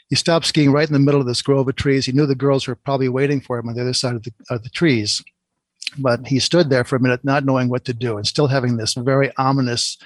He 0.09 0.15
stopped 0.15 0.45
skiing 0.45 0.71
right 0.71 0.87
in 0.87 0.93
the 0.93 0.99
middle 0.99 1.21
of 1.21 1.27
this 1.27 1.41
grove 1.41 1.67
of 1.67 1.75
trees. 1.75 2.05
He 2.05 2.11
knew 2.11 2.25
the 2.25 2.35
girls 2.35 2.67
were 2.67 2.75
probably 2.75 3.09
waiting 3.09 3.41
for 3.41 3.59
him 3.59 3.69
on 3.69 3.75
the 3.75 3.81
other 3.81 3.93
side 3.93 4.15
of 4.15 4.23
the, 4.23 4.31
of 4.49 4.63
the 4.63 4.69
trees. 4.69 5.23
But 5.97 6.27
he 6.27 6.39
stood 6.39 6.69
there 6.69 6.83
for 6.83 6.95
a 6.95 6.99
minute, 6.99 7.23
not 7.23 7.45
knowing 7.45 7.69
what 7.69 7.85
to 7.85 7.93
do 7.93 8.17
and 8.17 8.25
still 8.25 8.47
having 8.47 8.77
this 8.77 8.93
very 8.93 9.31
ominous 9.37 9.97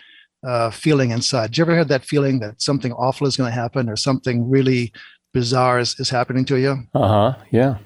uh, 0.46 0.72
feeling 0.72 1.12
inside. 1.12 1.52
Do 1.52 1.60
you 1.60 1.66
ever 1.66 1.78
have 1.78 1.88
that 1.88 2.04
feeling 2.04 2.40
that 2.40 2.62
something 2.62 2.92
awful 2.94 3.28
is 3.28 3.38
going 3.38 3.50
to 3.50 3.56
happen 3.56 3.90
or 3.90 3.96
something 3.96 4.50
really 4.50 4.92
bizarre 5.34 5.80
is, 5.80 6.00
is 6.00 6.10
happening 6.10 6.46
to 6.46 6.58
you? 6.58 6.84
Uh 6.94 7.08
huh. 7.08 7.36
Yeah. 7.52 7.78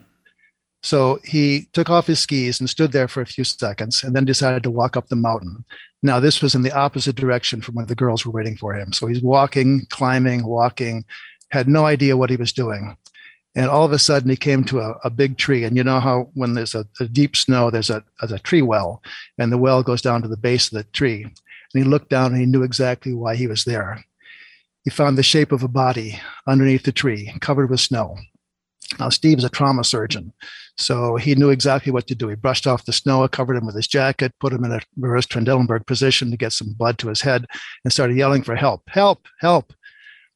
So 0.83 1.19
he 1.23 1.67
took 1.73 1.89
off 1.89 2.07
his 2.07 2.19
skis 2.19 2.59
and 2.59 2.69
stood 2.69 2.91
there 2.91 3.07
for 3.07 3.21
a 3.21 3.25
few 3.25 3.43
seconds 3.43 4.03
and 4.03 4.15
then 4.15 4.25
decided 4.25 4.63
to 4.63 4.71
walk 4.71 4.95
up 4.95 5.07
the 5.07 5.15
mountain. 5.15 5.65
Now, 6.03 6.19
this 6.19 6.41
was 6.41 6.53
in 6.53 6.61
the 6.61 6.71
opposite 6.71 7.15
direction 7.15 7.61
from 7.61 7.75
where 7.75 7.85
the 7.85 7.95
girls 7.95 8.25
were 8.25 8.31
waiting 8.31 8.55
for 8.55 8.75
him. 8.75 8.93
So 8.93 9.07
he's 9.07 9.21
walking, 9.21 9.87
climbing, 9.89 10.45
walking, 10.45 11.03
had 11.49 11.67
no 11.67 11.85
idea 11.85 12.15
what 12.15 12.29
he 12.29 12.35
was 12.35 12.53
doing. 12.53 12.95
And 13.55 13.69
all 13.69 13.85
of 13.85 13.91
a 13.91 13.97
sudden, 13.97 14.29
he 14.29 14.35
came 14.35 14.63
to 14.65 14.79
a, 14.79 14.91
a 15.03 15.09
big 15.09 15.37
tree. 15.37 15.63
And 15.63 15.75
you 15.75 15.83
know 15.83 15.99
how 15.99 16.29
when 16.35 16.53
there's 16.53 16.75
a, 16.75 16.85
a 16.99 17.07
deep 17.07 17.35
snow, 17.35 17.71
there's 17.71 17.89
a, 17.89 18.03
there's 18.21 18.31
a 18.31 18.39
tree 18.39 18.61
well, 18.61 19.01
and 19.39 19.51
the 19.51 19.57
well 19.57 19.81
goes 19.81 20.01
down 20.01 20.21
to 20.21 20.27
the 20.27 20.37
base 20.37 20.67
of 20.67 20.77
the 20.77 20.83
tree. 20.83 21.23
And 21.23 21.33
he 21.73 21.83
looked 21.83 22.09
down 22.09 22.33
and 22.33 22.39
he 22.39 22.45
knew 22.45 22.63
exactly 22.63 23.13
why 23.13 23.35
he 23.35 23.47
was 23.47 23.65
there. 23.65 24.05
He 24.87 24.89
found 24.89 25.17
the 25.17 25.21
shape 25.21 25.51
of 25.51 25.63
a 25.63 25.67
body 25.67 26.17
underneath 26.47 26.83
the 26.83 26.93
tree, 26.93 27.33
covered 27.41 27.69
with 27.69 27.81
snow. 27.81 28.15
Now, 28.97 29.09
Steve's 29.09 29.43
a 29.43 29.49
trauma 29.49 29.83
surgeon, 29.83 30.31
so 30.77 31.17
he 31.17 31.35
knew 31.35 31.49
exactly 31.49 31.91
what 31.91 32.07
to 32.07 32.15
do. 32.15 32.29
He 32.29 32.35
brushed 32.35 32.65
off 32.65 32.85
the 32.85 32.93
snow, 32.93 33.27
covered 33.27 33.57
him 33.57 33.65
with 33.65 33.75
his 33.75 33.89
jacket, 33.89 34.31
put 34.39 34.53
him 34.53 34.63
in 34.63 34.71
a 34.71 34.79
reverse 34.95 35.25
Trendelenburg 35.25 35.85
position 35.85 36.31
to 36.31 36.37
get 36.37 36.53
some 36.53 36.71
blood 36.71 36.99
to 36.99 37.09
his 37.09 37.19
head, 37.19 37.47
and 37.83 37.91
started 37.91 38.15
yelling 38.15 38.43
for 38.43 38.55
help, 38.55 38.83
help, 38.87 39.27
help 39.41 39.73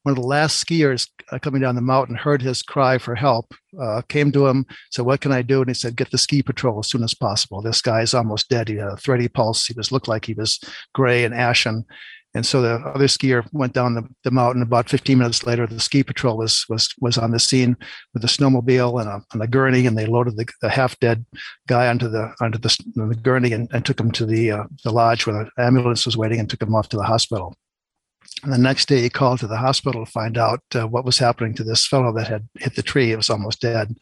one 0.04 0.14
of 0.14 0.22
the 0.22 0.28
last 0.28 0.66
skiers 0.66 1.08
uh, 1.32 1.38
coming 1.40 1.62
down 1.62 1.76
the 1.76 1.82
mountain 1.82 2.16
heard 2.16 2.42
his 2.42 2.64
cry 2.64 2.98
for 2.98 3.14
help, 3.14 3.54
uh, 3.80 4.02
came 4.10 4.32
to 4.32 4.48
him, 4.48 4.66
said, 4.90 5.06
What 5.06 5.22
can 5.22 5.32
I 5.32 5.44
do? 5.44 5.62
And 5.62 5.70
he 5.70 5.74
said, 5.74 5.96
Get 5.96 6.12
the 6.12 6.18
ski 6.18 6.42
patrol 6.42 6.80
as 6.80 6.90
soon 6.90 7.04
as 7.04 7.14
possible. 7.14 7.62
This 7.62 7.82
guy 7.82 8.02
is 8.02 8.14
almost 8.14 8.50
dead. 8.50 8.68
He 8.68 8.76
had 8.76 8.88
a 8.88 8.98
thready 8.98 9.28
pulse. 9.28 9.68
He 9.68 9.74
was 9.76 9.92
looked 9.92 10.08
like 10.08 10.26
he 10.26 10.34
was 10.34 10.60
gray 10.94 11.24
and 11.24 11.34
ashen. 11.34 11.86
And 12.34 12.46
so 12.46 12.62
the 12.62 12.76
other 12.76 13.08
skier 13.08 13.46
went 13.52 13.74
down 13.74 13.94
the, 13.94 14.08
the 14.24 14.32
mountain. 14.32 14.62
About 14.62 14.89
15 14.89 15.17
minutes 15.17 15.46
later, 15.46 15.67
the 15.67 15.80
ski 15.80 16.02
patrol 16.02 16.38
was 16.38 16.65
was 16.70 16.94
was 17.02 17.17
on 17.17 17.32
the 17.32 17.39
scene 17.39 17.76
with 18.13 18.24
a 18.24 18.28
snowmobile 18.28 19.02
and 19.02 19.10
a, 19.10 19.22
and 19.34 19.41
a 19.41 19.48
gurney, 19.48 19.86
and 19.86 19.98
they 19.98 20.06
loaded 20.06 20.38
the, 20.38 20.46
the 20.62 20.70
half 20.70 20.98
dead 21.00 21.26
guy 21.67 21.88
onto 21.88 22.08
the 22.08 22.34
onto 22.39 22.58
the, 22.58 22.76
the 22.96 23.15
gurney 23.15 23.52
and, 23.52 23.70
and, 23.74 23.86
took 23.86 24.00
him 24.00 24.12
to 24.12 24.26
the 24.26 24.52
uh, 24.52 24.63
the 24.84 24.91
lodge 24.91 25.28
where 25.28 25.50
the 25.56 25.63
ambulance 25.63 26.06
was 26.06 26.15
waiting 26.15 26.39
and 26.39 26.50
took 26.50 26.62
him 26.62 26.74
off 26.74 26.88
to 26.89 26.97
the 26.97 27.03
hospital. 27.03 27.53
And 28.43 28.53
the 28.53 28.58
next 28.58 28.88
day, 28.88 29.01
he 29.01 29.10
called 29.10 29.39
to 29.39 29.47
the 29.47 29.58
hospital 29.58 30.05
to 30.05 30.12
find 30.12 30.38
out 30.38 30.62
uh, 30.74 30.88
what 30.88 31.05
was 31.05 31.18
happening 31.18 31.53
to 31.55 31.64
this 31.64 31.86
fellow 31.86 32.14
that 32.14 32.28
had 32.28 32.47
hit 32.60 32.76
the 32.76 32.82
tree. 32.82 33.08
He 33.08 33.16
was 33.16 33.30
almost 33.30 33.62
dead. 33.62 33.95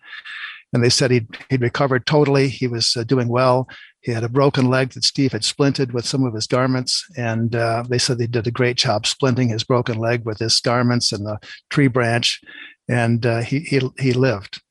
And 0.72 0.84
they 0.84 0.90
said 0.90 1.12
he'd, 1.12 1.28
he'd 1.50 1.62
recovered 1.62 2.06
totally. 2.06 2.48
He 2.48 2.68
was 2.68 2.96
uh, 2.96 3.04
doing 3.04 3.28
well. 3.28 3.68
He 4.02 4.12
had 4.12 4.24
a 4.24 4.30
broken 4.30 4.70
leg 4.70 4.92
that 4.92 5.04
Steve 5.04 5.34
had 5.34 5.42
splinted 5.42 5.92
with 5.92 6.06
some 6.06 6.24
of 6.24 6.34
his 6.34 6.48
garments. 6.48 7.06
And 7.18 7.56
uh, 7.56 7.84
they 7.88 7.98
said 7.98 8.18
they 8.18 8.28
did 8.28 8.48
a 8.48 8.52
great 8.52 8.78
job 8.78 9.04
splinting 9.04 9.50
his 9.50 9.64
broken 9.64 9.98
leg 9.98 10.26
with 10.26 10.40
his 10.40 10.60
garments 10.60 11.12
and 11.12 11.26
the 11.26 11.38
tree 11.70 11.88
branch. 11.88 12.40
And 12.88 13.26
uh, 13.26 13.42
he, 13.42 13.60
he, 13.60 13.82
he 14.00 14.14
lived. 14.14 14.62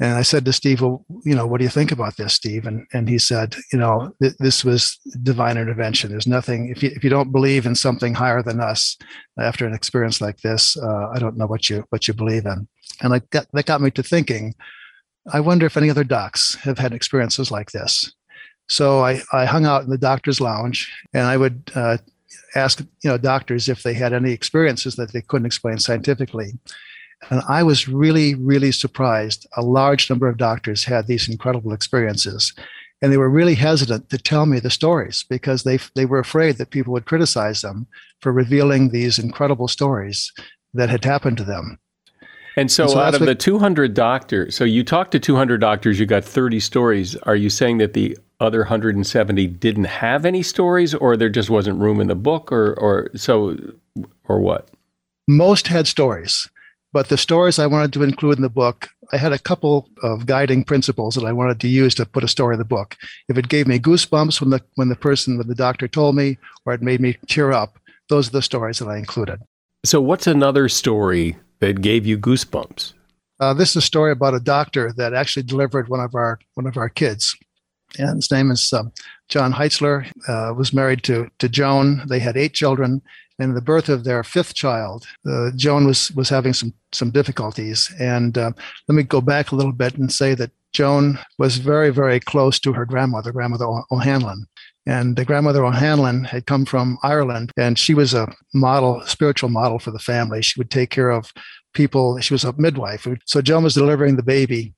And 0.00 0.14
I 0.14 0.22
said 0.22 0.44
to 0.44 0.52
Steve, 0.52 0.82
well, 0.82 1.06
you 1.24 1.36
know, 1.36 1.46
what 1.46 1.58
do 1.58 1.64
you 1.64 1.70
think 1.70 1.92
about 1.92 2.16
this, 2.16 2.34
Steve? 2.34 2.66
And, 2.66 2.84
and 2.92 3.08
he 3.08 3.18
said, 3.18 3.54
you 3.72 3.78
know, 3.78 4.12
th- 4.20 4.34
this 4.40 4.64
was 4.64 4.98
divine 5.22 5.56
intervention. 5.56 6.10
There's 6.10 6.26
nothing, 6.26 6.68
if 6.68 6.82
you, 6.82 6.90
if 6.94 7.04
you 7.04 7.10
don't 7.10 7.30
believe 7.30 7.64
in 7.64 7.76
something 7.76 8.12
higher 8.12 8.42
than 8.42 8.60
us 8.60 8.98
after 9.38 9.66
an 9.66 9.72
experience 9.72 10.20
like 10.20 10.38
this, 10.38 10.76
uh, 10.76 11.10
I 11.14 11.20
don't 11.20 11.36
know 11.36 11.46
what 11.46 11.70
you, 11.70 11.84
what 11.90 12.08
you 12.08 12.14
believe 12.14 12.44
in. 12.44 12.66
And 13.02 13.30
got, 13.30 13.46
that 13.52 13.66
got 13.66 13.80
me 13.80 13.92
to 13.92 14.02
thinking, 14.02 14.54
I 15.32 15.40
wonder 15.40 15.64
if 15.64 15.76
any 15.76 15.90
other 15.90 16.04
docs 16.04 16.56
have 16.56 16.78
had 16.78 16.92
experiences 16.92 17.50
like 17.50 17.70
this. 17.70 18.12
So 18.68 19.00
I, 19.04 19.20
I 19.32 19.44
hung 19.44 19.66
out 19.66 19.84
in 19.84 19.90
the 19.90 19.98
doctor's 19.98 20.40
lounge 20.40 20.92
and 21.12 21.24
I 21.24 21.36
would 21.36 21.70
uh, 21.74 21.98
ask, 22.54 22.80
you 22.80 23.10
know, 23.10 23.18
doctors 23.18 23.68
if 23.68 23.82
they 23.82 23.94
had 23.94 24.12
any 24.12 24.32
experiences 24.32 24.96
that 24.96 25.12
they 25.12 25.20
couldn't 25.20 25.46
explain 25.46 25.78
scientifically. 25.78 26.52
And 27.30 27.42
I 27.48 27.62
was 27.62 27.88
really, 27.88 28.34
really 28.34 28.72
surprised. 28.72 29.46
A 29.56 29.62
large 29.62 30.10
number 30.10 30.28
of 30.28 30.36
doctors 30.36 30.84
had 30.84 31.06
these 31.06 31.28
incredible 31.28 31.72
experiences. 31.72 32.52
And 33.02 33.12
they 33.12 33.16
were 33.18 33.30
really 33.30 33.54
hesitant 33.54 34.08
to 34.10 34.18
tell 34.18 34.46
me 34.46 34.60
the 34.60 34.70
stories 34.70 35.24
because 35.28 35.62
they, 35.62 35.78
they 35.94 36.06
were 36.06 36.18
afraid 36.18 36.56
that 36.56 36.70
people 36.70 36.92
would 36.94 37.06
criticize 37.06 37.60
them 37.60 37.86
for 38.20 38.32
revealing 38.32 38.88
these 38.88 39.18
incredible 39.18 39.68
stories 39.68 40.32
that 40.72 40.88
had 40.88 41.04
happened 41.04 41.36
to 41.38 41.44
them. 41.44 41.78
And 42.56 42.70
so, 42.70 42.84
and 42.84 42.92
so 42.92 43.00
out 43.00 43.14
of 43.14 43.20
what, 43.20 43.26
the 43.26 43.34
200 43.34 43.94
doctors, 43.94 44.56
so 44.56 44.64
you 44.64 44.84
talked 44.84 45.10
to 45.12 45.18
200 45.18 45.60
doctors, 45.60 45.98
you 45.98 46.06
got 46.06 46.24
30 46.24 46.60
stories. 46.60 47.16
Are 47.16 47.36
you 47.36 47.50
saying 47.50 47.78
that 47.78 47.94
the 47.94 48.16
other 48.44 48.60
170 48.60 49.46
didn't 49.46 49.84
have 49.84 50.24
any 50.24 50.42
stories, 50.42 50.94
or 50.94 51.16
there 51.16 51.28
just 51.28 51.50
wasn't 51.50 51.80
room 51.80 52.00
in 52.00 52.06
the 52.06 52.14
book, 52.14 52.52
or, 52.52 52.74
or 52.74 53.10
so, 53.16 53.56
or 54.28 54.38
what? 54.38 54.68
Most 55.26 55.68
had 55.68 55.86
stories. 55.86 56.48
But 56.92 57.08
the 57.08 57.18
stories 57.18 57.58
I 57.58 57.66
wanted 57.66 57.92
to 57.94 58.04
include 58.04 58.38
in 58.38 58.42
the 58.42 58.48
book, 58.48 58.88
I 59.12 59.16
had 59.16 59.32
a 59.32 59.38
couple 59.38 59.88
of 60.04 60.26
guiding 60.26 60.62
principles 60.62 61.16
that 61.16 61.24
I 61.24 61.32
wanted 61.32 61.58
to 61.60 61.68
use 61.68 61.92
to 61.96 62.06
put 62.06 62.22
a 62.22 62.28
story 62.28 62.54
in 62.54 62.60
the 62.60 62.64
book. 62.64 62.96
If 63.28 63.36
it 63.36 63.48
gave 63.48 63.66
me 63.66 63.80
goosebumps 63.80 64.40
when 64.40 64.50
the 64.50 64.62
when 64.76 64.90
the 64.90 64.94
person, 64.94 65.36
when 65.36 65.48
the 65.48 65.56
doctor 65.56 65.88
told 65.88 66.14
me, 66.14 66.38
or 66.64 66.72
it 66.72 66.82
made 66.82 67.00
me 67.00 67.16
cheer 67.26 67.50
up, 67.50 67.80
those 68.08 68.28
are 68.28 68.32
the 68.32 68.42
stories 68.42 68.78
that 68.78 68.86
I 68.86 68.96
included. 68.96 69.40
So, 69.84 70.00
what's 70.00 70.28
another 70.28 70.68
story 70.68 71.36
that 71.58 71.80
gave 71.80 72.06
you 72.06 72.16
goosebumps? 72.16 72.92
Uh, 73.40 73.52
this 73.52 73.70
is 73.70 73.76
a 73.76 73.82
story 73.82 74.12
about 74.12 74.34
a 74.34 74.40
doctor 74.40 74.92
that 74.96 75.14
actually 75.14 75.42
delivered 75.42 75.88
one 75.88 76.00
of 76.00 76.14
our 76.14 76.38
one 76.54 76.66
of 76.68 76.76
our 76.76 76.88
kids, 76.88 77.36
and 77.98 78.16
his 78.16 78.30
name 78.30 78.50
is 78.50 78.72
uh, 78.72 78.84
John 79.28 79.52
Heitzler. 79.52 80.06
Uh, 80.28 80.54
was 80.54 80.72
married 80.72 81.02
to 81.04 81.28
to 81.38 81.48
Joan. 81.48 82.02
They 82.08 82.18
had 82.18 82.36
eight 82.36 82.54
children, 82.54 83.02
and 83.38 83.56
the 83.56 83.62
birth 83.62 83.88
of 83.88 84.04
their 84.04 84.22
fifth 84.22 84.54
child, 84.54 85.06
uh, 85.28 85.50
Joan 85.56 85.86
was 85.86 86.12
was 86.12 86.28
having 86.28 86.52
some 86.52 86.72
some 86.92 87.10
difficulties. 87.10 87.92
And 87.98 88.38
uh, 88.38 88.52
let 88.88 88.94
me 88.94 89.02
go 89.02 89.20
back 89.20 89.50
a 89.50 89.56
little 89.56 89.72
bit 89.72 89.96
and 89.96 90.12
say 90.12 90.34
that 90.34 90.52
Joan 90.72 91.18
was 91.38 91.56
very 91.58 91.90
very 91.90 92.20
close 92.20 92.58
to 92.60 92.72
her 92.72 92.84
grandmother, 92.84 93.32
grandmother 93.32 93.66
O'Hanlon. 93.90 94.46
And 94.86 95.16
the 95.16 95.24
grandmother 95.24 95.64
O'Hanlon 95.64 96.24
had 96.24 96.46
come 96.46 96.66
from 96.66 96.98
Ireland, 97.02 97.52
and 97.56 97.78
she 97.78 97.94
was 97.94 98.12
a 98.12 98.30
model, 98.52 99.00
spiritual 99.06 99.48
model 99.48 99.78
for 99.78 99.90
the 99.90 99.98
family. 99.98 100.42
She 100.42 100.60
would 100.60 100.70
take 100.70 100.90
care 100.90 101.10
of 101.10 101.32
people. 101.72 102.20
She 102.20 102.34
was 102.34 102.44
a 102.44 102.52
midwife. 102.58 103.06
So 103.24 103.40
Joan 103.40 103.64
was 103.64 103.74
delivering 103.74 104.16
the 104.16 104.22
baby, 104.22 104.74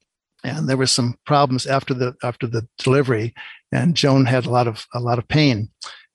and 0.46 0.68
there 0.68 0.76
were 0.76 0.86
some 0.86 1.16
problems 1.26 1.66
after 1.66 1.92
the 1.92 2.14
after 2.22 2.46
the 2.46 2.66
delivery, 2.78 3.34
and 3.72 3.96
Joan 3.96 4.26
had 4.26 4.46
a 4.46 4.50
lot 4.50 4.68
of 4.68 4.86
a 4.94 5.00
lot 5.00 5.18
of 5.18 5.28
pain. 5.28 5.68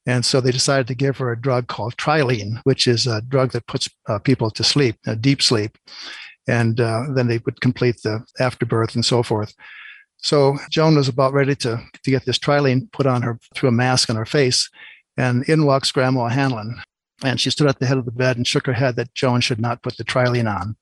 And 0.07 0.25
so 0.25 0.41
they 0.41 0.51
decided 0.51 0.87
to 0.87 0.95
give 0.95 1.17
her 1.17 1.31
a 1.31 1.39
drug 1.39 1.67
called 1.67 1.95
Trilene, 1.97 2.59
which 2.63 2.87
is 2.87 3.05
a 3.05 3.21
drug 3.21 3.51
that 3.51 3.67
puts 3.67 3.87
uh, 4.09 4.17
people 4.17 4.49
to 4.49 4.63
sleep, 4.63 4.95
a 5.05 5.15
deep 5.15 5.43
sleep. 5.43 5.77
And 6.47 6.81
uh, 6.81 7.03
then 7.13 7.27
they 7.27 7.37
would 7.45 7.61
complete 7.61 8.01
the 8.03 8.25
afterbirth 8.39 8.95
and 8.95 9.05
so 9.05 9.21
forth. 9.21 9.53
So 10.17 10.57
Joan 10.71 10.95
was 10.95 11.07
about 11.07 11.33
ready 11.33 11.55
to, 11.57 11.83
to 12.03 12.11
get 12.11 12.25
this 12.25 12.39
Trilene 12.39 12.91
put 12.91 13.05
on 13.05 13.21
her 13.21 13.39
through 13.55 13.69
a 13.69 13.73
mask 13.73 14.09
on 14.09 14.15
her 14.15 14.25
face. 14.25 14.69
And 15.17 15.47
in 15.47 15.65
walks 15.65 15.91
Grandma 15.91 16.29
Hanlon. 16.29 16.81
And 17.23 17.39
she 17.39 17.51
stood 17.51 17.67
at 17.67 17.77
the 17.77 17.85
head 17.85 17.99
of 17.99 18.05
the 18.05 18.11
bed 18.11 18.37
and 18.37 18.47
shook 18.47 18.65
her 18.65 18.73
head 18.73 18.95
that 18.95 19.13
Joan 19.13 19.41
should 19.41 19.61
not 19.61 19.83
put 19.83 19.97
the 19.97 20.03
Trilene 20.03 20.51
on. 20.51 20.75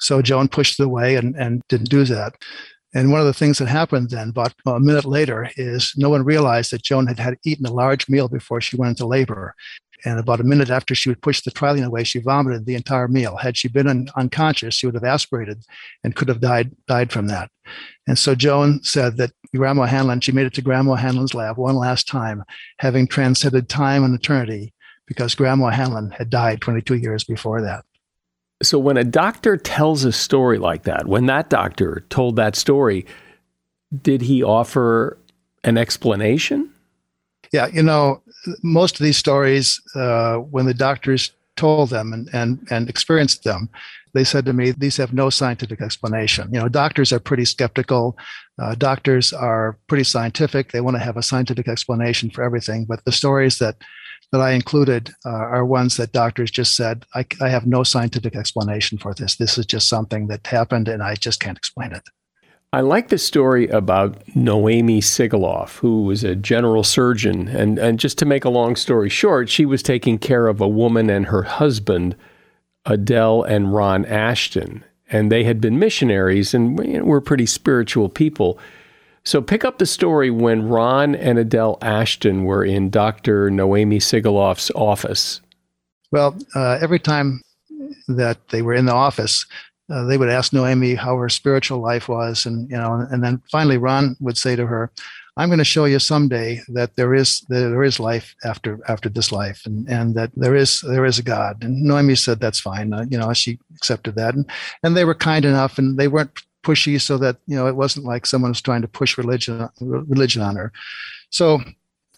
So 0.00 0.20
Joan 0.20 0.48
pushed 0.48 0.78
it 0.78 0.84
away 0.84 1.16
and, 1.16 1.34
and 1.34 1.62
didn't 1.68 1.88
do 1.88 2.04
that. 2.04 2.34
And 2.92 3.12
one 3.12 3.20
of 3.20 3.26
the 3.26 3.34
things 3.34 3.58
that 3.58 3.68
happened 3.68 4.10
then, 4.10 4.30
about 4.30 4.54
a 4.66 4.80
minute 4.80 5.04
later, 5.04 5.50
is 5.56 5.92
no 5.96 6.10
one 6.10 6.24
realized 6.24 6.72
that 6.72 6.82
Joan 6.82 7.06
had 7.06 7.20
had 7.20 7.38
eaten 7.44 7.66
a 7.66 7.72
large 7.72 8.08
meal 8.08 8.28
before 8.28 8.60
she 8.60 8.76
went 8.76 8.90
into 8.90 9.06
labor. 9.06 9.54
And 10.04 10.18
about 10.18 10.40
a 10.40 10.44
minute 10.44 10.70
after 10.70 10.94
she 10.94 11.08
would 11.10 11.20
push 11.20 11.42
the 11.42 11.50
trilene 11.50 11.84
away, 11.84 12.04
she 12.04 12.20
vomited 12.20 12.64
the 12.64 12.74
entire 12.74 13.06
meal. 13.06 13.36
Had 13.36 13.56
she 13.56 13.68
been 13.68 13.86
un- 13.86 14.08
unconscious, 14.16 14.74
she 14.74 14.86
would 14.86 14.94
have 14.94 15.04
aspirated 15.04 15.62
and 16.02 16.16
could 16.16 16.28
have 16.28 16.40
died 16.40 16.74
died 16.88 17.12
from 17.12 17.26
that. 17.28 17.50
And 18.08 18.18
so 18.18 18.34
Joan 18.34 18.82
said 18.82 19.18
that 19.18 19.32
Grandma 19.54 19.84
Hanlon, 19.84 20.20
she 20.20 20.32
made 20.32 20.46
it 20.46 20.54
to 20.54 20.62
Grandma 20.62 20.94
Hanlon's 20.94 21.34
lab 21.34 21.58
one 21.58 21.76
last 21.76 22.08
time, 22.08 22.44
having 22.78 23.06
transcended 23.06 23.68
time 23.68 24.02
and 24.04 24.14
eternity, 24.14 24.72
because 25.06 25.34
Grandma 25.34 25.68
Hanlon 25.68 26.12
had 26.12 26.30
died 26.30 26.60
22 26.60 26.94
years 26.94 27.22
before 27.22 27.60
that. 27.62 27.84
So 28.62 28.78
when 28.78 28.96
a 28.96 29.04
doctor 29.04 29.56
tells 29.56 30.04
a 30.04 30.12
story 30.12 30.58
like 30.58 30.82
that, 30.82 31.06
when 31.06 31.26
that 31.26 31.48
doctor 31.48 32.04
told 32.10 32.36
that 32.36 32.56
story, 32.56 33.06
did 34.02 34.20
he 34.22 34.42
offer 34.42 35.16
an 35.64 35.78
explanation? 35.78 36.70
Yeah, 37.52 37.68
you 37.68 37.82
know, 37.82 38.22
most 38.62 39.00
of 39.00 39.04
these 39.04 39.16
stories, 39.16 39.80
uh, 39.94 40.36
when 40.36 40.66
the 40.66 40.74
doctors 40.74 41.32
told 41.56 41.90
them 41.90 42.12
and, 42.12 42.28
and, 42.32 42.66
and 42.70 42.88
experienced 42.88 43.44
them, 43.44 43.68
they 44.12 44.24
said 44.24 44.44
to 44.44 44.52
me, 44.52 44.72
these 44.72 44.96
have 44.96 45.12
no 45.12 45.30
scientific 45.30 45.80
explanation. 45.80 46.48
You 46.52 46.60
know, 46.60 46.68
doctors 46.68 47.12
are 47.12 47.20
pretty 47.20 47.44
skeptical. 47.44 48.16
Uh, 48.58 48.74
doctors 48.74 49.32
are 49.32 49.78
pretty 49.86 50.04
scientific. 50.04 50.72
They 50.72 50.80
want 50.80 50.96
to 50.96 51.02
have 51.02 51.16
a 51.16 51.22
scientific 51.22 51.68
explanation 51.68 52.30
for 52.30 52.42
everything. 52.42 52.86
But 52.86 53.04
the 53.04 53.12
stories 53.12 53.58
that 53.58 53.76
that 54.32 54.40
I 54.40 54.52
included 54.52 55.10
uh, 55.26 55.30
are 55.30 55.64
ones 55.64 55.96
that 55.96 56.12
doctors 56.12 56.50
just 56.50 56.76
said, 56.76 57.04
I, 57.14 57.26
I 57.40 57.48
have 57.48 57.66
no 57.66 57.82
scientific 57.82 58.36
explanation 58.36 58.96
for 58.98 59.12
this. 59.14 59.36
This 59.36 59.58
is 59.58 59.66
just 59.66 59.88
something 59.88 60.28
that 60.28 60.46
happened 60.46 60.88
and 60.88 61.02
I 61.02 61.14
just 61.16 61.40
can't 61.40 61.58
explain 61.58 61.92
it. 61.92 62.02
I 62.72 62.82
like 62.82 63.08
the 63.08 63.18
story 63.18 63.66
about 63.66 64.22
Noemi 64.36 65.00
Sigaloff, 65.00 65.78
who 65.78 66.04
was 66.04 66.22
a 66.22 66.36
general 66.36 66.84
surgeon. 66.84 67.48
And, 67.48 67.80
and 67.80 67.98
just 67.98 68.16
to 68.18 68.24
make 68.24 68.44
a 68.44 68.50
long 68.50 68.76
story 68.76 69.08
short, 69.08 69.48
she 69.48 69.66
was 69.66 69.82
taking 69.82 70.18
care 70.18 70.46
of 70.46 70.60
a 70.60 70.68
woman 70.68 71.10
and 71.10 71.26
her 71.26 71.42
husband, 71.42 72.14
Adele 72.86 73.42
and 73.42 73.74
Ron 73.74 74.04
Ashton. 74.04 74.84
And 75.10 75.32
they 75.32 75.42
had 75.42 75.60
been 75.60 75.80
missionaries 75.80 76.54
and 76.54 76.78
were 77.04 77.20
pretty 77.20 77.46
spiritual 77.46 78.08
people. 78.08 78.56
So 79.24 79.42
pick 79.42 79.64
up 79.64 79.78
the 79.78 79.86
story 79.86 80.30
when 80.30 80.68
Ron 80.68 81.14
and 81.14 81.38
Adele 81.38 81.78
Ashton 81.82 82.44
were 82.44 82.64
in 82.64 82.90
Dr. 82.90 83.50
Noemi 83.50 83.98
Sigaloff's 83.98 84.70
office. 84.74 85.40
Well, 86.10 86.36
uh, 86.54 86.78
every 86.80 86.98
time 86.98 87.42
that 88.08 88.48
they 88.48 88.62
were 88.62 88.74
in 88.74 88.86
the 88.86 88.94
office, 88.94 89.46
uh, 89.90 90.04
they 90.04 90.16
would 90.16 90.28
ask 90.28 90.52
Noemi 90.52 90.94
how 90.94 91.16
her 91.16 91.28
spiritual 91.28 91.80
life 91.80 92.08
was, 92.08 92.46
and 92.46 92.70
you 92.70 92.76
know, 92.76 93.06
and 93.10 93.22
then 93.22 93.42
finally 93.50 93.76
Ron 93.76 94.16
would 94.20 94.38
say 94.38 94.54
to 94.54 94.66
her, 94.66 94.90
"I'm 95.36 95.48
going 95.48 95.58
to 95.58 95.64
show 95.64 95.84
you 95.84 95.98
someday 95.98 96.62
that 96.68 96.94
there 96.96 97.14
is 97.14 97.40
that 97.48 97.60
there 97.60 97.82
is 97.82 97.98
life 97.98 98.34
after 98.44 98.78
after 98.88 99.08
this 99.08 99.32
life, 99.32 99.62
and 99.66 99.88
and 99.88 100.14
that 100.14 100.30
there 100.36 100.54
is 100.54 100.80
there 100.82 101.04
is 101.04 101.18
a 101.18 101.24
God." 101.24 101.62
And 101.62 101.82
Noemi 101.82 102.14
said, 102.14 102.38
"That's 102.38 102.60
fine." 102.60 102.92
Uh, 102.92 103.04
you 103.10 103.18
know, 103.18 103.32
she 103.32 103.58
accepted 103.76 104.14
that, 104.14 104.34
and 104.34 104.48
and 104.84 104.96
they 104.96 105.04
were 105.04 105.14
kind 105.14 105.44
enough, 105.44 105.76
and 105.76 105.98
they 105.98 106.08
weren't 106.08 106.40
pushy 106.62 107.00
so 107.00 107.18
that 107.18 107.36
you 107.46 107.56
know 107.56 107.66
it 107.66 107.76
wasn't 107.76 108.04
like 108.04 108.26
someone 108.26 108.50
was 108.50 108.60
trying 108.60 108.82
to 108.82 108.88
push 108.88 109.18
religion 109.18 109.68
religion 109.80 110.42
on 110.42 110.56
her. 110.56 110.72
So 111.30 111.60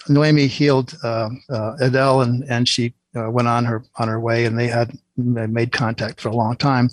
Noemi 0.09 0.47
healed 0.47 0.95
uh, 1.03 1.30
uh, 1.51 1.76
Adele, 1.80 2.22
and 2.22 2.45
and 2.49 2.68
she 2.68 2.95
uh, 3.16 3.30
went 3.30 3.49
on 3.49 3.64
her 3.64 3.84
on 3.97 4.09
her 4.09 4.20
way, 4.20 4.45
and 4.45 4.59
they 4.59 4.68
had 4.68 4.93
made 5.16 5.72
contact 5.72 6.20
for 6.20 6.28
a 6.28 6.36
long 6.36 6.57
time. 6.57 6.90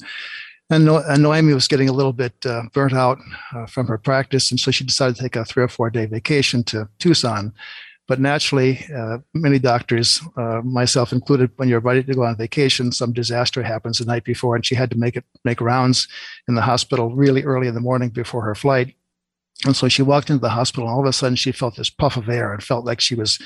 And, 0.71 0.85
no- 0.85 1.03
and 1.07 1.23
Noemi 1.23 1.53
was 1.53 1.67
getting 1.67 1.89
a 1.89 1.93
little 1.93 2.13
bit 2.13 2.33
uh, 2.45 2.63
burnt 2.73 2.93
out 2.93 3.17
uh, 3.55 3.65
from 3.65 3.87
her 3.87 3.97
practice, 3.97 4.51
and 4.51 4.59
so 4.59 4.69
she 4.69 4.83
decided 4.83 5.15
to 5.15 5.23
take 5.23 5.35
a 5.35 5.43
three 5.43 5.63
or 5.63 5.67
four 5.67 5.89
day 5.89 6.05
vacation 6.05 6.63
to 6.65 6.87
Tucson. 6.99 7.53
But 8.09 8.19
naturally, 8.19 8.83
uh, 8.93 9.19
many 9.35 9.59
doctors, 9.59 10.19
uh, 10.35 10.61
myself 10.63 11.13
included, 11.13 11.51
when 11.57 11.69
you're 11.69 11.79
ready 11.79 12.01
to 12.01 12.15
go 12.15 12.23
on 12.23 12.35
vacation, 12.35 12.91
some 12.91 13.13
disaster 13.13 13.61
happens 13.61 13.99
the 13.99 14.05
night 14.05 14.23
before, 14.23 14.55
and 14.55 14.65
she 14.65 14.73
had 14.73 14.89
to 14.89 14.97
make 14.97 15.15
it 15.15 15.23
make 15.45 15.61
rounds 15.61 16.07
in 16.47 16.55
the 16.55 16.63
hospital 16.63 17.15
really 17.15 17.43
early 17.43 17.67
in 17.67 17.75
the 17.75 17.79
morning 17.79 18.09
before 18.09 18.41
her 18.41 18.55
flight. 18.55 18.95
And 19.63 19.75
so 19.75 19.87
she 19.87 20.01
walked 20.01 20.31
into 20.31 20.41
the 20.41 20.49
hospital, 20.49 20.87
and 20.87 20.93
all 20.93 21.01
of 21.01 21.05
a 21.05 21.13
sudden 21.13 21.35
she 21.35 21.51
felt 21.51 21.75
this 21.75 21.91
puff 21.91 22.17
of 22.17 22.27
air 22.27 22.51
and 22.51 22.63
felt 22.63 22.83
like 22.83 22.99
she 22.99 23.13
was 23.13 23.37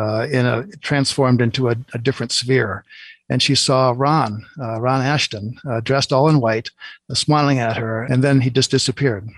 uh, 0.00 0.26
in 0.32 0.46
a 0.46 0.66
transformed 0.80 1.42
into 1.42 1.68
a, 1.68 1.76
a, 1.92 1.98
different 1.98 2.32
sphere. 2.32 2.86
And 3.28 3.42
she 3.42 3.54
saw 3.54 3.92
Ron, 3.94 4.46
uh, 4.58 4.80
Ron 4.80 5.02
Ashton, 5.02 5.58
uh, 5.68 5.80
dressed 5.80 6.10
all 6.10 6.30
in 6.30 6.40
white, 6.40 6.70
uh, 7.10 7.14
smiling 7.14 7.58
at 7.58 7.76
her, 7.76 8.02
and 8.02 8.24
then 8.24 8.40
he 8.40 8.48
just 8.48 8.70
disappeared 8.70 9.28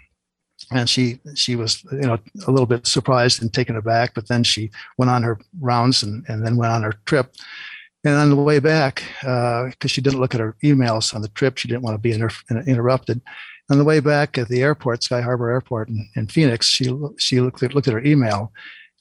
and 0.70 0.88
she 0.88 1.18
she 1.34 1.56
was 1.56 1.82
you 1.92 1.98
know 2.00 2.18
a 2.46 2.50
little 2.50 2.66
bit 2.66 2.86
surprised 2.86 3.40
and 3.40 3.52
taken 3.52 3.76
aback 3.76 4.14
but 4.14 4.28
then 4.28 4.44
she 4.44 4.70
went 4.96 5.10
on 5.10 5.22
her 5.22 5.38
rounds 5.60 6.02
and, 6.02 6.24
and 6.28 6.44
then 6.44 6.56
went 6.56 6.72
on 6.72 6.82
her 6.82 6.94
trip. 7.06 7.34
And 8.04 8.14
on 8.14 8.30
the 8.30 8.36
way 8.36 8.60
back 8.60 9.02
because 9.20 9.74
uh, 9.84 9.88
she 9.88 10.00
didn't 10.00 10.20
look 10.20 10.34
at 10.34 10.40
her 10.40 10.56
emails 10.62 11.14
on 11.14 11.20
the 11.20 11.28
trip 11.28 11.58
she 11.58 11.68
didn't 11.68 11.82
want 11.82 11.94
to 11.94 11.98
be 11.98 12.12
inter- 12.12 12.30
interrupted. 12.66 13.20
On 13.70 13.76
the 13.76 13.84
way 13.84 14.00
back 14.00 14.38
at 14.38 14.48
the 14.48 14.62
airport, 14.62 15.02
Sky 15.02 15.20
Harbor 15.20 15.50
Airport 15.50 15.90
in, 15.90 16.08
in 16.16 16.26
Phoenix, 16.26 16.66
she 16.66 16.90
she 17.18 17.40
looked 17.40 17.62
at, 17.62 17.74
looked 17.74 17.88
at 17.88 17.92
her 17.92 18.04
email, 18.04 18.50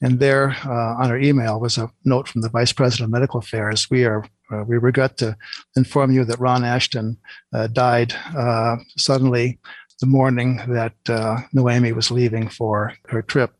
and 0.02 0.20
there 0.20 0.56
uh, 0.66 1.02
on 1.02 1.08
her 1.08 1.18
email 1.18 1.58
was 1.58 1.78
a 1.78 1.90
note 2.04 2.28
from 2.28 2.42
the 2.42 2.50
Vice 2.50 2.72
President 2.72 3.06
of 3.06 3.12
Medical 3.12 3.40
Affairs. 3.40 3.88
We 3.90 4.04
are 4.04 4.24
uh, 4.52 4.64
we 4.64 4.76
regret 4.78 5.16
to 5.18 5.36
inform 5.76 6.10
you 6.10 6.24
that 6.24 6.38
Ron 6.38 6.64
Ashton 6.64 7.16
uh, 7.54 7.66
died 7.68 8.14
uh, 8.36 8.76
suddenly 8.96 9.58
the 10.00 10.06
morning 10.06 10.60
that 10.68 10.94
uh, 11.08 11.38
Noemi 11.52 11.92
was 11.92 12.10
leaving 12.10 12.48
for 12.48 12.94
her 13.08 13.22
trip, 13.22 13.52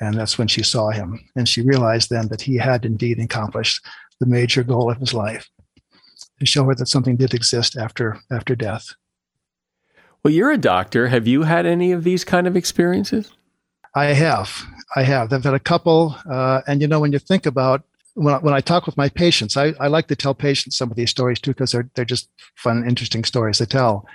and 0.00 0.14
that's 0.14 0.38
when 0.38 0.48
she 0.48 0.62
saw 0.62 0.90
him, 0.90 1.20
and 1.36 1.48
she 1.48 1.62
realized 1.62 2.10
then 2.10 2.28
that 2.28 2.42
he 2.42 2.56
had 2.56 2.84
indeed 2.84 3.18
accomplished 3.18 3.84
the 4.20 4.26
major 4.26 4.62
goal 4.62 4.90
of 4.90 4.98
his 4.98 5.14
life 5.14 5.48
to 6.40 6.46
show 6.46 6.64
her 6.64 6.74
that 6.74 6.88
something 6.88 7.16
did 7.16 7.34
exist 7.34 7.76
after 7.76 8.18
after 8.30 8.54
death. 8.54 8.94
Well, 10.22 10.34
you're 10.34 10.50
a 10.50 10.58
doctor. 10.58 11.08
Have 11.08 11.26
you 11.26 11.42
had 11.44 11.64
any 11.64 11.92
of 11.92 12.04
these 12.04 12.24
kind 12.24 12.46
of 12.46 12.56
experiences? 12.56 13.30
I 13.94 14.06
have. 14.06 14.64
I 14.96 15.02
have. 15.02 15.32
I've 15.32 15.44
had 15.44 15.54
a 15.54 15.60
couple. 15.60 16.16
Uh, 16.28 16.60
and 16.66 16.80
you 16.80 16.88
know, 16.88 17.00
when 17.00 17.12
you 17.12 17.18
think 17.18 17.46
about 17.46 17.82
when 18.14 18.34
I, 18.34 18.38
when 18.38 18.54
I 18.54 18.60
talk 18.60 18.86
with 18.86 18.96
my 18.96 19.08
patients, 19.08 19.56
I, 19.56 19.74
I 19.80 19.86
like 19.86 20.08
to 20.08 20.16
tell 20.16 20.34
patients 20.34 20.76
some 20.76 20.90
of 20.90 20.96
these 20.96 21.10
stories 21.10 21.40
too 21.40 21.52
because 21.52 21.72
they're 21.72 21.88
they're 21.94 22.04
just 22.04 22.28
fun, 22.56 22.86
interesting 22.88 23.24
stories 23.24 23.58
to 23.58 23.66
tell. 23.66 24.06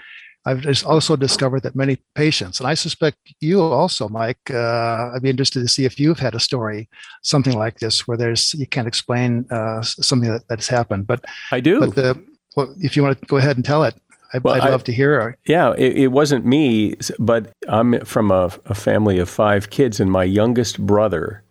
I've 0.45 0.85
also 0.85 1.15
discovered 1.15 1.63
that 1.63 1.75
many 1.75 1.99
patients, 2.15 2.59
and 2.59 2.67
I 2.67 2.73
suspect 2.73 3.17
you 3.39 3.61
also, 3.61 4.09
Mike. 4.09 4.51
Uh, 4.51 5.11
I'd 5.15 5.21
be 5.21 5.29
interested 5.29 5.61
to 5.61 5.69
see 5.69 5.85
if 5.85 5.99
you've 5.99 6.19
had 6.19 6.35
a 6.35 6.39
story, 6.39 6.89
something 7.21 7.57
like 7.57 7.79
this, 7.79 8.07
where 8.07 8.17
there's 8.17 8.53
you 8.53 8.67
can't 8.67 8.87
explain 8.87 9.45
uh, 9.51 9.81
something 9.81 10.29
that, 10.29 10.47
that's 10.49 10.67
happened. 10.67 11.07
But 11.07 11.23
I 11.51 11.61
do. 11.61 11.79
But 11.79 11.95
the, 11.95 12.25
well, 12.57 12.73
if 12.79 12.97
you 12.97 13.03
want 13.03 13.21
to 13.21 13.25
go 13.25 13.37
ahead 13.37 13.55
and 13.55 13.63
tell 13.63 13.83
it, 13.83 13.95
I, 14.33 14.39
well, 14.39 14.55
I'd 14.55 14.69
love 14.69 14.81
I, 14.81 14.83
to 14.83 14.91
hear. 14.91 15.37
Yeah, 15.45 15.73
it, 15.77 15.97
it, 15.97 16.07
wasn't 16.07 16.45
me, 16.45 16.95
but 17.19 17.53
I'm 17.69 18.03
from 18.03 18.31
a, 18.31 18.51
a 18.65 18.73
family 18.73 19.19
of 19.19 19.29
five 19.29 19.69
kids, 19.69 19.99
and 19.99 20.11
my 20.11 20.23
youngest 20.23 20.85
brother, 20.85 21.43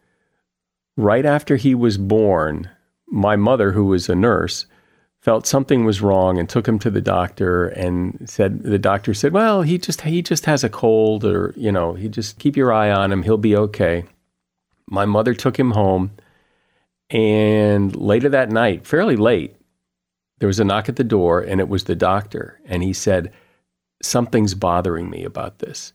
right 0.96 1.24
after 1.24 1.56
he 1.56 1.74
was 1.74 1.96
born, 1.96 2.68
my 3.06 3.36
mother, 3.36 3.72
who 3.72 3.86
was 3.86 4.08
a 4.08 4.14
nurse, 4.14 4.66
felt 5.22 5.46
something 5.46 5.84
was 5.84 6.02
wrong 6.02 6.38
and 6.38 6.48
took 6.48 6.68
him 6.68 6.78
to 6.80 6.90
the 6.90 7.00
doctor 7.00 7.68
and 7.68 8.28
said 8.28 8.62
the 8.62 8.78
doctor 8.78 9.14
said, 9.14 9.32
"Well, 9.32 9.62
he 9.62 9.78
just 9.78 10.02
he 10.02 10.20
just 10.20 10.44
has 10.46 10.62
a 10.62 10.68
cold, 10.68 11.24
or 11.24 11.54
you 11.56 11.72
know, 11.72 11.94
he 11.94 12.08
just 12.08 12.38
keep 12.38 12.56
your 12.56 12.72
eye 12.72 12.90
on 12.90 13.10
him, 13.10 13.22
he'll 13.22 13.38
be 13.38 13.56
okay." 13.56 14.04
My 14.90 15.06
mother 15.06 15.32
took 15.32 15.58
him 15.58 15.70
home, 15.70 16.10
and 17.08 17.94
later 17.94 18.28
that 18.30 18.50
night, 18.50 18.86
fairly 18.86 19.16
late, 19.16 19.56
there 20.42 20.48
was 20.48 20.58
a 20.58 20.64
knock 20.64 20.88
at 20.88 20.96
the 20.96 21.04
door 21.04 21.40
and 21.40 21.60
it 21.60 21.68
was 21.68 21.84
the 21.84 21.94
doctor. 21.94 22.60
And 22.64 22.82
he 22.82 22.92
said, 22.92 23.32
Something's 24.02 24.54
bothering 24.54 25.08
me 25.08 25.22
about 25.22 25.60
this. 25.60 25.92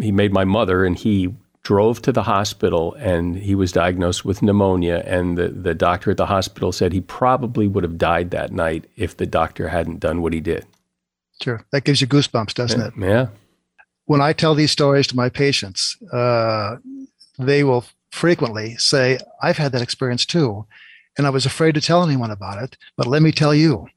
He 0.00 0.10
made 0.10 0.32
my 0.32 0.44
mother 0.44 0.86
and 0.86 0.96
he 0.96 1.34
drove 1.62 2.02
to 2.02 2.12
the 2.12 2.24
hospital 2.24 2.94
and 2.94 3.36
he 3.36 3.54
was 3.54 3.72
diagnosed 3.72 4.24
with 4.24 4.42
pneumonia. 4.42 5.02
And 5.06 5.38
the, 5.38 5.48
the 5.48 5.74
doctor 5.74 6.10
at 6.10 6.16
the 6.16 6.26
hospital 6.26 6.72
said 6.72 6.92
he 6.92 7.00
probably 7.00 7.68
would 7.68 7.84
have 7.84 7.98
died 7.98 8.30
that 8.32 8.52
night 8.52 8.84
if 8.96 9.16
the 9.16 9.26
doctor 9.26 9.68
hadn't 9.68 10.00
done 10.00 10.22
what 10.22 10.32
he 10.32 10.40
did. 10.40 10.66
Sure. 11.40 11.64
That 11.70 11.84
gives 11.84 12.00
you 12.00 12.06
goosebumps, 12.06 12.54
doesn't 12.54 12.80
it? 12.80 12.94
Yeah. 12.98 13.28
When 14.06 14.20
I 14.20 14.32
tell 14.32 14.54
these 14.54 14.72
stories 14.72 15.06
to 15.08 15.16
my 15.16 15.28
patients, 15.28 15.96
uh, 16.12 16.76
they 17.38 17.62
will 17.62 17.84
frequently 18.10 18.76
say, 18.76 19.18
I've 19.40 19.56
had 19.56 19.72
that 19.72 19.82
experience 19.82 20.26
too 20.26 20.66
and 21.16 21.26
I 21.26 21.30
was 21.30 21.46
afraid 21.46 21.74
to 21.74 21.80
tell 21.80 22.02
anyone 22.02 22.30
about 22.30 22.62
it. 22.62 22.76
But 22.96 23.06
let 23.06 23.22
me 23.22 23.32
tell 23.32 23.54
you, 23.54 23.88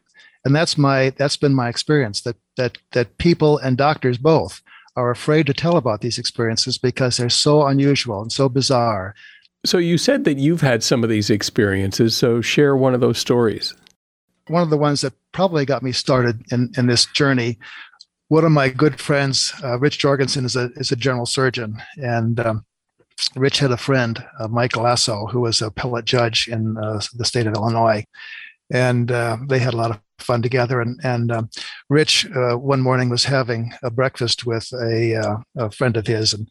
and 0.44 0.56
that's 0.56 0.78
my 0.78 1.12
that's 1.12 1.38
been 1.38 1.54
my 1.54 1.70
experience 1.70 2.22
that 2.22 2.36
that 2.58 2.78
that 2.92 3.18
people 3.18 3.58
and 3.58 3.78
doctors 3.78 4.18
both 4.18 4.62
are 4.96 5.12
afraid 5.12 5.46
to 5.48 5.54
tell 5.54 5.78
about 5.78 6.02
these 6.02 6.18
experiences 6.18 6.78
because 6.78 7.18
they're 7.18 7.30
so 7.30 7.66
unusual 7.66 8.22
and 8.22 8.32
so 8.32 8.48
bizarre. 8.50 9.14
So 9.66 9.78
you 9.78 9.98
said 9.98 10.24
that 10.26 10.38
you've 10.38 10.62
had 10.62 10.84
some 10.84 11.04
of 11.04 11.10
these 11.10 11.30
experiences. 11.30 12.16
So 12.16 12.42
share 12.42 12.76
one 12.76 12.94
of 12.94 13.02
those 13.02 13.18
stories. 13.18 13.74
One 14.48 14.62
of 14.62 14.70
the 14.70 14.78
ones 14.78 15.02
that 15.02 15.14
probably 15.32 15.66
got 15.66 15.84
me 15.84 15.92
started 15.92 16.44
in, 16.52 16.72
in 16.78 16.86
this 16.86 17.06
journey. 17.08 17.58
One 18.28 18.46
of 18.46 18.52
my 18.52 18.70
good 18.70 19.00
friends, 19.00 19.54
uh, 19.64 19.80
Rich 19.80 20.00
Jorgensen, 20.00 20.46
is 20.46 20.56
a 20.56 20.72
is 20.78 20.92
a 20.92 20.96
general 20.96 21.28
surgeon, 21.28 21.80
and 21.98 22.40
um, 22.40 22.66
Rich 23.36 23.60
had 23.60 23.72
a 23.72 23.78
friend, 23.78 24.24
uh, 24.40 24.48
Mike 24.48 24.76
Lasso, 24.76 25.28
who 25.28 25.42
was 25.42 25.62
a 25.62 25.68
appellate 25.68 26.06
judge 26.06 26.48
in 26.48 26.76
uh, 26.78 27.02
the 27.14 27.26
state 27.26 27.46
of 27.46 27.54
Illinois, 27.54 28.04
and 28.72 29.12
uh, 29.12 29.38
they 29.48 29.60
had 29.60 29.76
a 29.76 29.78
lot 29.78 29.92
of 29.92 30.00
fun 30.20 30.42
together. 30.42 30.82
And 30.82 31.00
and 31.04 31.32
um, 31.32 31.50
Rich 31.90 32.28
uh, 32.36 32.56
one 32.58 32.82
morning 32.82 33.10
was 33.10 33.26
having 33.26 33.74
a 33.84 33.90
breakfast 33.92 34.46
with 34.46 34.72
a, 34.74 35.16
uh, 35.16 35.38
a 35.58 35.72
friend 35.72 35.98
of 35.98 36.08
his, 36.08 36.34
and 36.34 36.48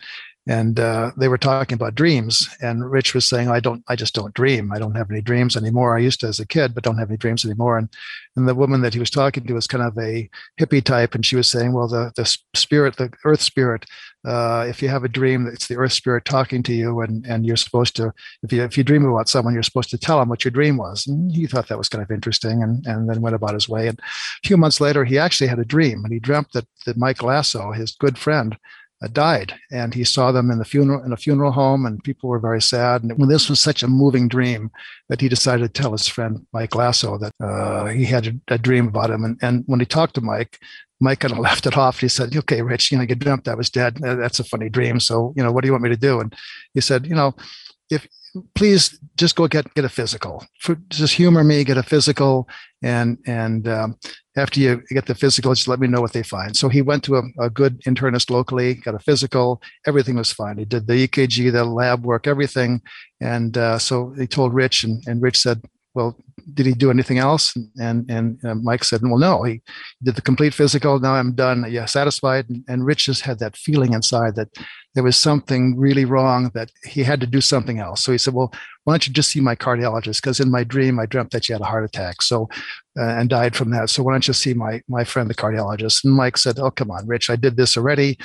and 0.46 0.78
uh, 0.78 1.10
they 1.16 1.28
were 1.28 1.38
talking 1.38 1.76
about 1.76 1.94
dreams 1.94 2.48
and 2.60 2.90
rich 2.90 3.14
was 3.14 3.28
saying 3.28 3.48
i 3.48 3.60
don't 3.60 3.82
i 3.88 3.96
just 3.96 4.14
don't 4.14 4.34
dream. 4.34 4.72
I 4.72 4.78
don't 4.78 4.96
have 4.96 5.10
any 5.10 5.20
dreams 5.20 5.56
anymore. 5.56 5.96
I 5.96 6.00
used 6.00 6.20
to 6.20 6.26
as 6.26 6.40
a 6.40 6.46
kid 6.46 6.74
but 6.74 6.84
don't 6.84 6.98
have 6.98 7.10
any 7.10 7.16
dreams 7.16 7.44
anymore. 7.44 7.78
And 7.78 7.88
and 8.36 8.48
the 8.48 8.54
woman 8.54 8.80
that 8.82 8.94
he 8.94 9.00
was 9.00 9.10
talking 9.10 9.44
to 9.46 9.54
was 9.54 9.66
kind 9.66 9.84
of 9.84 9.96
a 9.96 10.28
hippie 10.60 10.82
type 10.82 11.14
and 11.14 11.24
she 11.24 11.36
was 11.36 11.48
saying 11.48 11.72
well 11.72 11.88
the 11.88 12.12
the 12.16 12.24
spirit 12.54 12.96
the 12.96 13.12
earth 13.24 13.40
spirit 13.40 13.86
uh, 14.26 14.64
if 14.68 14.82
you 14.82 14.88
have 14.88 15.04
a 15.04 15.08
dream 15.08 15.46
it's 15.46 15.68
the 15.68 15.76
earth 15.76 15.92
spirit 15.92 16.24
talking 16.24 16.62
to 16.62 16.72
you 16.72 17.00
and 17.00 17.24
and 17.26 17.46
you're 17.46 17.56
supposed 17.56 17.94
to 17.96 18.12
if 18.42 18.52
you 18.52 18.62
if 18.62 18.76
you 18.76 18.84
dream 18.84 19.04
about 19.04 19.28
someone 19.28 19.54
you're 19.54 19.62
supposed 19.62 19.90
to 19.90 19.98
tell 19.98 20.18
them 20.18 20.28
what 20.28 20.44
your 20.44 20.52
dream 20.52 20.76
was. 20.76 21.06
And 21.06 21.30
he 21.30 21.46
thought 21.46 21.68
that 21.68 21.78
was 21.78 21.88
kind 21.88 22.02
of 22.02 22.10
interesting 22.10 22.62
and 22.62 22.84
and 22.86 23.08
then 23.08 23.20
went 23.20 23.36
about 23.36 23.54
his 23.54 23.68
way. 23.68 23.88
And 23.88 23.98
a 23.98 24.46
few 24.48 24.56
months 24.56 24.80
later 24.80 25.04
he 25.04 25.18
actually 25.18 25.48
had 25.48 25.58
a 25.58 25.64
dream 25.64 26.04
and 26.04 26.12
he 26.12 26.18
dreamt 26.18 26.52
that 26.52 26.66
that 26.86 26.96
mike 26.96 27.22
lasso 27.22 27.72
his 27.72 27.92
good 27.92 28.18
friend 28.18 28.56
died, 29.12 29.54
and 29.70 29.94
he 29.94 30.04
saw 30.04 30.32
them 30.32 30.50
in 30.50 30.58
the 30.58 30.64
funeral 30.64 31.02
in 31.04 31.12
a 31.12 31.16
funeral 31.16 31.52
home, 31.52 31.86
and 31.86 32.02
people 32.02 32.28
were 32.28 32.38
very 32.38 32.62
sad. 32.62 33.02
And 33.02 33.30
this 33.30 33.48
was 33.48 33.60
such 33.60 33.82
a 33.82 33.88
moving 33.88 34.28
dream, 34.28 34.70
that 35.08 35.20
he 35.20 35.28
decided 35.28 35.74
to 35.74 35.82
tell 35.82 35.92
his 35.92 36.08
friend 36.08 36.46
Mike 36.52 36.74
Lasso 36.74 37.18
that 37.18 37.32
uh, 37.42 37.86
he 37.86 38.04
had 38.04 38.26
a, 38.26 38.54
a, 38.54 38.58
dream 38.58 38.88
about 38.88 39.10
him. 39.10 39.24
And, 39.24 39.38
and 39.42 39.64
when 39.66 39.80
he 39.80 39.86
talked 39.86 40.14
to 40.14 40.20
Mike, 40.20 40.58
Mike 41.00 41.20
kind 41.20 41.32
of 41.32 41.38
laughed 41.38 41.66
it 41.66 41.76
off. 41.76 42.00
He 42.00 42.08
said, 42.08 42.34
"Okay, 42.36 42.62
Rich, 42.62 42.92
you 42.92 42.98
know, 42.98 43.04
you 43.04 43.14
dreamt 43.14 43.48
I 43.48 43.54
was 43.54 43.70
dead. 43.70 43.98
That's 44.00 44.40
a 44.40 44.44
funny 44.44 44.68
dream. 44.68 45.00
So, 45.00 45.34
you 45.36 45.42
know, 45.42 45.52
what 45.52 45.62
do 45.62 45.68
you 45.68 45.72
want 45.72 45.84
me 45.84 45.90
to 45.90 45.96
do?" 45.96 46.20
And 46.20 46.34
he 46.72 46.80
said, 46.80 47.06
"You 47.06 47.14
know, 47.14 47.34
if 47.90 48.06
please 48.54 48.98
just 49.16 49.36
go 49.36 49.46
get 49.46 49.72
get 49.74 49.84
a 49.84 49.88
physical. 49.88 50.44
For, 50.60 50.76
just 50.88 51.14
humor 51.14 51.44
me, 51.44 51.64
get 51.64 51.78
a 51.78 51.82
physical, 51.82 52.48
and 52.84 53.18
and 53.26 53.66
um, 53.66 53.96
after 54.36 54.60
you 54.60 54.82
get 54.90 55.06
the 55.06 55.14
physical, 55.14 55.54
just 55.54 55.68
let 55.68 55.80
me 55.80 55.86
know 55.86 56.02
what 56.02 56.12
they 56.12 56.22
find. 56.22 56.54
So 56.54 56.68
he 56.68 56.82
went 56.82 57.02
to 57.04 57.16
a, 57.16 57.22
a, 57.40 57.48
good 57.48 57.80
internist 57.82 58.30
locally, 58.30 58.74
got 58.74 58.94
a 58.94 58.98
physical. 58.98 59.62
Everything 59.86 60.16
was 60.16 60.32
fine. 60.32 60.58
He 60.58 60.66
did 60.66 60.86
the 60.86 61.08
EKG, 61.08 61.50
the 61.50 61.64
lab 61.64 62.04
work, 62.04 62.26
everything. 62.26 62.82
And 63.20 63.56
uh, 63.56 63.78
so 63.78 64.12
he 64.18 64.26
told 64.26 64.52
Rich, 64.52 64.84
and, 64.84 65.02
and 65.06 65.22
Rich 65.22 65.38
said, 65.38 65.62
well, 65.94 66.18
did 66.52 66.66
he 66.66 66.74
do 66.74 66.90
anything 66.90 67.18
else? 67.18 67.56
And 67.78 68.10
and 68.10 68.38
uh, 68.44 68.54
Mike 68.54 68.84
said, 68.84 69.00
well, 69.02 69.18
no, 69.18 69.42
he 69.44 69.62
did 70.02 70.16
the 70.16 70.22
complete 70.22 70.52
physical. 70.52 70.98
Now 71.00 71.14
I'm 71.14 71.34
done. 71.34 71.64
Yeah, 71.70 71.86
satisfied. 71.86 72.48
And, 72.50 72.64
and 72.68 72.84
Rich 72.84 73.06
just 73.06 73.22
had 73.22 73.38
that 73.38 73.56
feeling 73.56 73.92
inside 73.92 74.36
that 74.36 74.48
there 74.94 75.02
was 75.02 75.16
something 75.16 75.76
really 75.76 76.04
wrong 76.04 76.50
that 76.54 76.70
he 76.84 77.02
had 77.02 77.20
to 77.20 77.26
do 77.26 77.40
something 77.40 77.80
else. 77.80 78.04
So 78.04 78.12
he 78.12 78.18
said, 78.18 78.34
well, 78.34 78.52
why 78.84 78.92
don't 78.92 79.06
you 79.06 79.12
just 79.12 79.30
see 79.30 79.40
my 79.40 79.56
cardiologist? 79.56 80.22
Because 80.22 80.38
in 80.38 80.50
my 80.50 80.62
dream, 80.62 81.00
I 81.00 81.06
dreamt 81.06 81.32
that 81.32 81.48
you 81.48 81.54
had 81.54 81.62
a 81.62 81.64
heart 81.64 81.84
attack. 81.84 82.22
So, 82.22 82.48
uh, 82.96 83.02
and 83.02 83.28
died 83.28 83.56
from 83.56 83.70
that. 83.70 83.90
So 83.90 84.04
why 84.04 84.12
don't 84.12 84.28
you 84.28 84.34
see 84.34 84.54
my, 84.54 84.82
my 84.86 85.02
friend, 85.02 85.28
the 85.28 85.34
cardiologist? 85.34 86.04
And 86.04 86.14
Mike 86.14 86.36
said, 86.36 86.60
oh, 86.60 86.70
come 86.70 86.92
on, 86.92 87.08
Rich, 87.08 87.28
I 87.28 87.34
did 87.34 87.56
this 87.56 87.76
already. 87.76 88.18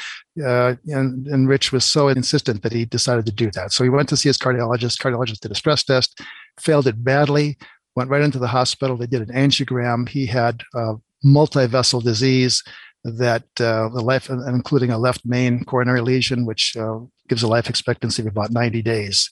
Uh, 0.45 0.75
and, 0.87 1.25
and 1.27 1.49
Rich 1.49 1.71
was 1.71 1.85
so 1.85 2.07
insistent 2.07 2.61
that 2.61 2.73
he 2.73 2.85
decided 2.85 3.25
to 3.25 3.31
do 3.31 3.49
that. 3.51 3.71
So 3.71 3.83
he 3.83 3.89
went 3.89 4.09
to 4.09 4.17
see 4.17 4.29
his 4.29 4.37
cardiologist. 4.37 5.01
Cardiologist 5.01 5.39
did 5.39 5.51
a 5.51 5.55
stress 5.55 5.83
test, 5.83 6.21
failed 6.59 6.85
it 6.85 7.03
badly, 7.03 7.57
went 7.99 8.09
right 8.09 8.21
into 8.21 8.39
the 8.39 8.47
hospital. 8.47 8.95
They 8.95 9.07
did 9.07 9.27
an 9.27 9.35
angiogram. 9.35 10.07
He 10.07 10.25
had 10.25 10.61
uh, 10.73 10.93
multi-vessel 11.21 11.99
disease 11.99 12.63
that 13.03 13.43
uh, 13.59 13.89
the 13.89 14.01
life, 14.01 14.29
including 14.29 14.89
a 14.89 14.97
left 14.97 15.25
main 15.25 15.65
coronary 15.65 15.99
lesion, 15.99 16.45
which 16.45 16.77
uh, 16.77 16.99
gives 17.27 17.43
a 17.43 17.47
life 17.47 17.69
expectancy 17.69 18.21
of 18.21 18.27
about 18.29 18.51
90 18.51 18.81
days. 18.81 19.29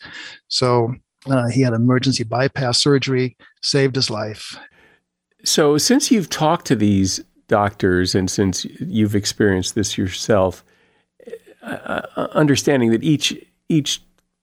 So 0.49 0.93
uh, 1.28 1.47
he 1.47 1.61
had 1.61 1.72
emergency 1.72 2.26
bypass 2.26 2.82
surgery, 2.82 3.38
saved 3.61 3.95
his 3.95 4.09
life. 4.09 4.57
So, 5.45 5.78
since 5.78 6.11
you've 6.11 6.30
talked 6.30 6.65
to 6.68 6.76
these 6.76 7.24
doctors 7.47 8.15
and 8.15 8.30
since 8.30 8.65
you've 8.65 9.15
experienced 9.15 9.76
this 9.76 9.97
yourself, 9.97 10.65
uh, 11.63 12.01
uh, 12.18 12.28
understanding 12.34 12.91
that 12.91 13.03
each 13.03 13.34
each 13.70 14.01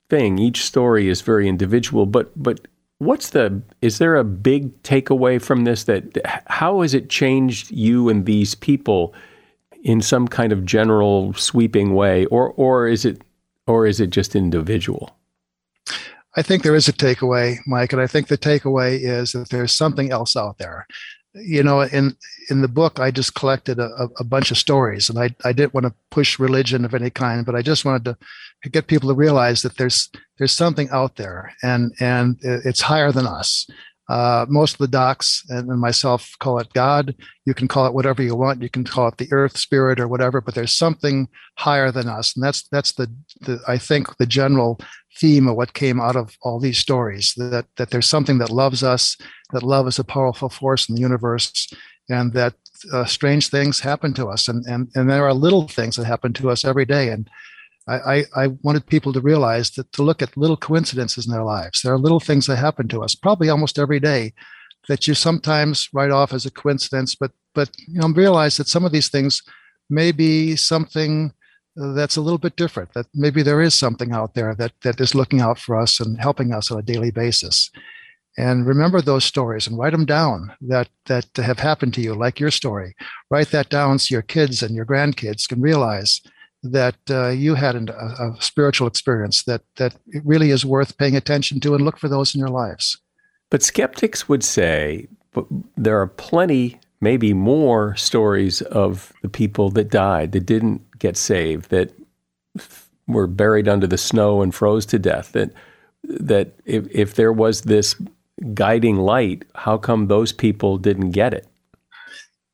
thing, 0.09 0.39
each 0.39 0.65
story 0.65 1.09
is 1.09 1.21
very 1.21 1.47
individual, 1.47 2.07
but 2.07 2.31
but 2.41 2.67
what's 2.99 3.31
the 3.31 3.63
is 3.83 3.99
there 3.99 4.17
a 4.17 4.25
big 4.25 4.83
takeaway 4.83 5.41
from 5.41 5.65
this 5.65 5.85
that 5.85 6.19
how 6.47 6.81
has 6.81 6.95
it 6.95 7.11
changed 7.11 7.71
you 7.71 8.09
and 8.09 8.27
these 8.27 8.55
people 8.55 9.15
in 9.83 10.01
some 10.01 10.29
kind 10.29 10.53
of 10.53 10.65
general 10.65 11.33
sweeping 11.35 11.95
way 11.95 12.25
or 12.27 12.51
or 12.53 12.89
is 12.89 13.05
it 13.05 13.23
or 13.67 13.87
is 13.87 14.01
it 14.01 14.11
just 14.11 14.37
individual 14.37 15.17
I 16.37 16.43
think 16.43 16.63
there 16.63 16.75
is 16.75 16.89
a 16.89 16.93
takeaway, 16.93 17.59
Mike, 17.65 17.93
and 17.93 18.03
I 18.03 18.09
think 18.09 18.27
the 18.27 18.37
takeaway 18.37 18.99
is 19.01 19.33
that 19.33 19.51
there's 19.51 19.73
something 19.73 20.11
else 20.11 20.37
out 20.37 20.59
there. 20.59 20.87
You 21.35 21.63
know, 21.63 21.81
in 21.81 22.17
in 22.51 22.63
the 22.63 22.69
book, 22.69 23.01
I 23.01 23.11
just 23.11 23.35
collected 23.35 23.79
a, 23.79 24.09
a 24.19 24.25
bunch 24.25 24.51
of 24.51 24.59
stories, 24.59 25.09
and 25.11 25.19
I 25.19 25.35
I 25.45 25.53
didn't 25.53 25.75
want 25.75 25.87
to 25.87 25.95
push 26.11 26.39
religion 26.39 26.85
of 26.85 26.95
any 26.95 27.11
kind, 27.11 27.45
but 27.45 27.55
I 27.55 27.63
just 27.63 27.85
wanted 27.85 28.05
to 28.05 28.71
get 28.71 28.87
people 28.87 29.09
to 29.09 29.15
realize 29.15 29.63
that 29.63 29.77
there's 29.77 30.11
there's 30.39 30.53
something 30.53 30.89
out 30.91 31.17
there, 31.17 31.53
and 31.63 31.93
and 32.01 32.39
it's 32.43 32.83
higher 32.83 33.13
than 33.13 33.27
us. 33.27 33.69
Uh, 34.09 34.45
most 34.49 34.75
of 34.75 34.79
the 34.79 34.89
docs 34.89 35.43
and 35.49 35.69
myself 35.81 36.33
call 36.39 36.59
it 36.59 36.73
God. 36.75 37.15
You 37.47 37.55
can 37.55 37.69
call 37.69 37.87
it 37.87 37.95
whatever 37.95 38.23
you 38.23 38.35
want. 38.35 38.63
You 38.63 38.69
can 38.69 38.85
call 38.85 39.09
it 39.09 39.17
the 39.17 39.33
Earth 39.33 39.57
Spirit 39.57 39.99
or 39.99 40.09
whatever. 40.09 40.41
But 40.41 40.55
there's 40.55 40.75
something 40.75 41.29
higher 41.57 41.91
than 41.91 42.09
us, 42.09 42.35
and 42.35 42.45
that's 42.45 42.69
that's 42.69 42.93
the, 42.93 43.11
the 43.41 43.61
I 43.67 43.79
think 43.79 44.17
the 44.17 44.27
general 44.27 44.79
theme 45.17 45.49
of 45.49 45.57
what 45.57 45.73
came 45.73 46.01
out 46.01 46.17
of 46.17 46.37
all 46.43 46.61
these 46.61 46.79
stories. 46.79 47.33
That 47.37 47.67
that 47.77 47.91
there's 47.91 48.09
something 48.09 48.39
that 48.39 48.51
loves 48.51 48.83
us. 48.83 49.17
That 49.53 49.63
love 49.63 49.87
is 49.89 49.99
a 49.99 50.05
powerful 50.05 50.51
force 50.51 50.89
in 50.89 50.97
the 50.97 51.01
universe, 51.01 51.73
and 52.11 52.33
that 52.35 52.55
uh, 52.93 53.07
strange 53.07 53.49
things 53.49 53.81
happen 53.81 54.13
to 54.15 54.27
us, 54.27 54.49
and 54.49 54.67
and 54.67 54.91
and 54.95 55.09
there 55.09 55.27
are 55.27 55.35
little 55.35 55.67
things 55.67 55.97
that 55.97 56.05
happen 56.05 56.35
to 56.35 56.51
us 56.51 56.65
every 56.65 56.85
day, 56.85 57.09
and 57.09 57.31
I, 57.87 58.25
I, 58.35 58.47
wanted 58.63 58.87
people 58.87 59.13
to 59.13 59.21
realize 59.21 59.71
that 59.73 59.93
to 59.93 60.03
look 60.03 60.23
at 60.23 60.39
little 60.39 60.57
coincidences 60.57 61.27
in 61.27 61.33
their 61.33 61.45
lives. 61.45 61.83
There 61.83 61.93
are 61.93 61.99
little 61.99 62.21
things 62.21 62.47
that 62.47 62.57
happen 62.57 62.89
to 62.89 63.03
us, 63.03 63.15
probably 63.15 63.51
almost 63.51 63.79
every 63.79 64.01
day, 64.01 64.33
that 64.89 65.07
you 65.07 65.15
sometimes 65.15 65.89
write 65.93 66.11
off 66.11 66.33
as 66.33 66.47
a 66.47 66.51
coincidence, 66.51 67.15
but 67.15 67.33
but 67.55 67.71
you 67.87 68.01
know 68.01 68.09
realize 68.09 68.57
that 68.57 68.69
some 68.69 68.85
of 68.85 68.93
these 68.93 69.09
things 69.09 69.43
may 69.91 70.13
be 70.13 70.57
something 70.57 71.33
that's 71.77 72.17
a 72.17 72.21
little 72.21 72.39
bit 72.39 72.57
different. 72.57 72.95
That 72.95 73.07
maybe 73.15 73.43
there 73.43 73.61
is 73.61 73.75
something 73.75 74.13
out 74.13 74.35
there 74.35 74.55
that 74.55 74.73
that 74.83 75.01
is 75.01 75.15
looking 75.15 75.41
out 75.41 75.59
for 75.59 75.77
us 75.77 76.01
and 76.01 76.21
helping 76.21 76.53
us 76.53 76.71
on 76.71 76.79
a 76.79 76.83
daily 76.83 77.11
basis. 77.11 77.71
And 78.37 78.67
remember 78.67 79.01
those 79.01 79.25
stories 79.25 79.67
and 79.67 79.79
write 79.79 79.93
them 79.93 80.07
down 80.07 80.53
that 80.63 80.89
that 81.07 81.27
have 81.37 81.59
happened 81.59 81.95
to 81.95 82.01
you, 82.01 82.15
like 82.15 82.41
your 82.41 82.51
story. 82.51 82.97
Write 83.31 83.51
that 83.51 83.69
down 83.69 83.99
so 83.99 84.13
your 84.13 84.23
kids 84.23 84.63
and 84.63 84.75
your 84.75 84.87
grandkids 84.87 85.49
can 85.49 85.61
realize 85.61 86.21
that 86.65 86.97
uh, 87.11 87.29
you 87.29 87.55
had 87.55 87.77
a, 87.77 87.93
a, 87.93 88.37
spiritual 88.41 88.87
experience 88.87 89.43
that 89.45 89.63
that 89.77 89.95
it 90.09 90.23
really 90.25 90.51
is 90.51 90.65
worth 90.65 90.97
paying 90.97 91.15
attention 91.15 91.61
to 91.61 91.75
and 91.75 91.85
look 91.85 91.99
for 91.99 92.09
those 92.09 92.35
in 92.35 92.39
your 92.39 92.49
lives. 92.49 92.99
But 93.51 93.63
skeptics 93.63 94.29
would 94.29 94.43
say 94.43 95.07
there 95.77 96.01
are 96.01 96.07
plenty, 96.07 96.81
maybe 97.01 97.35
more 97.35 97.95
stories 97.97 98.63
of 98.63 99.13
the 99.23 99.29
people 99.29 99.71
that 99.71 99.91
died 99.91 100.33
that 100.33 100.47
didn't 100.47 100.81
get 100.99 101.17
saved, 101.17 101.71
that 101.71 101.93
were 103.07 103.27
buried 103.27 103.69
under 103.69 103.87
the 103.87 103.99
snow 103.99 104.41
and 104.41 104.55
froze 104.55 104.87
to 104.87 104.99
death. 104.99 105.33
That 105.33 105.53
that 106.05 106.55
if, 106.65 106.87
if 106.91 107.15
there 107.15 107.33
was 107.33 107.63
this 107.63 107.95
guiding 108.55 108.97
light, 108.97 109.45
how 109.55 109.77
come 109.77 110.07
those 110.07 110.33
people 110.33 110.79
didn't 110.79 111.11
get 111.11 111.35
it? 111.35 111.47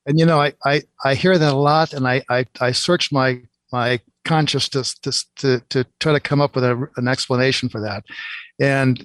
And 0.05 0.19
you 0.19 0.25
know, 0.25 0.41
I, 0.41 0.53
I, 0.65 0.81
I 1.03 1.15
hear 1.15 1.37
that 1.37 1.53
a 1.53 1.57
lot, 1.57 1.93
and 1.93 2.07
I, 2.07 2.23
I, 2.29 2.45
I 2.59 2.71
search 2.71 3.11
my 3.11 3.41
my 3.71 3.99
consciousness 4.25 4.93
to, 4.99 5.11
to, 5.37 5.59
to 5.69 5.85
try 5.99 6.13
to 6.13 6.19
come 6.19 6.41
up 6.41 6.55
with 6.55 6.63
a, 6.63 6.87
an 6.97 7.07
explanation 7.07 7.69
for 7.69 7.81
that. 7.81 8.03
And 8.59 9.03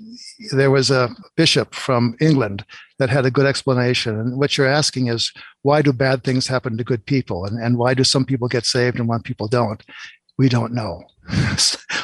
there 0.53 0.71
was 0.71 0.91
a 0.91 1.11
bishop 1.37 1.75
from 1.75 2.17
England 2.21 2.65
that 2.99 3.09
had 3.09 3.25
a 3.25 3.31
good 3.31 3.47
explanation. 3.47 4.19
And 4.19 4.39
what 4.39 4.57
you're 4.57 4.67
asking 4.67 5.09
is, 5.09 5.33
why 5.63 5.83
do 5.83 5.93
bad 5.93 6.25
things 6.25 6.47
happen 6.47 6.77
to 6.77 6.85
good 6.85 7.05
people? 7.07 7.45
And, 7.45 7.63
and 7.63 7.79
why 7.79 7.95
do 7.95 8.05
some 8.05 8.25
people 8.25 8.49
get 8.49 8.67
saved 8.67 8.99
and 8.99 9.09
one 9.09 9.23
people 9.23 9.49
don't? 9.49 9.83
We 10.39 10.49
don't 10.49 10.75
know. 10.75 11.03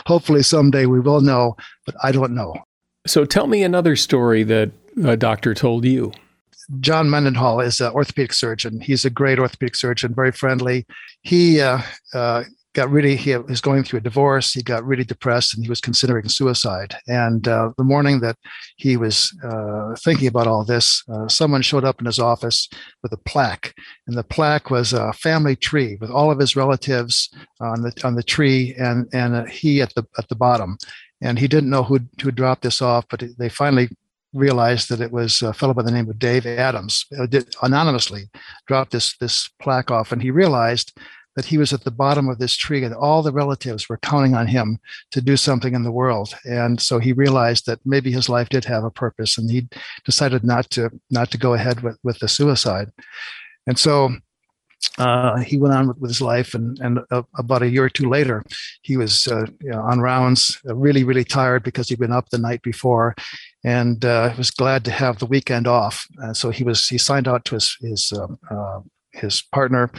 Hopefully 0.06 0.42
someday 0.42 0.86
we 0.86 1.00
will 1.00 1.20
know, 1.20 1.56
but 1.84 1.94
I 2.02 2.12
don't 2.12 2.34
know. 2.34 2.54
So 3.06 3.24
tell 3.24 3.46
me 3.46 3.62
another 3.62 3.96
story 3.96 4.42
that 4.44 4.70
a 5.04 5.16
doctor 5.16 5.54
told 5.54 5.84
you. 5.84 6.12
John 6.80 7.10
Mendenhall 7.10 7.60
is 7.60 7.80
an 7.80 7.92
orthopedic 7.92 8.32
surgeon. 8.32 8.80
He's 8.80 9.04
a 9.04 9.10
great 9.10 9.38
orthopedic 9.38 9.76
surgeon, 9.76 10.14
very 10.14 10.32
friendly. 10.32 10.86
He 11.22 11.60
uh, 11.60 11.82
uh, 12.14 12.44
got 12.74 12.90
really 12.90 13.16
he 13.16 13.36
was 13.36 13.60
going 13.60 13.84
through 13.84 13.98
a 13.98 14.02
divorce 14.02 14.52
he 14.52 14.62
got 14.62 14.84
really 14.84 15.04
depressed 15.04 15.54
and 15.54 15.64
he 15.64 15.68
was 15.68 15.80
considering 15.80 16.28
suicide 16.28 16.96
and 17.06 17.46
uh, 17.46 17.70
the 17.76 17.84
morning 17.84 18.20
that 18.20 18.36
he 18.76 18.96
was 18.96 19.36
uh, 19.44 19.94
thinking 20.02 20.26
about 20.26 20.46
all 20.46 20.64
this 20.64 21.02
uh, 21.12 21.28
someone 21.28 21.62
showed 21.62 21.84
up 21.84 22.00
in 22.00 22.06
his 22.06 22.18
office 22.18 22.68
with 23.02 23.12
a 23.12 23.16
plaque 23.18 23.74
and 24.06 24.16
the 24.16 24.24
plaque 24.24 24.70
was 24.70 24.92
a 24.92 25.12
family 25.12 25.56
tree 25.56 25.96
with 26.00 26.10
all 26.10 26.30
of 26.30 26.38
his 26.38 26.56
relatives 26.56 27.28
on 27.60 27.82
the 27.82 27.92
on 28.04 28.14
the 28.14 28.22
tree 28.22 28.74
and 28.78 29.06
and 29.12 29.48
he 29.48 29.82
at 29.82 29.94
the 29.94 30.04
at 30.18 30.28
the 30.28 30.36
bottom 30.36 30.78
and 31.20 31.38
he 31.38 31.48
didn't 31.48 31.70
know 31.70 31.82
who 31.82 32.00
who 32.22 32.30
dropped 32.30 32.62
this 32.62 32.80
off 32.80 33.04
but 33.10 33.22
they 33.38 33.48
finally 33.48 33.88
realized 34.32 34.88
that 34.88 35.00
it 35.00 35.12
was 35.12 35.42
a 35.42 35.52
fellow 35.52 35.74
by 35.74 35.82
the 35.82 35.90
name 35.90 36.08
of 36.08 36.18
Dave 36.18 36.46
Adams 36.46 37.06
uh, 37.18 37.26
did 37.26 37.54
anonymously 37.62 38.30
dropped 38.66 38.92
this 38.92 39.16
this 39.18 39.50
plaque 39.60 39.90
off 39.90 40.12
and 40.12 40.22
he 40.22 40.30
realized 40.30 40.98
that 41.36 41.46
he 41.46 41.58
was 41.58 41.72
at 41.72 41.84
the 41.84 41.90
bottom 41.90 42.28
of 42.28 42.38
this 42.38 42.54
tree 42.54 42.84
and 42.84 42.94
all 42.94 43.22
the 43.22 43.32
relatives 43.32 43.88
were 43.88 43.98
counting 43.98 44.34
on 44.34 44.46
him 44.46 44.78
to 45.10 45.20
do 45.20 45.36
something 45.36 45.74
in 45.74 45.82
the 45.82 45.90
world. 45.90 46.34
And 46.44 46.80
so 46.80 46.98
he 46.98 47.12
realized 47.12 47.66
that 47.66 47.80
maybe 47.84 48.12
his 48.12 48.28
life 48.28 48.50
did 48.50 48.64
have 48.66 48.84
a 48.84 48.90
purpose 48.90 49.38
and 49.38 49.50
he 49.50 49.68
decided 50.04 50.44
not 50.44 50.68
to 50.70 50.90
not 51.10 51.30
to 51.30 51.38
go 51.38 51.54
ahead 51.54 51.80
with, 51.80 51.98
with 52.02 52.18
the 52.18 52.28
suicide. 52.28 52.90
And 53.66 53.78
so 53.78 54.10
uh, 54.98 55.38
he 55.38 55.56
went 55.56 55.74
on 55.74 55.88
with, 55.88 55.98
with, 55.98 56.10
his 56.10 56.20
life, 56.20 56.54
and, 56.54 56.78
and 56.80 56.98
uh, 57.10 57.22
about 57.38 57.62
a 57.62 57.68
year 57.68 57.84
or 57.84 57.88
two 57.88 58.08
later, 58.08 58.44
he 58.82 58.96
was 58.96 59.26
uh, 59.28 59.46
you 59.60 59.70
know, 59.70 59.80
on 59.80 60.00
rounds, 60.00 60.58
uh, 60.68 60.74
really, 60.74 61.04
really 61.04 61.24
tired 61.24 61.62
because 61.62 61.88
he'd 61.88 62.00
been 62.00 62.12
up 62.12 62.28
the 62.30 62.38
night 62.38 62.60
before, 62.62 63.14
and 63.64 64.04
uh, 64.04 64.32
was 64.36 64.50
glad 64.50 64.84
to 64.84 64.90
have 64.90 65.18
the 65.18 65.26
weekend 65.26 65.66
off. 65.66 66.06
And 66.18 66.36
so 66.36 66.50
he 66.50 66.64
was 66.64 66.88
he 66.88 66.98
signed 66.98 67.28
out 67.28 67.44
to 67.46 67.54
his 67.54 67.76
his 67.80 68.12
um, 68.12 68.38
uh, 68.50 68.80
his 69.12 69.42
partner 69.52 69.90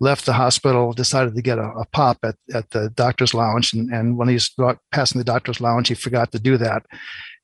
left 0.00 0.24
the 0.24 0.32
hospital, 0.32 0.92
decided 0.92 1.34
to 1.34 1.42
get 1.42 1.58
a, 1.58 1.68
a 1.78 1.86
pop 1.92 2.18
at, 2.24 2.36
at 2.54 2.70
the 2.70 2.90
doctor's 2.90 3.34
lounge. 3.34 3.74
And, 3.74 3.92
and 3.92 4.16
when 4.16 4.28
he 4.28 4.34
was 4.34 4.54
passing 4.90 5.18
the 5.18 5.24
doctor's 5.24 5.60
lounge, 5.60 5.88
he 5.88 5.94
forgot 5.94 6.32
to 6.32 6.38
do 6.38 6.56
that. 6.56 6.84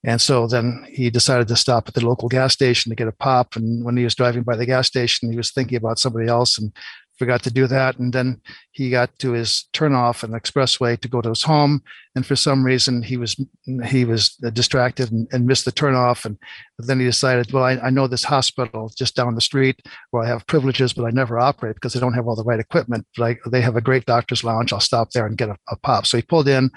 And 0.04 0.20
so 0.20 0.46
then 0.46 0.86
he 0.88 1.10
decided 1.10 1.48
to 1.48 1.56
stop 1.56 1.88
at 1.88 1.94
the 1.94 2.06
local 2.06 2.28
gas 2.28 2.52
station 2.52 2.90
to 2.90 2.96
get 2.96 3.08
a 3.08 3.12
pop. 3.12 3.56
And 3.56 3.84
when 3.84 3.96
he 3.96 4.04
was 4.04 4.14
driving 4.14 4.42
by 4.42 4.56
the 4.56 4.66
gas 4.66 4.86
station, 4.86 5.30
he 5.30 5.36
was 5.36 5.50
thinking 5.50 5.76
about 5.76 5.98
somebody 5.98 6.28
else 6.28 6.56
and 6.56 6.72
forgot 7.18 7.42
to 7.42 7.50
do 7.50 7.66
that. 7.66 7.98
And 7.98 8.12
then 8.12 8.40
he 8.70 8.90
got 8.90 9.18
to 9.18 9.32
his 9.32 9.68
turnoff 9.72 10.22
and 10.22 10.34
expressway 10.34 10.98
to 11.00 11.08
go 11.08 11.20
to 11.20 11.30
his 11.30 11.42
home. 11.42 11.82
And 12.14 12.24
for 12.24 12.36
some 12.36 12.64
reason, 12.64 13.02
he 13.02 13.16
was 13.16 13.36
he 13.84 14.04
was 14.04 14.30
distracted 14.52 15.12
and, 15.12 15.28
and 15.32 15.46
missed 15.46 15.64
the 15.64 15.72
turnoff. 15.72 16.24
And 16.24 16.38
then 16.78 17.00
he 17.00 17.06
decided, 17.06 17.52
well, 17.52 17.64
I, 17.64 17.72
I, 17.78 17.90
know 17.90 18.06
this 18.06 18.24
hospital 18.24 18.90
just 18.96 19.14
down 19.14 19.34
the 19.34 19.40
street 19.40 19.80
where 20.10 20.22
I 20.22 20.28
have 20.28 20.46
privileges, 20.46 20.92
but 20.92 21.04
I 21.04 21.10
never 21.10 21.38
operate 21.38 21.74
because 21.74 21.92
they 21.92 22.00
don't 22.00 22.14
have 22.14 22.26
all 22.26 22.36
the 22.36 22.44
right 22.44 22.60
equipment. 22.60 23.06
But 23.16 23.24
I, 23.24 23.36
they 23.50 23.60
have 23.60 23.76
a 23.76 23.80
great 23.80 24.06
doctor's 24.06 24.44
lounge. 24.44 24.72
I'll 24.72 24.80
stop 24.80 25.10
there 25.10 25.26
and 25.26 25.36
get 25.36 25.50
a, 25.50 25.56
a 25.68 25.76
pop. 25.76 26.06
So 26.06 26.16
he 26.16 26.22
pulled 26.22 26.48
in. 26.48 26.70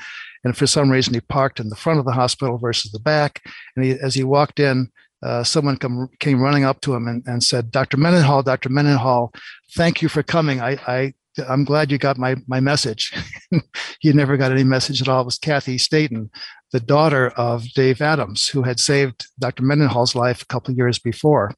And 0.43 0.57
for 0.57 0.65
some 0.65 0.89
reason, 0.89 1.13
he 1.13 1.21
parked 1.21 1.59
in 1.59 1.69
the 1.69 1.75
front 1.75 1.99
of 1.99 2.05
the 2.05 2.13
hospital 2.13 2.57
versus 2.57 2.91
the 2.91 2.99
back. 2.99 3.41
And 3.75 3.85
he, 3.85 3.91
as 3.91 4.15
he 4.15 4.23
walked 4.23 4.59
in, 4.59 4.91
uh, 5.23 5.43
someone 5.43 5.77
come, 5.77 6.09
came 6.19 6.41
running 6.41 6.63
up 6.63 6.81
to 6.81 6.93
him 6.93 7.07
and, 7.07 7.23
and 7.25 7.43
said, 7.43 7.71
Dr. 7.71 7.97
Mendenhall, 7.97 8.43
Dr. 8.43 8.69
Mendenhall, 8.69 9.33
thank 9.73 10.01
you 10.01 10.09
for 10.09 10.23
coming. 10.23 10.61
I, 10.61 10.71
I, 10.87 11.13
I'm 11.47 11.63
glad 11.63 11.91
you 11.91 11.97
got 11.97 12.17
my, 12.17 12.35
my 12.47 12.59
message. 12.59 13.13
he 13.99 14.13
never 14.13 14.37
got 14.37 14.51
any 14.51 14.63
message 14.63 15.01
at 15.01 15.07
all. 15.07 15.21
It 15.21 15.25
was 15.25 15.37
Kathy 15.37 15.77
Staten, 15.77 16.29
the 16.71 16.79
daughter 16.79 17.29
of 17.29 17.71
Dave 17.73 18.01
Adams, 18.01 18.47
who 18.47 18.63
had 18.63 18.79
saved 18.79 19.27
Dr. 19.39 19.63
Mendenhall's 19.63 20.15
life 20.15 20.41
a 20.41 20.47
couple 20.47 20.73
years 20.73 20.99
before. 20.99 21.53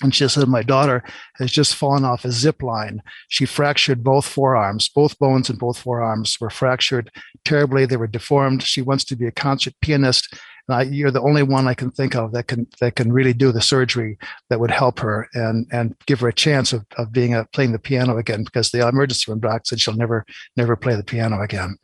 And 0.00 0.14
she 0.14 0.26
said, 0.26 0.48
My 0.48 0.62
daughter 0.62 1.04
has 1.34 1.50
just 1.50 1.74
fallen 1.74 2.04
off 2.04 2.24
a 2.24 2.32
zip 2.32 2.62
line. 2.62 3.02
She 3.28 3.44
fractured 3.44 4.02
both 4.02 4.24
forearms, 4.24 4.88
both 4.88 5.18
bones 5.18 5.50
in 5.50 5.56
both 5.56 5.78
forearms 5.78 6.38
were 6.40 6.48
fractured 6.48 7.10
terribly. 7.44 7.84
They 7.84 7.98
were 7.98 8.06
deformed. 8.06 8.62
She 8.62 8.80
wants 8.80 9.04
to 9.04 9.16
be 9.16 9.26
a 9.26 9.32
concert 9.32 9.74
pianist 9.82 10.34
uh, 10.70 10.84
you're 10.88 11.10
the 11.10 11.20
only 11.20 11.42
one 11.42 11.66
I 11.66 11.74
can 11.74 11.90
think 11.90 12.14
of 12.14 12.32
that 12.32 12.46
can 12.46 12.66
that 12.80 12.94
can 12.96 13.12
really 13.12 13.32
do 13.32 13.50
the 13.50 13.60
surgery 13.60 14.16
that 14.48 14.60
would 14.60 14.70
help 14.70 15.00
her 15.00 15.28
and 15.34 15.66
and 15.72 15.94
give 16.06 16.20
her 16.20 16.28
a 16.28 16.32
chance 16.32 16.72
of, 16.72 16.86
of 16.96 17.12
being 17.12 17.34
a, 17.34 17.44
playing 17.52 17.72
the 17.72 17.78
piano 17.78 18.16
again 18.16 18.44
because 18.44 18.70
the 18.70 18.86
emergency 18.86 19.30
room 19.30 19.40
doc 19.40 19.66
said 19.66 19.80
she'll 19.80 19.96
never 19.96 20.24
never 20.56 20.76
play 20.76 20.94
the 20.94 21.02
piano 21.02 21.42
again. 21.42 21.76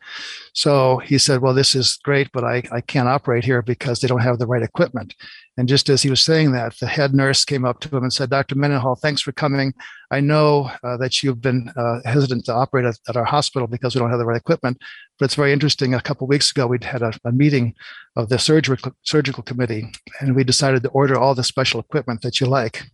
So 0.53 0.99
he 0.99 1.19
said, 1.19 1.41
well, 1.41 1.55
this 1.55 1.75
is 1.75 1.99
great, 2.03 2.31
but 2.33 2.45
I, 2.45 2.63
I 2.73 2.81
can't 2.81 3.09
operate 3.09 3.45
here 3.45 3.63
because 3.63 4.01
they 4.01 4.09
don't 4.09 4.23
have 4.23 4.39
the 4.39 4.47
right 4.47 4.63
equipment. 4.63 5.15
And 5.57 5.69
just 5.69 5.89
as 5.89 6.03
he 6.03 6.11
was 6.11 6.25
saying 6.25 6.53
that, 6.53 6.77
the 6.79 6.87
head 6.87 7.15
nurse 7.15 7.45
came 7.45 7.65
up 7.65 7.81
to 7.81 7.97
him 7.97 8.05
and 8.05 8.13
said, 8.13 8.31
Dr. 8.31 8.55
Mendenhall, 8.55 8.95
thanks 8.95 9.23
for 9.23 9.33
coming. 9.33 9.75
I 10.11 10.21
know 10.21 10.71
uh, 10.83 10.97
that 10.97 11.23
you've 11.23 11.43
been 11.43 11.71
uh, 11.77 12.01
hesitant 12.05 12.47
to 12.47 12.55
operate 12.55 12.87
at, 12.87 12.99
at, 13.09 13.17
our 13.17 13.25
hospital 13.25 13.69
because 13.69 13.95
we 13.95 13.99
don't 13.99 14.11
have 14.11 14.19
the 14.19 14.25
right 14.25 14.41
equipment, 14.41 14.79
but 15.19 15.27
it's 15.27 15.35
very 15.35 15.53
interesting. 15.53 15.95
A 15.95 16.01
couple 16.01 16.27
weeks 16.27 16.51
ago, 16.51 16.67
we'd 16.67 16.85
had 16.85 17.03
a, 17.03 17.13
a 17.25 17.33
meeting 17.33 17.75
of 18.17 18.31
the 18.31 18.39
surgical, 18.39 18.93
surgical 19.03 19.43
committee, 19.43 19.93
and 20.21 20.35
we 20.35 20.45
decided 20.45 20.83
to 20.83 20.89
order 20.91 21.19
all 21.19 21.35
the 21.35 21.45
special 21.45 21.81
equipment 21.81 22.23
that 22.23 22.41
you 22.41 22.47
like. 22.47 22.85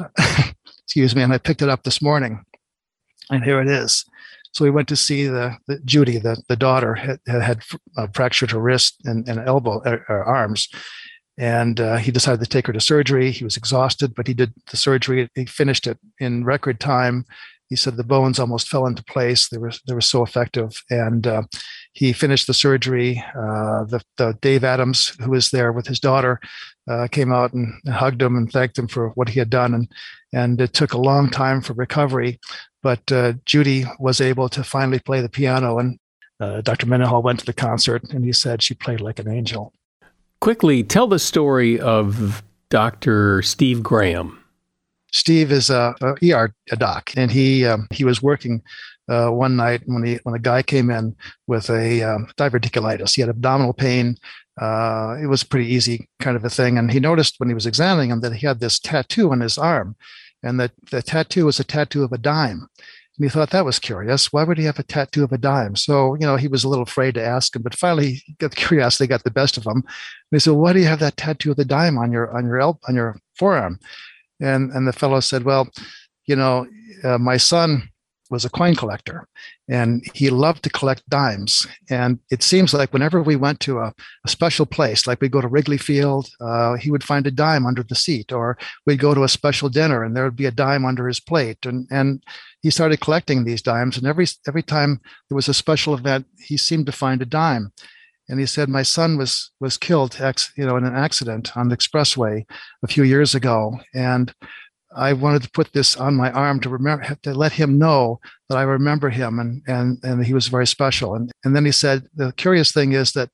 Excuse 0.84 1.14
me, 1.14 1.22
and 1.22 1.32
I 1.32 1.38
picked 1.38 1.62
it 1.62 1.68
up 1.68 1.84
this 1.84 2.02
morning, 2.02 2.44
and 3.30 3.44
here 3.44 3.60
it 3.60 3.68
is. 3.68 4.04
So 4.52 4.64
we 4.64 4.70
went 4.70 4.88
to 4.88 4.96
see 4.96 5.26
the, 5.26 5.56
the 5.66 5.80
Judy, 5.84 6.18
the, 6.18 6.40
the 6.48 6.56
daughter, 6.56 6.94
had, 6.94 7.20
had 7.26 7.62
uh, 7.96 8.06
fractured 8.14 8.52
her 8.52 8.60
wrist 8.60 9.00
and, 9.04 9.28
and 9.28 9.40
elbow, 9.40 9.82
uh, 9.84 9.98
arms, 10.08 10.68
and 11.36 11.80
uh, 11.80 11.96
he 11.96 12.10
decided 12.10 12.40
to 12.40 12.46
take 12.48 12.66
her 12.66 12.72
to 12.72 12.80
surgery. 12.80 13.30
He 13.30 13.44
was 13.44 13.56
exhausted, 13.56 14.14
but 14.14 14.26
he 14.26 14.34
did 14.34 14.52
the 14.70 14.76
surgery. 14.76 15.28
He 15.34 15.46
finished 15.46 15.86
it 15.86 15.98
in 16.18 16.44
record 16.44 16.78
time. 16.80 17.24
He 17.68 17.76
said 17.76 17.96
the 17.96 18.04
bones 18.04 18.38
almost 18.38 18.68
fell 18.68 18.86
into 18.86 19.02
place. 19.04 19.48
They 19.48 19.58
were 19.58 19.72
they 19.88 19.94
were 19.94 20.00
so 20.00 20.22
effective, 20.22 20.82
and 20.90 21.26
uh, 21.26 21.42
he 21.92 22.12
finished 22.12 22.46
the 22.46 22.54
surgery. 22.54 23.24
Uh, 23.34 23.84
the, 23.84 24.00
the, 24.16 24.38
Dave 24.40 24.64
Adams, 24.64 25.16
who 25.20 25.30
was 25.30 25.50
there 25.50 25.72
with 25.72 25.86
his 25.86 25.98
daughter, 25.98 26.40
uh, 26.88 27.08
came 27.10 27.32
out 27.32 27.52
and 27.54 27.74
hugged 27.88 28.20
him 28.20 28.36
and 28.36 28.52
thanked 28.52 28.78
him 28.78 28.86
for 28.86 29.08
what 29.10 29.30
he 29.30 29.38
had 29.38 29.50
done. 29.50 29.74
And 29.74 29.90
and 30.32 30.60
it 30.60 30.72
took 30.72 30.92
a 30.92 31.00
long 31.00 31.30
time 31.30 31.62
for 31.62 31.72
recovery, 31.72 32.38
but 32.82 33.10
uh, 33.10 33.34
Judy 33.46 33.86
was 33.98 34.20
able 34.20 34.48
to 34.50 34.62
finally 34.62 34.98
play 34.98 35.20
the 35.20 35.28
piano. 35.28 35.78
And 35.78 35.98
uh, 36.40 36.60
Dr. 36.60 36.86
Mendenhall 36.86 37.22
went 37.22 37.40
to 37.40 37.46
the 37.46 37.52
concert, 37.52 38.12
and 38.12 38.24
he 38.24 38.32
said 38.32 38.62
she 38.62 38.74
played 38.74 39.00
like 39.00 39.18
an 39.18 39.28
angel. 39.28 39.72
Quickly, 40.44 40.82
tell 40.82 41.06
the 41.06 41.18
story 41.18 41.80
of 41.80 42.42
Dr. 42.68 43.40
Steve 43.40 43.82
Graham. 43.82 44.44
Steve 45.10 45.50
is 45.50 45.70
a, 45.70 45.94
a 46.02 46.32
ER 46.34 46.54
a 46.70 46.76
doc, 46.76 47.12
and 47.16 47.30
he 47.30 47.64
um, 47.64 47.88
he 47.90 48.04
was 48.04 48.22
working 48.22 48.60
uh, 49.08 49.30
one 49.30 49.56
night 49.56 49.80
when 49.86 50.04
he 50.04 50.18
when 50.24 50.34
a 50.34 50.38
guy 50.38 50.60
came 50.62 50.90
in 50.90 51.16
with 51.46 51.70
a 51.70 52.02
um, 52.02 52.26
diverticulitis. 52.36 53.14
He 53.14 53.22
had 53.22 53.30
abdominal 53.30 53.72
pain. 53.72 54.18
Uh, 54.60 55.16
it 55.18 55.28
was 55.28 55.44
pretty 55.44 55.66
easy 55.66 56.10
kind 56.20 56.36
of 56.36 56.44
a 56.44 56.50
thing, 56.50 56.76
and 56.76 56.92
he 56.92 57.00
noticed 57.00 57.36
when 57.40 57.48
he 57.48 57.54
was 57.54 57.64
examining 57.64 58.10
him 58.10 58.20
that 58.20 58.34
he 58.34 58.46
had 58.46 58.60
this 58.60 58.78
tattoo 58.78 59.32
on 59.32 59.40
his 59.40 59.56
arm, 59.56 59.96
and 60.42 60.60
that 60.60 60.72
the 60.90 61.00
tattoo 61.00 61.46
was 61.46 61.58
a 61.58 61.64
tattoo 61.64 62.04
of 62.04 62.12
a 62.12 62.18
dime. 62.18 62.68
And 63.16 63.24
he 63.24 63.30
thought 63.30 63.50
that 63.50 63.64
was 63.64 63.78
curious. 63.78 64.32
Why 64.32 64.42
would 64.42 64.58
he 64.58 64.64
have 64.64 64.78
a 64.78 64.82
tattoo 64.82 65.22
of 65.22 65.32
a 65.32 65.38
dime? 65.38 65.76
So, 65.76 66.14
you 66.14 66.26
know, 66.26 66.36
he 66.36 66.48
was 66.48 66.64
a 66.64 66.68
little 66.68 66.82
afraid 66.82 67.14
to 67.14 67.24
ask 67.24 67.54
him, 67.54 67.62
but 67.62 67.74
finally 67.74 68.22
he 68.26 68.34
got 68.38 68.56
curiosity 68.56 69.06
got 69.06 69.22
the 69.22 69.30
best 69.30 69.56
of 69.56 69.64
him. 69.64 69.76
And 69.76 69.84
he 70.32 70.38
said, 70.40 70.54
Why 70.54 70.72
do 70.72 70.80
you 70.80 70.86
have 70.86 70.98
that 70.98 71.16
tattoo 71.16 71.52
of 71.52 71.56
the 71.56 71.64
dime 71.64 71.96
on 71.96 72.10
your 72.10 72.36
on 72.36 72.44
your 72.44 72.60
on 72.88 72.94
your 72.94 73.16
forearm? 73.38 73.78
And 74.40 74.72
and 74.72 74.88
the 74.88 74.92
fellow 74.92 75.20
said, 75.20 75.44
Well, 75.44 75.68
you 76.26 76.34
know, 76.34 76.66
uh, 77.04 77.18
my 77.18 77.36
son 77.36 77.88
was 78.34 78.44
a 78.44 78.50
coin 78.50 78.74
collector 78.74 79.26
and 79.68 80.04
he 80.12 80.28
loved 80.28 80.62
to 80.64 80.70
collect 80.78 81.08
dimes. 81.08 81.66
And 81.88 82.18
it 82.30 82.42
seems 82.42 82.74
like 82.74 82.92
whenever 82.92 83.22
we 83.22 83.36
went 83.36 83.60
to 83.60 83.78
a, 83.78 83.94
a 84.26 84.28
special 84.28 84.66
place, 84.66 85.06
like 85.06 85.20
we 85.20 85.28
go 85.28 85.40
to 85.40 85.48
Wrigley 85.48 85.78
Field, 85.78 86.28
uh, 86.40 86.74
he 86.74 86.90
would 86.90 87.04
find 87.04 87.26
a 87.26 87.30
dime 87.30 87.64
under 87.64 87.82
the 87.82 87.94
seat, 87.94 88.32
or 88.32 88.58
we'd 88.84 88.98
go 89.06 89.14
to 89.14 89.24
a 89.24 89.36
special 89.38 89.68
dinner 89.68 90.02
and 90.02 90.14
there 90.14 90.24
would 90.24 90.36
be 90.36 90.50
a 90.50 90.60
dime 90.64 90.84
under 90.84 91.06
his 91.08 91.20
plate. 91.20 91.64
And, 91.64 91.86
and 91.90 92.22
he 92.62 92.70
started 92.70 93.00
collecting 93.00 93.44
these 93.44 93.62
dimes. 93.62 93.96
And 93.96 94.06
every, 94.06 94.26
every 94.48 94.62
time 94.62 95.00
there 95.28 95.36
was 95.36 95.48
a 95.48 95.54
special 95.54 95.94
event, 95.94 96.26
he 96.38 96.56
seemed 96.56 96.86
to 96.86 96.92
find 96.92 97.22
a 97.22 97.26
dime. 97.26 97.72
And 98.28 98.40
he 98.40 98.46
said, 98.46 98.68
my 98.68 98.82
son 98.82 99.18
was, 99.18 99.50
was 99.60 99.76
killed, 99.76 100.18
you 100.56 100.66
know, 100.66 100.76
in 100.76 100.84
an 100.84 100.96
accident 100.96 101.56
on 101.56 101.68
the 101.68 101.76
expressway 101.76 102.44
a 102.82 102.88
few 102.88 103.04
years 103.04 103.34
ago. 103.34 103.78
And 103.94 104.34
I 104.94 105.12
wanted 105.12 105.42
to 105.42 105.50
put 105.50 105.72
this 105.72 105.96
on 105.96 106.14
my 106.14 106.30
arm 106.30 106.60
to 106.60 106.68
remember 106.68 107.16
to 107.22 107.34
let 107.34 107.52
him 107.52 107.78
know 107.78 108.20
that 108.48 108.58
I 108.58 108.62
remember 108.62 109.10
him 109.10 109.38
and 109.38 109.62
and 109.66 109.98
and 110.02 110.24
he 110.24 110.34
was 110.34 110.48
very 110.48 110.66
special. 110.66 111.14
And 111.14 111.30
and 111.44 111.54
then 111.54 111.64
he 111.64 111.72
said 111.72 112.06
the 112.14 112.32
curious 112.32 112.72
thing 112.72 112.92
is 112.92 113.12
that 113.12 113.30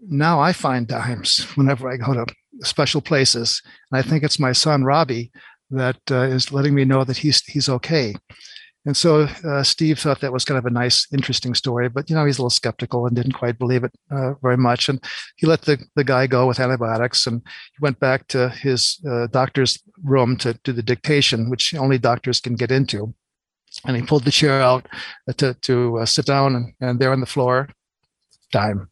now 0.00 0.40
I 0.40 0.52
find 0.52 0.86
dimes 0.86 1.46
whenever 1.54 1.90
I 1.90 1.96
go 1.96 2.14
to 2.14 2.26
special 2.62 3.00
places, 3.00 3.62
and 3.90 3.98
I 3.98 4.02
think 4.02 4.22
it's 4.22 4.38
my 4.38 4.52
son 4.52 4.84
Robbie 4.84 5.30
that 5.70 6.00
uh, 6.10 6.22
is 6.22 6.52
letting 6.52 6.74
me 6.74 6.84
know 6.84 7.04
that 7.04 7.18
he's 7.18 7.44
he's 7.44 7.68
okay. 7.68 8.14
And 8.86 8.96
so 8.96 9.28
uh, 9.44 9.62
Steve 9.62 9.98
thought 9.98 10.20
that 10.20 10.32
was 10.32 10.44
kind 10.44 10.56
of 10.56 10.64
a 10.64 10.70
nice, 10.70 11.06
interesting 11.12 11.54
story, 11.54 11.90
but 11.90 12.08
you 12.08 12.16
know 12.16 12.24
he's 12.24 12.38
a 12.38 12.40
little 12.40 12.50
skeptical 12.50 13.06
and 13.06 13.14
didn't 13.14 13.32
quite 13.32 13.58
believe 13.58 13.84
it 13.84 13.92
uh, 14.10 14.34
very 14.42 14.56
much. 14.56 14.88
And 14.88 15.02
he 15.36 15.46
let 15.46 15.62
the, 15.62 15.78
the 15.96 16.04
guy 16.04 16.26
go 16.26 16.46
with 16.46 16.60
antibiotics, 16.60 17.26
and 17.26 17.42
he 17.44 17.78
went 17.80 18.00
back 18.00 18.26
to 18.28 18.48
his 18.48 18.98
uh, 19.08 19.26
doctor's 19.26 19.82
room 20.02 20.36
to 20.38 20.58
do 20.64 20.72
the 20.72 20.82
dictation, 20.82 21.50
which 21.50 21.74
only 21.74 21.98
doctors 21.98 22.40
can 22.40 22.54
get 22.54 22.70
into. 22.70 23.14
And 23.84 23.96
he 23.96 24.02
pulled 24.02 24.24
the 24.24 24.30
chair 24.30 24.62
out 24.62 24.86
uh, 25.28 25.34
to 25.34 25.54
to 25.54 25.98
uh, 25.98 26.06
sit 26.06 26.24
down, 26.24 26.54
and, 26.54 26.72
and 26.80 26.98
there 26.98 27.12
on 27.12 27.20
the 27.20 27.26
floor, 27.26 27.68
time. 28.50 28.88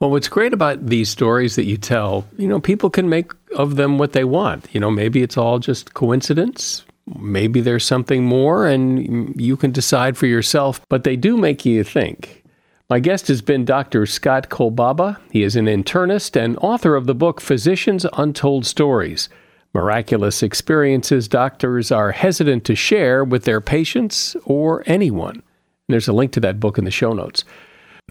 Well, 0.00 0.10
what's 0.10 0.28
great 0.28 0.52
about 0.52 0.84
these 0.84 1.08
stories 1.08 1.56
that 1.56 1.64
you 1.64 1.78
tell, 1.78 2.26
you 2.36 2.48
know, 2.48 2.60
people 2.60 2.90
can 2.90 3.08
make 3.08 3.32
of 3.56 3.76
them 3.76 3.96
what 3.98 4.12
they 4.12 4.24
want. 4.24 4.66
You 4.72 4.80
know, 4.80 4.90
maybe 4.90 5.22
it's 5.22 5.38
all 5.38 5.58
just 5.58 5.94
coincidence 5.94 6.84
maybe 7.14 7.60
there's 7.60 7.84
something 7.84 8.24
more 8.24 8.66
and 8.66 9.40
you 9.40 9.56
can 9.56 9.70
decide 9.70 10.16
for 10.16 10.26
yourself, 10.26 10.80
but 10.88 11.04
they 11.04 11.16
do 11.16 11.36
make 11.36 11.64
you 11.64 11.84
think. 11.84 12.42
My 12.88 13.00
guest 13.00 13.28
has 13.28 13.42
been 13.42 13.64
Dr. 13.64 14.06
Scott 14.06 14.48
Kolbaba. 14.48 15.18
He 15.30 15.42
is 15.42 15.56
an 15.56 15.66
internist 15.66 16.40
and 16.40 16.56
author 16.58 16.94
of 16.94 17.06
the 17.06 17.14
book 17.14 17.40
Physicians 17.40 18.06
Untold 18.12 18.64
Stories 18.64 19.28
Miraculous 19.74 20.42
Experiences 20.42 21.28
Doctors 21.28 21.92
Are 21.92 22.12
Hesitant 22.12 22.64
to 22.64 22.74
Share 22.74 23.24
with 23.24 23.44
Their 23.44 23.60
Patients 23.60 24.34
or 24.44 24.82
Anyone. 24.86 25.34
And 25.34 25.42
there's 25.88 26.08
a 26.08 26.12
link 26.12 26.32
to 26.32 26.40
that 26.40 26.60
book 26.60 26.78
in 26.78 26.84
the 26.84 26.90
show 26.90 27.12
notes. 27.12 27.44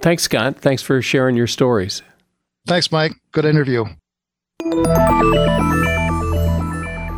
Thanks, 0.02 0.24
Scott. 0.24 0.58
Thanks 0.60 0.84
for 0.84 1.02
sharing 1.02 1.36
your 1.36 1.48
stories. 1.48 2.04
Thanks, 2.68 2.92
Mike. 2.92 3.14
Good 3.32 3.46
interview. 3.46 3.86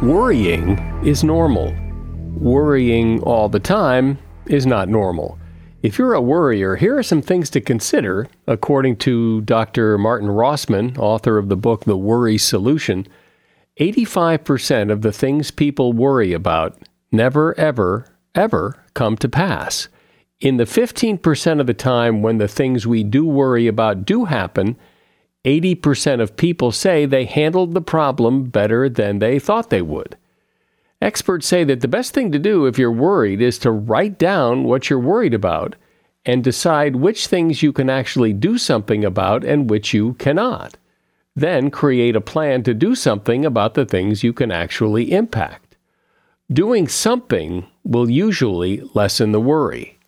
Worrying 0.02 0.78
is 1.04 1.24
normal. 1.24 1.74
Worrying 2.36 3.20
all 3.24 3.50
the 3.50 3.60
time 3.60 4.20
is 4.46 4.68
not 4.68 4.90
normal. 4.90 5.40
If 5.82 5.98
you're 5.98 6.14
a 6.14 6.22
worrier, 6.22 6.76
here 6.76 7.00
are 7.00 7.04
some 7.04 7.24
things 7.24 7.50
to 7.50 7.62
consider, 7.62 8.28
according 8.46 8.98
to 8.98 9.42
Dr. 9.42 9.98
Martin 9.98 10.30
Rossman, 10.30 10.96
author 11.00 11.40
of 11.40 11.50
the 11.50 11.58
book 11.58 11.86
The 11.86 11.98
Worry 11.98 12.38
Solution. 12.38 13.08
85% 13.80 14.92
of 14.92 15.02
the 15.02 15.12
things 15.12 15.50
people 15.50 15.94
worry 15.94 16.32
about 16.32 16.78
never, 17.12 17.60
ever, 17.60 18.16
ever 18.36 18.84
come 18.94 19.18
to 19.18 19.28
pass. 19.28 19.88
In 20.40 20.58
the 20.58 20.66
15% 20.66 21.60
of 21.60 21.66
the 21.66 21.74
time 21.74 22.22
when 22.22 22.38
the 22.38 22.48
things 22.48 22.86
we 22.86 23.04
do 23.04 23.26
worry 23.26 23.66
about 23.66 24.06
do 24.06 24.26
happen, 24.26 24.78
80% 25.46 26.22
of 26.22 26.36
people 26.36 26.72
say 26.72 27.06
they 27.06 27.26
handled 27.26 27.74
the 27.74 27.82
problem 27.82 28.46
better 28.46 28.90
than 28.90 29.20
they 29.20 29.40
thought 29.40 29.70
they 29.70 29.82
would. 29.82 30.18
Experts 31.02 31.46
say 31.46 31.64
that 31.64 31.82
the 31.82 31.88
best 31.88 32.14
thing 32.14 32.32
to 32.32 32.40
do 32.40 32.66
if 32.66 32.78
you're 32.78 32.92
worried 32.92 33.42
is 33.42 33.60
to 33.60 33.72
write 33.72 34.18
down 34.18 34.64
what 34.64 34.90
you're 34.90 35.00
worried 35.00 35.34
about 35.34 35.76
and 36.26 36.44
decide 36.44 36.96
which 36.96 37.28
things 37.28 37.64
you 37.64 37.72
can 37.72 37.90
actually 37.90 38.34
do 38.34 38.58
something 38.58 39.06
about 39.06 39.44
and 39.44 39.70
which 39.70 39.94
you 39.94 40.14
cannot. 40.16 40.76
Then 41.36 41.70
create 41.70 42.16
a 42.16 42.22
plan 42.22 42.64
to 42.64 42.74
do 42.74 42.96
something 42.96 43.46
about 43.46 43.76
the 43.76 43.86
things 43.86 44.24
you 44.24 44.34
can 44.34 44.52
actually 44.52 45.12
impact. 45.12 45.78
Doing 46.52 46.88
something 46.88 47.68
will 47.84 48.10
usually 48.10 48.82
lessen 48.94 49.32
the 49.32 49.40
worry. 49.40 50.00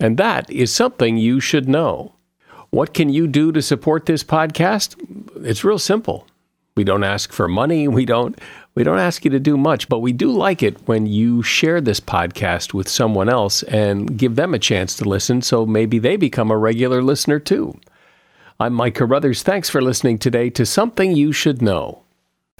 And 0.00 0.16
that 0.16 0.50
is 0.50 0.72
something 0.72 1.16
you 1.16 1.38
should 1.38 1.68
know. 1.68 2.14
What 2.72 2.94
can 2.94 3.10
you 3.10 3.26
do 3.26 3.52
to 3.52 3.60
support 3.60 4.06
this 4.06 4.24
podcast? 4.24 4.96
It's 5.46 5.62
real 5.62 5.78
simple. 5.78 6.26
We 6.74 6.84
don't 6.84 7.04
ask 7.04 7.30
for 7.30 7.46
money. 7.46 7.86
We 7.98 8.06
don't 8.06 8.40
we 8.74 8.82
don't 8.82 8.98
ask 8.98 9.26
you 9.26 9.30
to 9.32 9.38
do 9.38 9.58
much, 9.58 9.90
but 9.90 9.98
we 9.98 10.14
do 10.14 10.32
like 10.32 10.62
it 10.62 10.88
when 10.88 11.04
you 11.04 11.42
share 11.42 11.82
this 11.82 12.00
podcast 12.00 12.72
with 12.72 12.88
someone 12.88 13.28
else 13.28 13.62
and 13.64 14.16
give 14.16 14.36
them 14.36 14.54
a 14.54 14.58
chance 14.58 14.96
to 14.96 15.04
listen 15.04 15.42
so 15.42 15.66
maybe 15.66 15.98
they 15.98 16.16
become 16.16 16.50
a 16.50 16.56
regular 16.56 17.02
listener 17.02 17.38
too. 17.38 17.78
I'm 18.58 18.72
Mike 18.72 18.94
Carruthers. 18.94 19.42
Thanks 19.42 19.68
for 19.68 19.82
listening 19.82 20.16
today 20.18 20.48
to 20.48 20.64
Something 20.64 21.14
You 21.14 21.30
Should 21.30 21.60
Know. 21.60 22.01